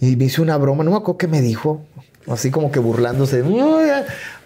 [0.00, 1.82] y me hizo una broma, no me acuerdo qué me dijo,
[2.26, 3.88] así como que burlándose, "Uy,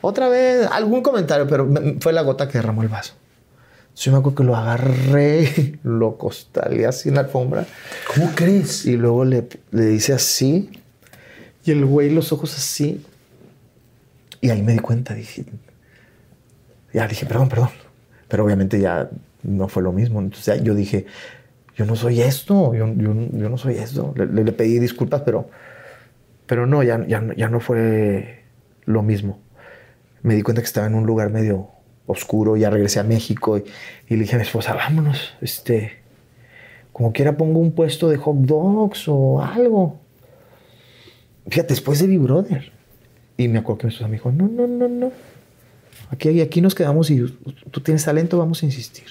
[0.02, 1.68] otra vez, algún comentario, pero
[2.00, 3.14] fue la gota que derramó el vaso.
[3.92, 7.66] Entonces yo me acuerdo que lo agarré, lo costalé así en la alfombra
[8.14, 8.86] ¿Cómo crees?
[8.86, 10.70] y luego le, le dice así
[11.64, 13.04] y el güey los ojos así.
[14.40, 15.44] Y ahí me di cuenta, dije,
[16.92, 17.68] ya dije, perdón, perdón.
[18.28, 19.08] Pero obviamente ya
[19.44, 20.20] no fue lo mismo.
[20.20, 21.06] Entonces yo dije,
[21.76, 24.12] yo no soy esto, yo, yo, yo no soy esto.
[24.16, 25.48] Le, le- le pedí disculpas, pero,
[26.46, 28.42] pero no, ya, ya, no- ya no fue
[28.84, 29.38] lo mismo.
[30.22, 31.68] Me di cuenta que estaba en un lugar medio
[32.06, 33.64] oscuro, ya regresé a México y,
[34.08, 35.92] le dije a mi esposa, vámonos, este,
[36.92, 39.98] como quiera pongo un puesto de hot dogs o algo.
[41.48, 42.72] Fíjate, después de Big Brother.
[43.36, 45.12] Y me acuerdo que mi esposa me dijo, no, no, no, no.
[46.10, 47.24] Aquí, aquí nos quedamos y
[47.70, 49.06] tú tienes talento, vamos a insistir.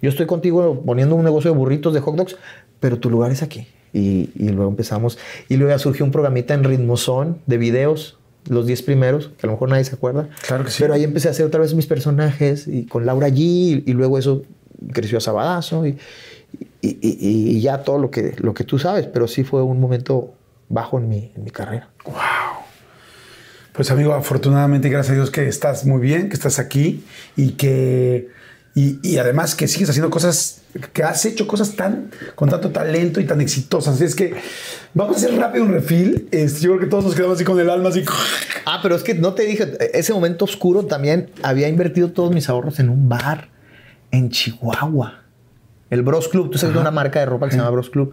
[0.00, 2.36] Yo estoy contigo poniendo un negocio de burritos, de hot dogs,
[2.78, 3.66] pero tu lugar es aquí.
[3.92, 5.18] Y, y luego empezamos.
[5.48, 8.18] Y luego surgió un programita en Ritmozón de videos,
[8.48, 10.28] los 10 primeros, que a lo mejor nadie se acuerda.
[10.46, 10.82] Claro que sí.
[10.82, 13.38] Pero ahí empecé a hacer otra vez mis personajes y con Laura G.
[13.38, 14.42] Y, y luego eso
[14.92, 15.98] creció a Sabadazo y,
[16.80, 19.06] y, ya todo lo que, lo que tú sabes.
[19.06, 20.34] Pero sí fue un momento
[20.68, 21.88] bajo en mi, en mi carrera.
[23.72, 27.04] Pues amigo, afortunadamente, gracias a Dios que estás muy bien, que estás aquí
[27.36, 28.28] y que
[28.74, 30.62] y, y además que sigues haciendo cosas,
[30.92, 33.94] que has hecho cosas tan con tanto talento y tan exitosas.
[33.94, 34.34] Así es que
[34.94, 36.28] vamos a hacer rápido un refill.
[36.32, 38.04] Este, yo creo que todos nos quedamos así con el alma así.
[38.66, 42.48] Ah, pero es que no te dije, ese momento oscuro también había invertido todos mis
[42.48, 43.48] ahorros en un bar
[44.10, 45.20] en Chihuahua.
[45.90, 48.12] El Bros Club, tú sabes de una marca de ropa que se llama Bros Club.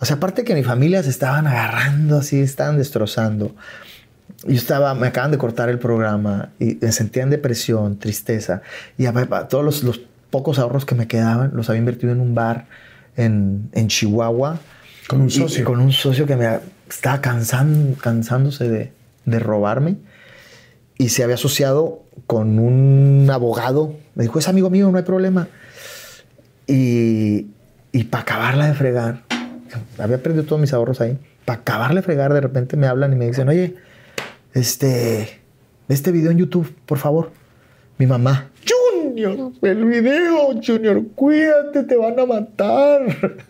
[0.00, 3.54] O sea, aparte que mi familia se estaban agarrando así, estaban destrozando.
[4.46, 8.62] Yo estaba, me acaban de cortar el programa y me sentía en depresión, tristeza.
[8.98, 9.12] Y a-
[9.48, 10.00] todos los, los
[10.30, 12.66] pocos ahorros que me quedaban los había invertido en un bar
[13.16, 14.58] en, en Chihuahua.
[15.08, 15.64] Con un Y- socio.
[15.64, 16.58] con un socio que me
[16.88, 18.92] estaba cansan- cansándose de,
[19.24, 19.96] de robarme.
[20.98, 23.94] Y se había asociado con un abogado.
[24.14, 25.48] Me dijo, es amigo mío, no hay problema.
[26.66, 27.46] Y,
[27.92, 29.22] y para acabarla de fregar,
[29.98, 31.18] había perdido todos mis ahorros ahí.
[31.44, 33.76] Para acabarla de fregar, de repente me hablan y me dicen, oye,
[34.56, 35.40] este,
[35.88, 37.30] este video en YouTube, por favor.
[37.98, 43.02] Mi mamá, Junior, el video, Junior, cuídate, te van a matar.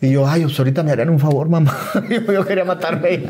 [0.00, 1.76] Y yo, ay, pues ahorita me harían un favor, mamá.
[2.08, 3.24] yo, quería matarme.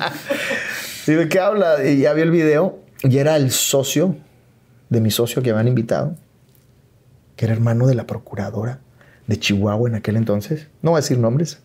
[1.07, 1.82] ¿Y de qué habla?
[1.82, 4.16] Y ya vi el video y era el socio
[4.91, 6.14] de mi socio que me habían invitado,
[7.36, 8.80] que era hermano de la procuradora
[9.26, 10.68] de Chihuahua en aquel entonces.
[10.82, 11.59] No voy a decir nombres.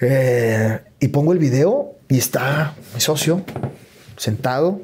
[0.00, 3.42] Eh, y pongo el video y está mi socio
[4.16, 4.82] sentado,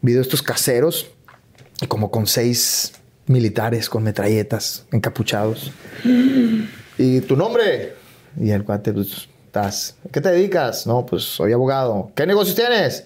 [0.00, 1.10] video estos caseros,
[1.80, 2.92] y como con seis
[3.26, 5.70] militares con metralletas encapuchados.
[6.98, 7.94] ¿Y tu nombre?
[8.40, 9.96] Y el cuate, pues, estás.
[10.10, 10.86] ¿Qué te dedicas?
[10.86, 12.10] No, pues soy abogado.
[12.16, 13.04] ¿Qué negocios tienes?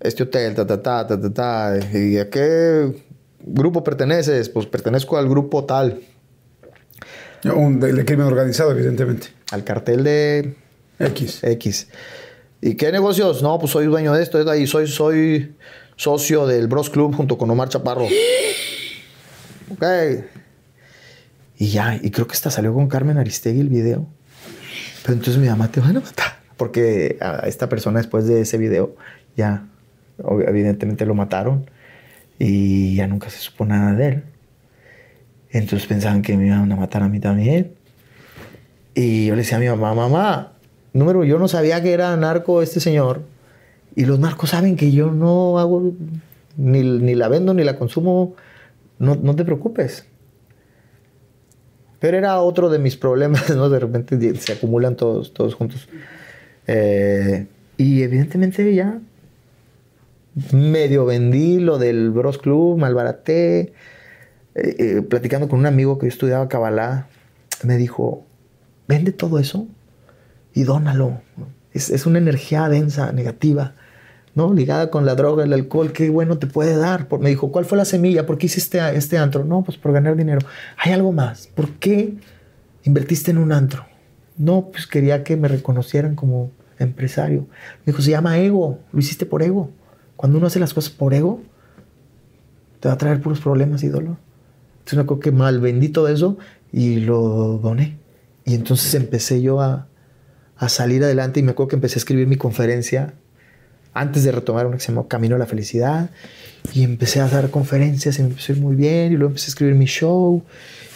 [0.00, 1.98] Este hotel, ta, ta, ta, ta, ta, ta.
[1.98, 3.04] ¿Y a qué
[3.40, 4.48] grupo perteneces?
[4.48, 6.00] Pues pertenezco al grupo tal,
[7.44, 9.28] Un del de crimen organizado, evidentemente.
[9.50, 10.54] al cartel de
[10.98, 11.40] X.
[11.42, 11.88] X.
[12.64, 13.42] ¿Y qué negocios?
[13.42, 14.68] No, pues soy dueño de esto, de ahí.
[14.68, 15.56] Soy, soy
[15.96, 18.04] socio del Bros Club junto con Omar Chaparro.
[19.72, 19.84] ok.
[21.58, 24.06] Y ya, y creo que hasta salió con Carmen Aristegui el video.
[25.02, 26.38] Pero entonces mi mamá te van a matar.
[26.56, 28.94] Porque a esta persona después de ese video
[29.36, 29.66] ya,
[30.46, 31.68] evidentemente lo mataron.
[32.38, 34.22] Y ya nunca se supo nada de él.
[35.50, 37.74] Entonces pensaban que me iban a matar a mí también.
[38.94, 40.51] Y yo le decía a mi mamá, mamá,
[40.92, 43.22] número, yo no sabía que era narco este señor.
[43.94, 45.92] Y los narcos saben que yo no hago,
[46.56, 48.34] ni, ni la vendo ni la consumo.
[48.98, 50.06] No, no te preocupes.
[51.98, 53.68] Pero era otro de mis problemas, ¿no?
[53.68, 55.88] De repente se acumulan todos, todos juntos.
[56.66, 59.00] Eh, y evidentemente ya
[60.52, 63.72] medio vendí lo del Bros Club, malbaraté.
[64.54, 67.08] Eh, eh, platicando con un amigo que yo estudiaba Kabbalah,
[67.62, 68.26] me dijo,
[68.86, 69.66] vende todo eso
[70.54, 71.20] y dónalo.
[71.72, 73.74] Es, es una energía densa, negativa,
[74.34, 74.52] ¿no?
[74.52, 77.08] Ligada con la droga, el alcohol, qué bueno te puede dar.
[77.08, 78.26] Por- me dijo, ¿cuál fue la semilla?
[78.26, 79.44] ¿Por qué hiciste este antro?
[79.44, 80.40] No, pues por ganar dinero.
[80.76, 81.48] Hay algo más.
[81.48, 82.14] ¿Por qué
[82.84, 83.84] invertiste en un antro?
[84.36, 87.46] No, pues quería que me reconocieran como empresario.
[87.84, 88.78] Me dijo, se llama ego.
[88.92, 89.70] Lo hiciste por ego.
[90.16, 91.40] Cuando uno hace las cosas por ego,
[92.80, 94.16] te va a traer puros problemas y dolor.
[94.78, 96.38] Entonces me acuerdo mal vendí todo eso
[96.72, 97.98] y lo doné.
[98.44, 99.86] Y entonces empecé yo a,
[100.62, 103.14] a salir adelante y me acuerdo que empecé a escribir mi conferencia
[103.94, 106.10] antes de retomar una que se llamó Camino a la Felicidad.
[106.72, 109.12] Y empecé a dar conferencias y me empecé a ir muy bien.
[109.12, 110.42] Y luego empecé a escribir mi show.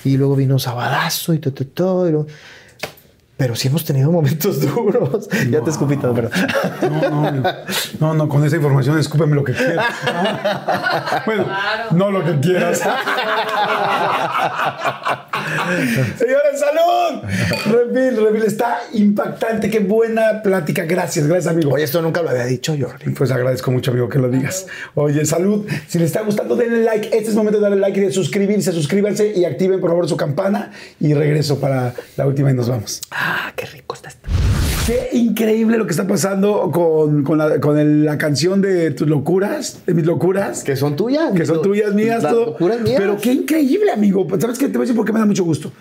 [0.04, 2.10] Y luego vino Sabadazo y todo, todo, todo.
[2.10, 2.26] Luego-
[3.36, 5.28] Pero sí hemos tenido momentos duros.
[5.50, 6.30] Ya te escupí todo, pero...
[6.90, 7.42] No, no,
[8.00, 9.84] no, no, con esa información escúpeme lo que quieras.
[11.26, 11.44] bueno,
[11.90, 12.80] no lo que quieras.
[16.18, 17.22] Señores, salud.
[17.66, 19.70] Revil, Revil, está impactante.
[19.70, 20.84] Qué buena plática.
[20.84, 21.72] Gracias, gracias, amigo.
[21.72, 23.10] Oye, esto nunca lo había dicho, Jordi.
[23.10, 24.66] Pues agradezco mucho, amigo, que lo digas.
[24.94, 25.66] Oye, salud.
[25.88, 27.08] Si les está gustando, denle like.
[27.08, 28.72] Este es el momento de darle like y de suscribirse.
[28.72, 30.72] Suscríbanse y activen, por favor, su campana.
[31.00, 33.00] Y regreso para la última y nos vamos.
[33.10, 34.06] Ah, qué rico está.
[34.86, 39.08] Qué increíble lo que está pasando con, con la, con el- la canción de tus
[39.08, 40.62] locuras, de mis locuras.
[40.62, 41.32] Que son tuyas.
[41.34, 42.46] que son tuyas, mías, Las todo.
[42.46, 42.96] locuras mías.
[43.00, 44.26] Pero qué increíble, amigo.
[44.38, 44.66] ¿Sabes qué?
[44.68, 45.72] Te voy a decir por qué me da mucho gusto.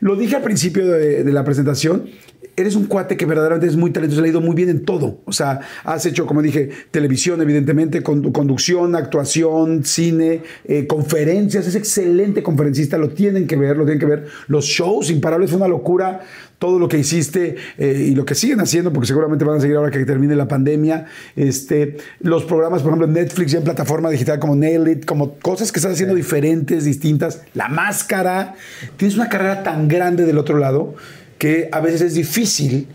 [0.00, 2.10] Lo dije al principio de, de la presentación.
[2.58, 5.20] Eres un cuate que verdaderamente es muy talentoso, le ha ido muy bien en todo.
[5.26, 11.66] O sea, has hecho, como dije, televisión, evidentemente, con- conducción, actuación, cine, eh, conferencias.
[11.66, 14.26] Es excelente conferencista, lo tienen que ver, lo tienen que ver.
[14.48, 16.20] Los shows imparables fue una locura.
[16.58, 19.76] Todo lo que hiciste eh, y lo que siguen haciendo, porque seguramente van a seguir
[19.76, 21.04] ahora que termine la pandemia.
[21.36, 25.34] Este, los programas, por ejemplo, en Netflix, ya en plataforma digital como Nail It, como
[25.34, 27.42] cosas que estás haciendo diferentes, distintas.
[27.52, 28.54] La máscara.
[28.96, 30.94] Tienes una carrera tan grande del otro lado
[31.38, 32.88] que a veces es difícil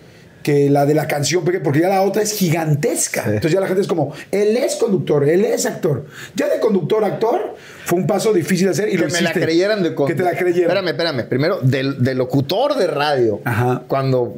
[0.44, 3.24] que la de la canción pegue, porque ya la otra es gigantesca.
[3.26, 6.06] Entonces ya la gente es como, él es conductor, él es actor.
[6.36, 7.56] Ya de conductor actor
[7.86, 10.16] fue un paso difícil de hacer y que lo me la creyeran de con- Que
[10.16, 10.70] te la creyeran.
[10.72, 11.28] Espérame, espérame.
[11.28, 13.42] Primero, del, del locutor de radio.
[13.44, 13.84] Ajá.
[13.88, 14.34] Cuando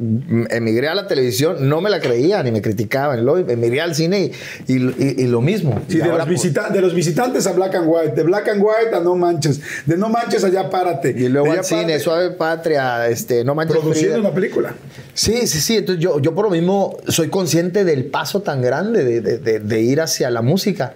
[0.50, 3.24] emigré a la televisión, no me la creían y me criticaban.
[3.24, 4.32] Luego emigré al cine
[4.66, 5.80] y, y- y- y lo mismo.
[5.88, 8.48] Sí, Y de, ahora, los visita- de los visitantes a Black and White, de Black
[8.48, 11.10] and White a No Manches, de No Manches allá párate.
[11.16, 14.26] Y luego al cine, párate, Suave Patria, este, no manches Produciendo Frida.
[14.28, 14.74] una película.
[15.12, 15.76] Sí, sí, sí.
[15.76, 19.60] Entonces yo, yo por lo mismo soy consciente del paso tan grande de, de- de-
[19.60, 20.94] de ir hacia la música.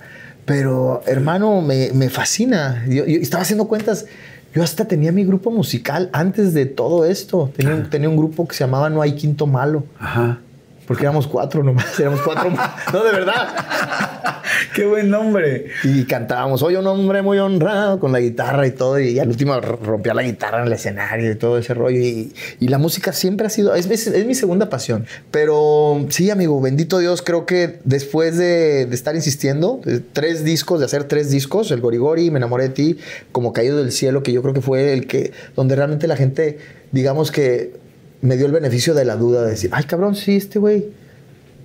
[0.49, 2.85] Pero, hermano, me, me fascina.
[2.89, 4.07] Yo, yo estaba haciendo cuentas.
[4.55, 7.51] Yo hasta tenía mi grupo musical antes de todo esto.
[7.57, 9.85] Tenía, un- tenía un grupo que se llamaba No hay quinto malo.
[10.01, 10.41] Ajá.
[10.89, 12.01] Porque éramos cuatro nomás.
[12.01, 12.51] Éramos cuatro.
[12.93, 13.55] no, de verdad.
[14.75, 15.67] Qué buen nombre.
[15.85, 18.99] Y cantábamos, soy un hombre muy honrado con la guitarra y todo.
[18.99, 21.99] Y al último rompía la guitarra en el escenario y todo ese rollo.
[22.01, 25.05] Y, y la música siempre ha sido, es, es- es mi segunda pasión.
[25.31, 30.81] Pero sí, amigo, bendito Dios, creo que después de, de estar insistiendo, de tres discos,
[30.81, 32.99] de hacer tres discos, el Gorigori, Me enamoré de ti,
[33.31, 36.59] como Caído del Cielo, que yo creo que fue el que, donde realmente la gente,
[36.93, 37.75] digamos que
[38.21, 40.87] me dio el beneficio de la duda de decir, ay cabrón, sí, este güey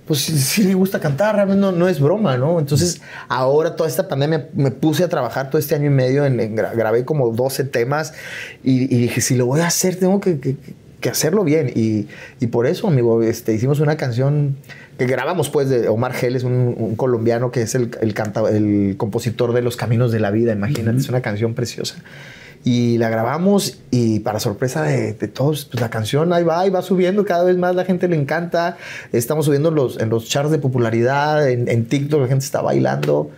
[0.06, 2.60] pues sí, sí me gusta cantar, realmente no, no es broma, ¿no?
[2.60, 6.38] Entonces, ahora toda esta pandemia me puse a trabajar todo este año y medio, en,
[6.40, 8.12] en gra- grabé como 12 temas
[8.62, 10.56] y, y dije, si lo voy a hacer, tengo que, que-
[11.00, 11.70] que hacerlo bien.
[11.74, 12.06] Y,
[12.38, 14.56] y por eso, amigo, este, hicimos una canción
[14.98, 18.96] que grabamos pues de Omar Geles, un, un colombiano que es el, el, canta- el
[18.98, 21.96] compositor de Los Caminos de la Vida, imagínate, es una canción preciosa.
[22.66, 26.70] Y la grabamos y para sorpresa de, de todos, pues la canción ahí va, y
[26.70, 28.78] va subiendo, cada vez más la gente le encanta.
[29.12, 33.30] Estamos subiendo los, en los charts de popularidad, en, en TikTok la gente está bailando.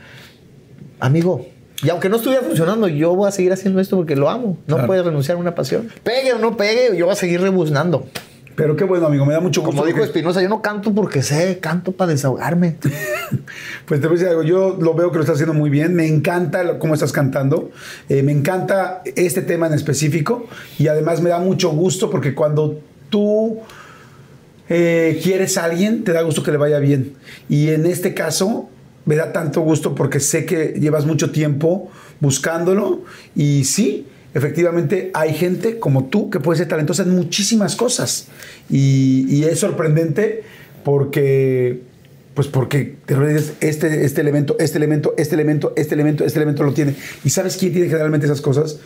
[1.01, 1.44] Amigo,
[1.82, 4.57] y aunque no estuviera funcionando, yo voy a seguir haciendo esto porque lo amo.
[4.66, 4.86] No Claro.
[4.86, 5.89] puedes renunciar a una pasión.
[6.03, 8.07] Pegue o no pegue, yo voy a seguir rebuznando.
[8.56, 9.72] Pero qué bueno, amigo, me da mucho gusto.
[9.76, 12.76] Como dijo porque- Espinosa, yo no canto porque sé, canto para desahogarme.
[13.86, 15.94] Pues te voy a decir algo, yo lo veo que lo estás haciendo muy bien,
[15.94, 17.70] me encanta cómo estás cantando,
[18.08, 20.46] eh, me encanta este tema en específico
[20.78, 22.80] y además me da mucho gusto porque cuando
[23.10, 23.58] tú
[24.68, 27.14] eh, quieres a alguien, te da gusto que le vaya bien.
[27.48, 28.68] Y en este caso,
[29.04, 33.02] me da tanto gusto porque sé que llevas mucho tiempo buscándolo
[33.34, 34.06] y sí,
[34.36, 38.26] efectivamente hay gente como tú que puede ser talentosa en muchísimas cosas.
[38.68, 40.42] Y, es sorprendente
[40.84, 41.80] porque,
[42.34, 46.64] pues porque te dices, este, este elemento, este elemento, este elemento, este elemento, este elemento
[46.64, 46.94] lo tiene.
[47.24, 48.78] ¿Y sabes quién tiene generalmente esas cosas?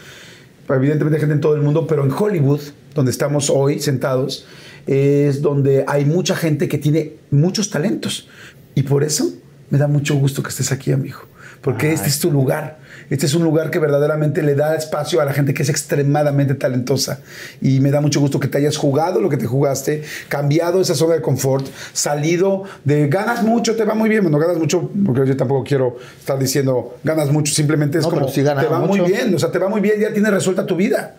[0.73, 2.61] evidentemente gente en todo el mundo, pero en Hollywood,
[2.95, 4.47] donde estamos hoy sentados,
[4.87, 8.29] es donde hay mucha gente que tiene muchos talentos.
[8.77, 9.33] Y por eso
[9.71, 11.19] me da mucho gusto que estés aquí, amigo.
[11.61, 12.79] Porque este es tu lugar.
[13.11, 16.55] Este es un lugar que verdaderamente le da espacio a la gente que es extremadamente
[16.55, 17.21] talentosa.
[17.61, 20.95] Y me da mucho gusto que te hayas jugado lo que te jugaste, cambiado esa
[20.95, 24.23] zona de confort, salido de ganas mucho, te va muy bien.
[24.23, 28.29] Bueno, ganas mucho, porque yo tampoco quiero estar diciendo ganas mucho, simplemente es No, como
[28.29, 30.77] sí te va muy bien, o sea, te va muy bien, ya tienes resuelta tu
[30.77, 31.17] vida.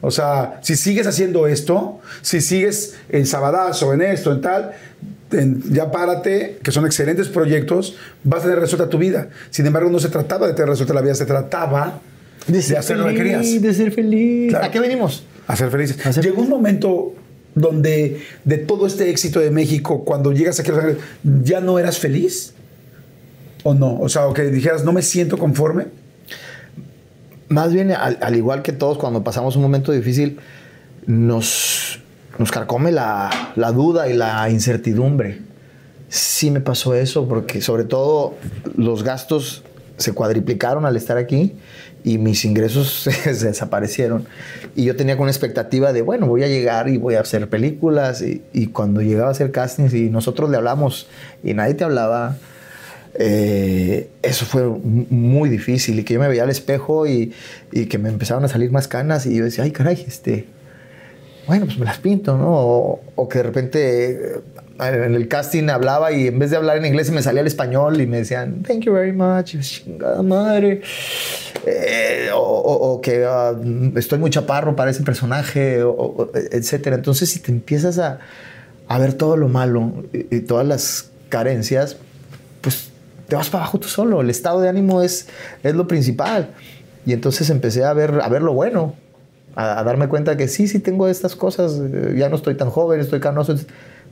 [0.00, 4.72] O sea, si sigues haciendo esto, si sigues en Sabadazo, en esto, en tal,
[5.34, 9.28] en- ya párate, que son excelentes proyectos, vas a tener resuelta tu vida.
[9.50, 12.00] Sin embargo, no se trataba de tener resuelta la vida, se trataba
[12.46, 13.62] de, hacer lo que querías.
[13.62, 14.50] de ser feliz.
[14.50, 14.66] Claro.
[14.66, 15.24] ¿A qué venimos?
[15.46, 16.04] A ser felices.
[16.06, 17.14] A ser Llegó un momento
[17.54, 21.02] donde de todo este éxito de México, cuando llegas aquí a Los Ángeles,
[21.44, 22.54] ¿ya no eras feliz?
[23.62, 23.98] ¿O no?
[24.00, 25.86] O sea, o que dijeras, no me siento conforme.
[27.48, 30.38] Más bien, al, al igual que todos, cuando pasamos un momento difícil,
[31.06, 31.93] nos,
[32.38, 35.40] nos carcome la, la duda y la incertidumbre.
[36.08, 38.34] Sí me pasó eso, porque sobre todo
[38.76, 39.64] los gastos
[39.96, 41.54] se cuadriplicaron al estar aquí
[42.04, 44.26] y mis ingresos se desaparecieron.
[44.76, 48.22] Y yo tenía una expectativa de, bueno, voy a llegar y voy a hacer películas.
[48.22, 51.08] Y, cuando llegaba a hacer castings y nosotros le hablamos
[51.42, 52.36] y nadie te hablaba,
[53.14, 55.98] eh, eso fue muy difícil.
[55.98, 57.32] Y que yo me veía al espejo y,
[57.72, 60.46] y que me empezaron a salir más canas y yo decía, ay, caray, este,
[61.46, 62.48] bueno, pues me las pinto, ¿no?
[62.50, 64.40] O, o que de repente eh,
[64.80, 68.00] en el casting hablaba y en vez de hablar en inglés me salía el español
[68.00, 70.80] y me decían, thank you very much, chingada madre.
[71.66, 73.52] Eh, o, o- o que ah,
[73.96, 75.80] estoy muy chaparro para ese personaje,
[76.50, 76.96] etcétera.
[76.96, 78.18] Entonces, si te empiezas a,
[78.88, 81.96] a ver todo lo malo y, y todas las carencias,
[82.60, 82.90] pues
[83.28, 84.20] te vas para abajo tú solo.
[84.20, 85.28] El estado de ánimo es,
[85.62, 86.50] es lo principal.
[87.06, 88.94] Y entonces empecé a ver, a ver lo bueno,
[89.56, 92.70] a, a darme cuenta que sí, sí tengo estas cosas, eh, ya no estoy tan
[92.70, 93.54] joven, estoy canoso,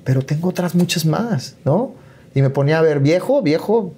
[0.04, 1.94] pero tengo otras muchas más, ¿no?
[2.34, 3.92] Y me ponía a ver viejo, viejo,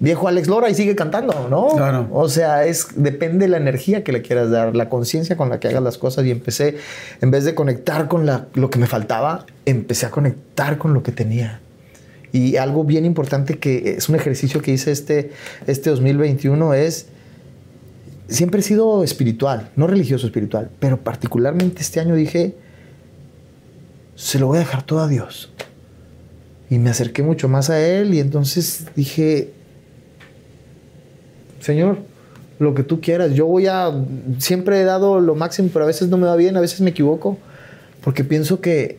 [0.00, 1.68] viejo Alex Lora y sigue cantando, ¿no?
[1.68, 2.08] Claro.
[2.12, 5.60] O sea, es depende de la energía que le quieras dar, la conciencia con la
[5.60, 6.76] que hagas las cosas y empecé,
[7.20, 11.02] en vez de conectar con la- lo que me faltaba, empecé a conectar con lo
[11.02, 11.60] que tenía.
[12.32, 15.30] Y algo bien importante que es un ejercicio que hice este,
[15.68, 17.06] este 2021 es,
[18.28, 22.54] siempre he sido espiritual, no religioso espiritual, pero particularmente este año dije,
[24.14, 25.50] se lo voy a dejar todo a Dios.
[26.70, 29.52] Y me acerqué mucho más a Él y entonces dije,
[31.60, 31.98] Señor,
[32.58, 33.92] lo que tú quieras, yo voy a,
[34.38, 36.90] siempre he dado lo máximo, pero a veces no me va bien, a veces me
[36.90, 37.38] equivoco,
[38.02, 38.98] porque pienso que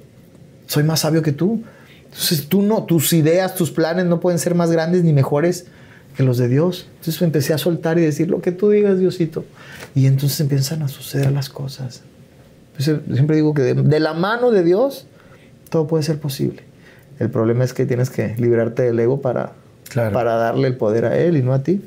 [0.67, 1.63] soy más sabio que tú.
[2.05, 5.65] Entonces tú no, tus ideas, tus planes no pueden ser más grandes ni mejores
[6.15, 6.87] que los de Dios.
[6.99, 9.45] Entonces empecé a soltar y decir lo que tú digas, Diosito.
[9.93, 12.01] Y entonces empiezan a suceder las cosas.
[12.77, 15.07] Entonces, siempre digo que de, de la mano de Dios
[15.69, 16.63] todo puede ser posible.
[17.19, 19.53] El problema es que tienes que librarte del ego para,
[19.89, 20.13] Claro.
[20.13, 21.81] para darle el poder a Él y no a ti.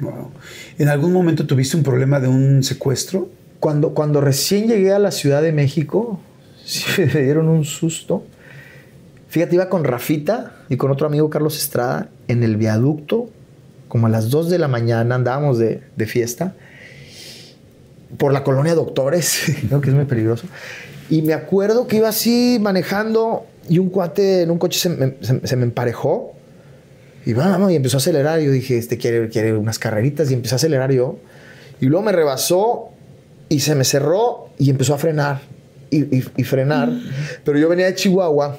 [0.00, 0.30] Wow.
[0.78, 3.28] ¿En algún momento tuviste un problema de un secuestro?
[3.60, 6.20] Cuando, cuando recién llegué a la Ciudad de México,
[6.64, 6.84] sí
[7.14, 8.24] me dieron un susto.
[9.28, 13.30] Fíjate, iba con Rafita y con otro amigo Carlos Estrada en el viaducto,
[13.92, 16.54] como a las 2 de la mañana andábamos de, de fiesta
[18.16, 19.82] por la colonia Doctores, ¿no?
[19.82, 20.46] que es muy peligroso.
[21.10, 25.14] Y me acuerdo que iba así manejando y un cuate en un coche se me,
[25.20, 26.32] se- se me emparejó.
[27.26, 28.40] Y vamos, y empezó a acelerar.
[28.40, 30.30] Y yo dije, este quiere, quiere unas carreritas.
[30.30, 31.18] Y empecé a acelerar yo.
[31.78, 32.88] Y luego me rebasó
[33.50, 35.42] y se me cerró y empezó a frenar
[35.90, 36.88] y, y- y frenar.
[37.44, 38.56] Pero yo venía de Chihuahua.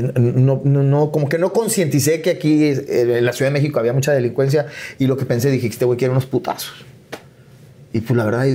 [0.00, 3.92] No, no, como que no concienticé que aquí eh, en la Ciudad de México había
[3.92, 4.66] mucha delincuencia.
[4.98, 6.84] Y lo que pensé, dije, este güey quiere unos putazos.
[7.92, 8.46] Y pues la verdad,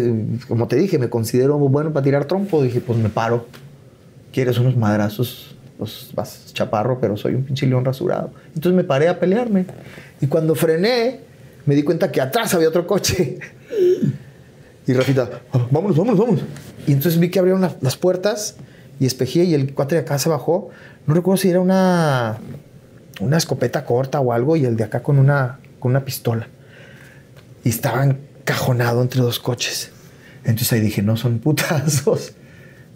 [0.48, 2.64] como te dije, me considero bueno para tirar trompo.
[2.64, 3.46] Dije, pues me paro.
[4.34, 5.56] ¿Quieres unos madrazos?
[5.78, 8.32] Pues vas chaparro, pero soy un pinche león rasurado.
[8.56, 9.66] Entonces me paré a pelearme.
[10.22, 11.20] Y cuando frené,
[11.68, 13.38] me di cuenta que atrás había otro coche.
[14.88, 16.42] Y Rafita, "Ah, vámonos, vámonos, vámonos.
[16.88, 18.56] Y entonces vi que abrieron la- las puertas
[19.00, 20.70] y espejé y el cuate de acá se bajó.
[21.08, 22.38] No recuerdo si era una,
[23.22, 26.48] una escopeta corta o algo y el de acá con una, con una pistola
[27.64, 29.92] y estaba encajonado entre dos coches.
[30.44, 32.34] Entonces ahí dije, no son putazos.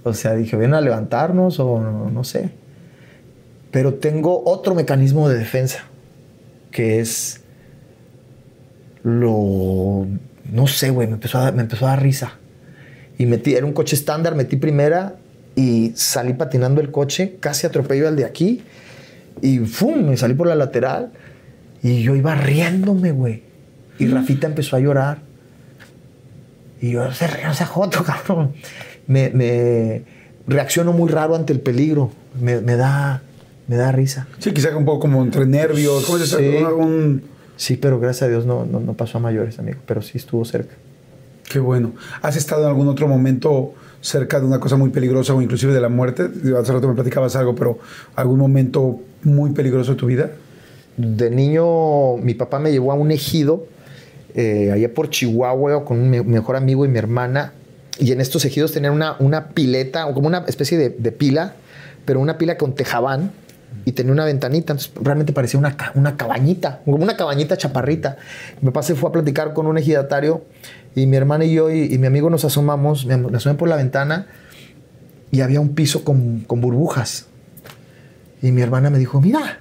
[0.03, 2.51] O sea, dije, ven a levantarnos o no, sé.
[3.71, 5.83] Pero tengo otro mecanismo de defensa,
[6.71, 7.41] que es
[9.03, 10.07] lo...
[10.51, 12.33] No sé, güey, me, empezó a me empezó a dar risa.
[13.17, 15.15] Y metí, era un coche estándar, metí primera
[15.55, 18.61] y salí patinando el coche, casi atropello al de aquí.
[19.41, 20.03] Y ¡fum!
[20.09, 21.11] Me salí por la lateral
[21.83, 23.43] y yo iba riéndome, güey.
[23.99, 25.19] Y Rafita empezó a llorar.
[26.81, 28.53] Y yo, se ríe, no se joto, cabrón.
[29.07, 30.03] Me, me
[30.47, 32.11] reacciono muy raro ante el peligro.
[32.39, 33.21] Me, me da,
[33.67, 34.27] me da risa.
[34.39, 36.05] Sí, quizá un poco como entre nervios.
[36.05, 36.63] ¿Cómo se Sí.
[36.63, 39.77] Un- Sí, pero gracias a Dios no, no, no pasó a mayores, amigo.
[39.85, 40.73] Pero sí estuvo cerca.
[41.47, 41.93] Qué bueno.
[42.23, 45.79] ¿Has estado en algún otro momento cerca de una cosa muy peligrosa o inclusive de
[45.81, 46.23] la muerte?
[46.59, 47.79] Hace rato me platicabas algo, pero
[48.15, 50.31] algún momento muy peligroso de tu vida.
[50.97, 53.65] De niño, mi papá me llevó a un ejido
[54.35, 57.53] eh, allá por Chihuahua con mi mejor amigo y mi hermana.
[57.99, 61.55] Y en estos ejidos tenían una, una pileta, o como una especie de, de pila,
[62.05, 63.31] pero una pila con tejabán
[63.91, 64.73] y tenía una ventanita.
[64.73, 68.17] Entonces realmente parecía una, una cabañita, como una cabañita chaparrita.
[68.61, 70.45] Mi papá se fue a platicar con un ejidatario
[70.95, 73.69] y mi hermana y yo y, y mi amigo nos asomamos, me me asomé por
[73.69, 74.27] la ventana
[75.31, 77.27] y había un piso con, con burbujas.
[78.41, 79.59] Y mi hermana me dijo, mira,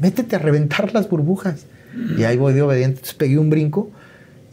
[0.00, 1.66] métete a reventar las burbujas.
[2.16, 2.96] Y ahí voy de obediente.
[2.96, 3.90] Entonces pegué un brinco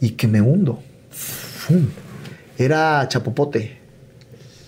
[0.00, 0.80] y que me hundo.
[1.10, 1.86] ¡Fum!
[2.58, 3.78] Era chapopote.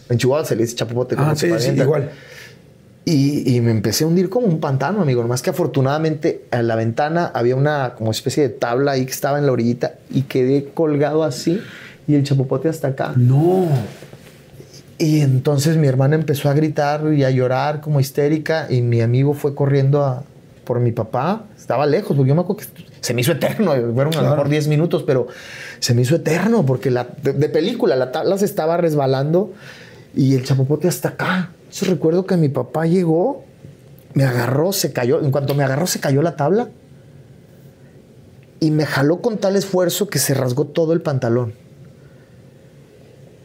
[0.08, 1.16] En Chihuahua se le dice chapopote.
[1.16, 2.10] como Ah, sí, sí, igual.
[3.04, 5.26] Y, y me empecé a hundir como un pantano, amigo.
[5.26, 9.38] Más que afortunadamente en la ventana había una como especie de tabla ahí que estaba
[9.38, 11.60] en la orillita y quedé colgado así
[12.06, 13.12] y el chapopote hasta acá.
[13.16, 13.66] No.
[14.98, 19.34] Y entonces mi hermana empezó a gritar y a llorar como histérica y mi amigo
[19.34, 20.22] fue corriendo a,
[20.64, 21.46] por mi papá.
[21.58, 23.72] Estaba lejos, porque yo me acuerdo que se me hizo eterno.
[23.94, 25.26] Fueron a lo mejor 10 minutos, pero
[25.80, 29.52] se me hizo eterno porque la, de, de película la tabla se estaba resbalando
[30.14, 31.50] y el chapopote hasta acá.
[31.72, 33.44] Entonces recuerdo que mi papá llegó,
[34.12, 35.22] me agarró, se cayó.
[35.22, 36.68] En cuanto me agarró, se cayó la tabla
[38.60, 41.54] y me jaló con tal esfuerzo que se rasgó todo el pantalón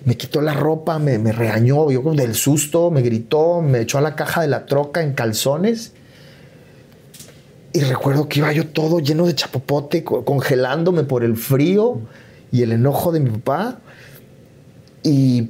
[0.05, 4.01] me quitó la ropa, me, me regañó, yo del susto, me gritó, me echó a
[4.01, 5.91] la caja de la troca en calzones.
[7.73, 11.99] Y recuerdo que iba yo todo lleno de chapopote, co- congelándome por el frío
[12.53, 13.79] y el enojo de mi papá.
[15.03, 15.49] Y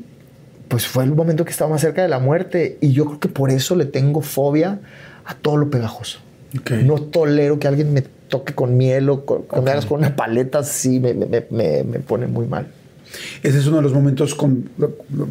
[0.68, 2.78] pues fue el momento que estaba más cerca de la muerte.
[2.82, 4.80] Y yo creo que por eso le tengo fobia
[5.26, 6.20] a todo lo pegajoso.
[6.60, 6.72] Ok.
[6.84, 10.16] No tolero que alguien me toque con miel o con, que me hagas con una
[10.16, 12.68] paleta así, me, me- me- me pone muy mal.
[13.44, 14.70] Ese es uno de los momentos con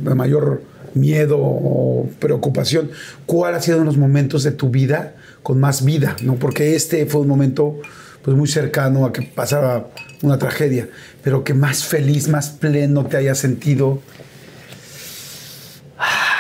[0.02, 0.62] mayor
[0.94, 2.90] miedo o preocupación.
[3.26, 6.16] ¿Cuál ha sido uno de los momentos de tu vida con más vida?
[6.22, 6.36] ¿no?
[6.36, 7.76] Porque este fue un momento
[8.22, 9.88] pues, muy cercano a que pasara
[10.22, 10.88] una tragedia,
[11.22, 14.00] pero que más feliz, más pleno te haya sentido.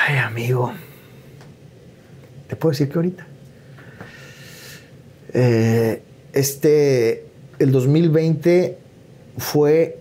[0.08, 0.72] Ay, amigo.
[2.46, 3.26] Te puedo decir que ahorita.
[5.32, 6.00] Eh,
[6.32, 7.26] este,
[7.58, 8.78] el 2020
[9.36, 9.98] fue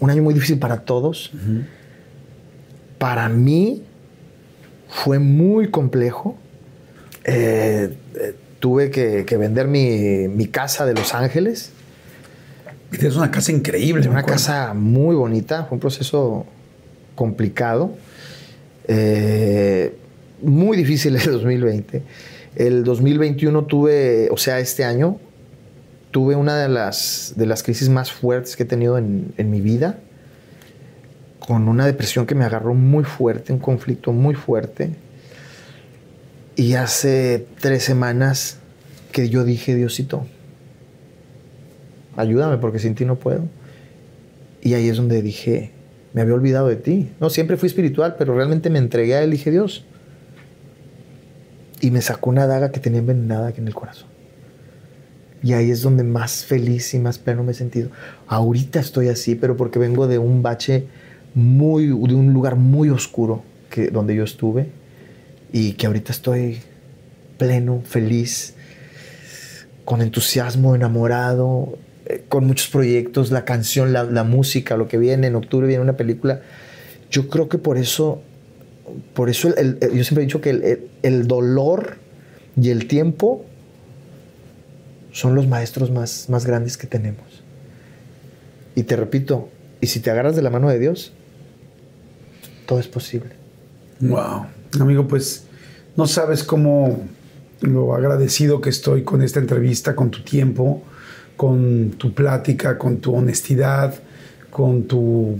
[0.00, 1.30] un año muy difícil para todos.
[2.98, 3.84] Para mí
[4.88, 6.36] fue muy complejo.
[7.22, 11.70] Eh, eh, tuve que, que vender mi, mi casa de Los Ángeles.
[12.90, 14.08] Y Tienes una casa increíble.
[14.08, 16.46] Una casa muy bonita, fue un proceso
[17.14, 17.94] complicado,
[18.92, 19.94] eh,
[20.42, 22.02] muy difícil el 2020.
[22.56, 25.18] El 2021 tuve, o sea, este año,
[26.10, 29.60] tuve una de las, de las crisis más fuertes que he tenido en, en mi
[29.60, 30.00] vida,
[31.38, 34.90] con una depresión que me agarró muy fuerte, un conflicto muy fuerte.
[36.56, 38.58] Y hace tres semanas
[39.12, 40.26] que yo dije, Diosito,
[42.16, 43.44] ayúdame porque sin ti no puedo.
[44.62, 45.70] Y ahí es donde dije,
[46.12, 47.10] me había olvidado de ti.
[47.20, 49.84] No, siempre fui espiritual, pero realmente me entregué a él dije, Dios.
[51.80, 54.08] Y me sacó una daga que tenía envenenada aquí en el corazón.
[55.42, 57.90] Y ahí es donde más feliz y más pleno me he sentido.
[58.26, 60.86] Ahorita estoy así, pero porque vengo de un bache
[61.34, 64.68] muy, de un lugar muy oscuro que, donde yo estuve
[65.52, 66.60] y que ahorita estoy
[67.38, 68.54] pleno, feliz,
[69.84, 71.78] con entusiasmo, enamorado,
[72.28, 75.96] con muchos proyectos, la canción, la, la música, lo que viene, en octubre viene una
[75.96, 76.40] película.
[77.10, 78.22] Yo creo que por eso,
[79.14, 81.96] por eso el- el- yo siempre he dicho que el- el dolor
[82.60, 83.44] y el tiempo
[85.12, 87.42] son los maestros más, más grandes que tenemos.
[88.74, 89.48] Y te repito,
[89.80, 91.12] y si te agarras de la mano de Dios,
[92.66, 93.30] todo es posible.
[94.00, 94.46] Wow.
[94.80, 95.44] Amigo, pues
[95.96, 97.00] no sabes cómo
[97.60, 100.82] lo agradecido que estoy con esta entrevista, con tu tiempo,
[101.40, 103.94] con tu plática, con tu honestidad,
[104.50, 105.38] con tu,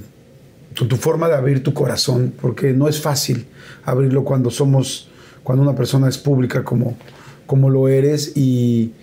[0.73, 3.45] tu, tu forma de abrir tu corazón, porque no es fácil
[3.85, 5.11] abrirlo cuando somos,
[5.43, 6.97] cuando una persona es pública como,
[7.45, 8.95] como lo eres y,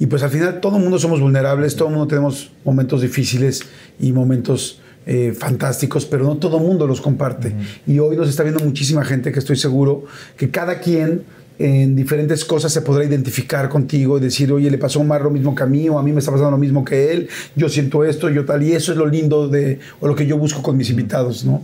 [0.00, 3.62] y pues al final todo el mundo somos vulnerables, todo el mundo tenemos momentos difíciles
[4.00, 7.54] y momentos eh, fantásticos, pero no todo el mundo los comparte.
[7.86, 10.06] Y hoy nos está viendo muchísima gente que estoy seguro
[10.36, 11.22] que cada quien
[11.58, 15.30] en diferentes cosas se podrá identificar contigo y decir, oye, le pasó a Omar lo
[15.30, 17.68] mismo que a mí, o a mí me está pasando lo mismo que él, yo
[17.68, 20.62] siento esto, yo tal, y eso es lo lindo de, o lo que yo busco
[20.62, 21.62] con mis invitados, ¿no?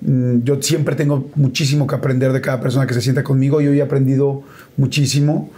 [0.00, 3.66] Mm, Yo siempre tengo muchísimo que aprender de cada persona que se sienta conmigo y
[3.66, 4.42] hoy he aprendido
[4.76, 5.50] muchísimo.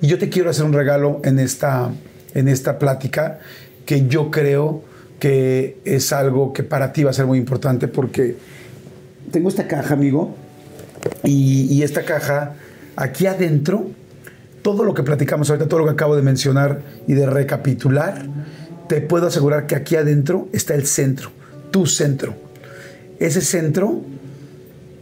[0.00, 1.90] Y yo te quiero hacer un regalo en esta,
[2.34, 3.38] en esta plática
[3.86, 4.82] que yo creo
[5.18, 8.36] que es algo que para ti va a ser muy importante porque
[9.30, 10.34] tengo esta caja, amigo,
[11.24, 12.56] y, y esta caja,
[12.96, 13.90] aquí adentro,
[14.62, 18.26] todo lo que platicamos ahorita, todo lo que acabo de mencionar y de recapitular,
[18.88, 21.30] te puedo asegurar que aquí adentro está el centro,
[21.70, 22.34] tu centro.
[23.18, 24.00] Ese centro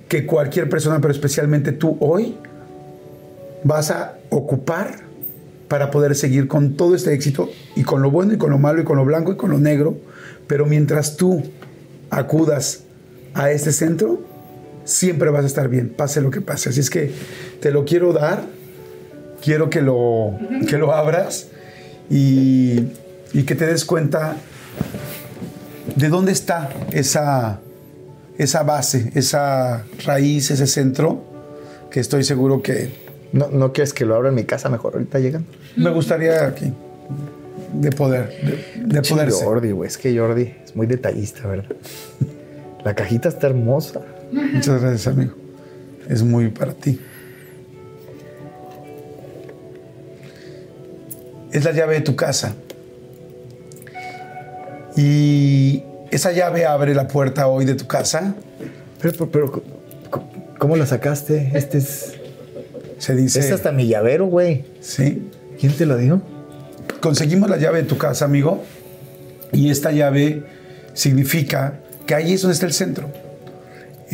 [0.08, 2.36] que cualquier persona, pero especialmente tú hoy,
[3.62, 5.04] vas a ocupar
[5.68, 8.82] para poder seguir con todo este éxito y con lo bueno y con lo malo
[8.82, 9.96] y con lo blanco y con lo negro.
[10.46, 11.42] Pero mientras tú
[12.10, 12.84] acudas
[13.32, 14.20] a este centro,
[14.84, 16.70] siempre vas a estar bien, pase lo que pase.
[16.70, 17.10] Así es que
[17.60, 18.44] te lo quiero dar,
[19.42, 20.38] quiero que lo,
[20.68, 21.48] que lo abras
[22.10, 22.80] y,
[23.32, 24.36] y que te des cuenta
[25.96, 27.60] de dónde está esa,
[28.38, 31.22] esa base, esa raíz, ese centro,
[31.90, 33.04] que estoy seguro que
[33.34, 35.48] ¿No, no quieres que lo abra en mi casa mejor ahorita llegando?
[35.74, 36.72] me gustaría aquí
[37.72, 38.28] de poder,
[38.76, 39.32] de, de poder.
[39.32, 39.88] Jordi, güey.
[39.88, 41.74] Es que Jordi es muy detallista, ¿verdad?
[42.84, 44.02] La cajita está hermosa.
[44.34, 45.32] Muchas gracias, amigo.
[46.08, 47.00] Es muy para ti.
[51.52, 52.54] Es la llave de tu casa.
[54.96, 58.34] Y esa llave abre la puerta hoy de tu casa.
[59.00, 59.64] Pero, pero, pero,
[60.58, 61.52] ¿cómo la sacaste?
[61.54, 62.14] Este es.
[62.98, 63.38] Se dice.
[63.38, 64.64] Es hasta mi llavero, güey.
[64.80, 65.28] Sí.
[65.60, 66.22] ¿Quién te lo dio?
[67.00, 68.64] Conseguimos la llave de tu casa, amigo.
[69.52, 70.42] Y esta llave
[70.94, 73.23] significa que ahí es donde está el centro.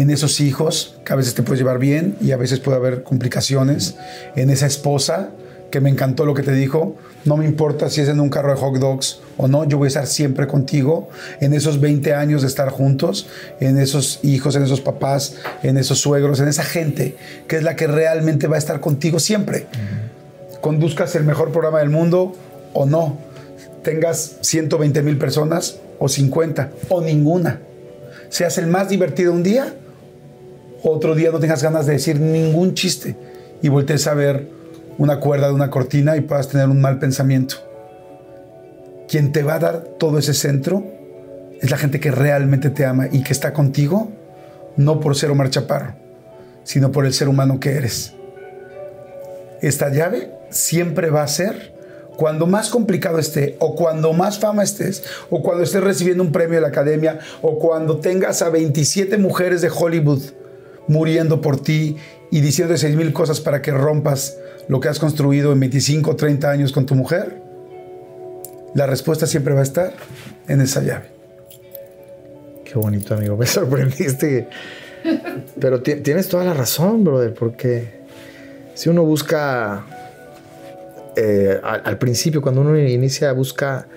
[0.01, 3.03] En esos hijos, que a veces te puedes llevar bien y a veces puede haber
[3.03, 3.97] complicaciones.
[4.35, 5.29] En esa esposa,
[5.71, 6.97] que me encantó lo que te dijo.
[7.27, 9.87] No me importa si es en un carro de hot dogs o no, yo voy
[9.87, 11.11] a estar siempre contigo.
[11.43, 13.27] En esos 20 años de estar juntos,
[13.61, 17.77] en esos hijos, en esos papás, en esos suegros, en esa gente que es la
[17.77, 19.67] que realmente va a estar contigo siempre.
[20.63, 22.35] Conduzcas el mejor programa del mundo
[22.73, 23.19] o no.
[23.83, 27.61] Tengas 120 mil personas o 50 o ninguna.
[28.31, 29.75] Seas el más divertido un día,
[30.83, 33.17] otro día no tengas ganas de decir ningún chiste
[33.63, 34.49] y voltees a ver
[34.99, 37.57] una cuerda de una cortina y puedas tener un mal pensamiento.
[39.09, 40.85] Quien te va a dar todo ese centro
[41.61, 44.11] es la gente que realmente te ama y que está contigo,
[44.77, 45.95] no por ser Omar Chaparro,
[46.65, 48.15] sino por el ser humano que eres.
[49.61, 51.75] Esta llave siempre va a ser
[52.17, 56.57] cuando más complicado esté, o cuando más fama estés, o cuando estés recibiendo un premio
[56.57, 60.21] de la academia, o cuando tengas a 27 mujeres de Hollywood
[60.89, 61.97] muriendo por ti
[62.31, 64.37] y diciendo seis mil cosas para que rompas
[64.69, 67.41] lo que has construido en 25 o 30 años con tu mujer,
[68.75, 69.93] la respuesta siempre va a estar
[70.49, 71.07] en esa llave.
[72.65, 73.37] Qué bonito, amigo.
[73.37, 74.47] Me sorprendiste.
[75.59, 78.01] Pero ti- tienes toda la razón, brother, porque
[78.75, 79.85] si uno busca
[81.17, 83.89] eh, al, al principio, cuando uno inicia, busca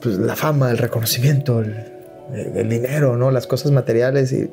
[0.00, 1.76] pues, la fama, el reconocimiento, el,
[2.56, 3.30] el dinero, ¿no?
[3.30, 4.32] Las cosas materiales.
[4.32, 4.50] Y,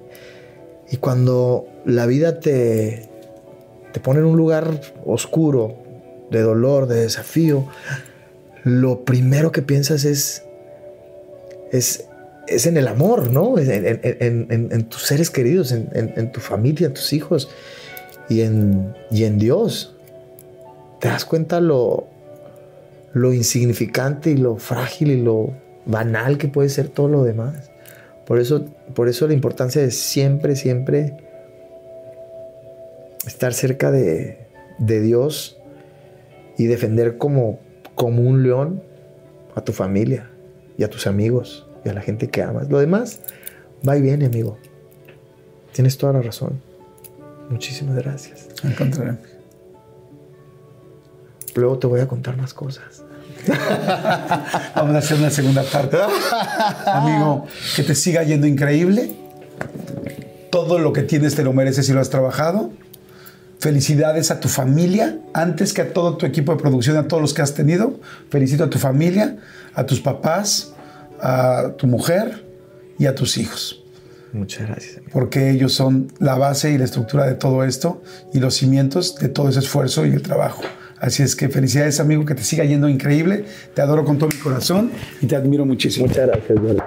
[0.89, 3.09] y cuando la vida te,
[3.93, 5.75] te pone en un lugar oscuro,
[6.31, 7.65] de dolor, de desafío,
[8.63, 10.43] lo primero que piensas es,
[11.71, 12.05] es
[12.47, 13.57] es en el amor, ¿no?
[13.59, 17.49] En, en- tus seres queridos, en tu familia, en tus hijos
[18.29, 19.95] y en, y en Dios.
[21.01, 22.07] Te das cuenta lo,
[23.11, 25.51] lo insignificante y lo frágil y lo
[25.85, 27.69] banal que puede ser todo lo demás.
[28.27, 31.15] Por eso, por eso la importancia de siempre, siempre
[33.25, 34.47] estar cerca de,
[34.79, 35.57] de Dios
[36.57, 37.59] y defender como,
[37.95, 38.83] como un león
[39.55, 40.29] a tu familia
[40.77, 42.69] y a tus amigos y a la gente que amas.
[42.69, 43.21] Lo demás
[43.87, 44.57] va y viene, amigo.
[45.71, 46.61] Tienes toda la razón.
[47.49, 48.49] Muchísimas gracias.
[48.63, 49.17] Al contrario.
[51.55, 53.03] Luego te voy a contar más cosas.
[54.75, 55.97] Vamos a hacer una segunda parte.
[56.85, 57.45] Amigo,
[57.75, 59.11] que te siga yendo increíble.
[60.51, 62.71] Todo lo que tienes te lo mereces y lo has trabajado.
[63.59, 67.33] Felicidades a tu familia, antes que a todo tu equipo de producción, a todos los
[67.33, 67.99] que has tenido.
[68.29, 69.37] Felicito a tu familia,
[69.73, 70.73] a tus papás,
[71.19, 72.45] a tu mujer
[72.99, 73.83] y a tus hijos,
[74.33, 75.11] Muchas gracias, amigo.
[75.13, 78.01] porque ellos son la base y la estructura de todo esto
[78.33, 80.61] y los cimientos de todo ese esfuerzo y el trabajo.
[80.99, 83.45] Así es que felicidades, amigo, que te siga yendo increíble.
[83.73, 84.91] Te adoro con todo mi corazón
[85.21, 86.07] y te admiro muchísimo.
[86.07, 86.79] Muchas gracias, Jordi.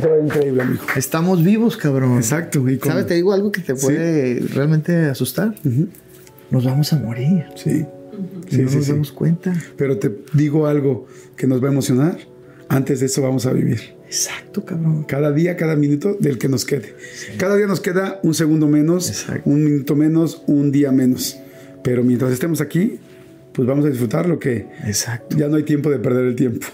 [0.00, 0.82] Te va increíble, amigo.
[0.96, 2.16] Estamos vivos, cabrón.
[2.16, 2.68] Exacto.
[2.68, 3.06] y ¿Sabes?
[3.06, 5.54] Te digo algo que te puede realmente asustar.
[6.50, 7.44] Nos vamos a morir.
[7.54, 7.86] Sí.
[8.48, 8.92] Sí, no sí, nos sí.
[8.92, 9.54] damos cuenta.
[9.76, 12.18] Pero te digo algo que nos va a emocionar.
[12.68, 13.97] Antes de eso vamos a vivir.
[14.08, 15.04] Exacto, cabrón.
[15.04, 16.94] Cada día, cada minuto del que nos quede.
[17.36, 19.42] Cada día nos queda un segundo menos, Exacto.
[19.50, 21.38] un minuto menos, un día menos.
[21.84, 22.98] Pero mientras estemos aquí,
[23.52, 25.36] pues vamos a disfrutar lo que Exacto.
[25.36, 26.66] ya no hay tiempo de perder el tiempo.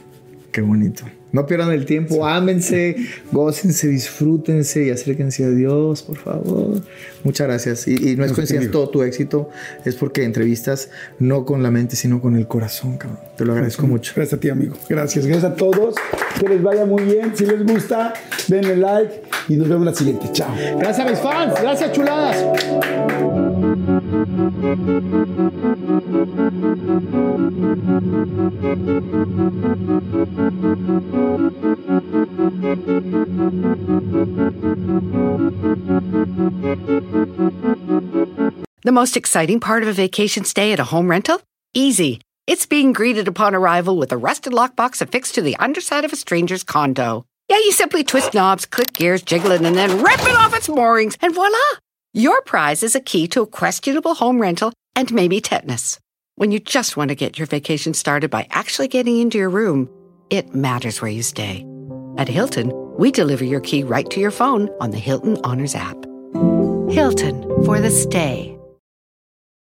[0.52, 1.02] Qué bonito.
[1.34, 2.94] No pierdan el tiempo, ámense,
[3.32, 6.80] gócense, disfrútense y acérquense a Dios, por favor.
[7.24, 7.88] Muchas gracias.
[7.88, 9.50] Y, y no es coincidencia todo tu éxito,
[9.84, 13.18] es porque entrevistas no con la mente, sino con el corazón, cabrón.
[13.36, 14.12] Te lo agradezco mucho.
[14.14, 14.76] Gracias a ti, amigo.
[14.88, 15.26] Gracias.
[15.26, 15.96] Gracias a todos.
[16.38, 17.32] Que les vaya muy bien.
[17.34, 18.14] Si les gusta,
[18.46, 20.26] denle like y nos vemos la siguiente.
[20.32, 20.54] Chao.
[20.78, 23.33] Gracias a mis fans, gracias chuladas.
[24.34, 24.40] The
[38.90, 41.40] most exciting part of a vacation stay at a home rental?
[41.72, 42.20] Easy.
[42.48, 46.16] It's being greeted upon arrival with a rusted lockbox affixed to the underside of a
[46.16, 47.24] stranger's condo.
[47.48, 50.68] Yeah, you simply twist knobs, click gears, jiggle it, and then rip it off its
[50.68, 51.58] moorings, and voila!
[52.16, 55.98] Your prize is a key to a questionable home rental and maybe tetanus.
[56.36, 59.90] When you just want to get your vacation started by actually getting into your room,
[60.30, 61.66] it matters where you stay.
[62.16, 65.96] At Hilton, we deliver your key right to your phone on the Hilton Honors app.
[66.88, 68.53] Hilton for the stay.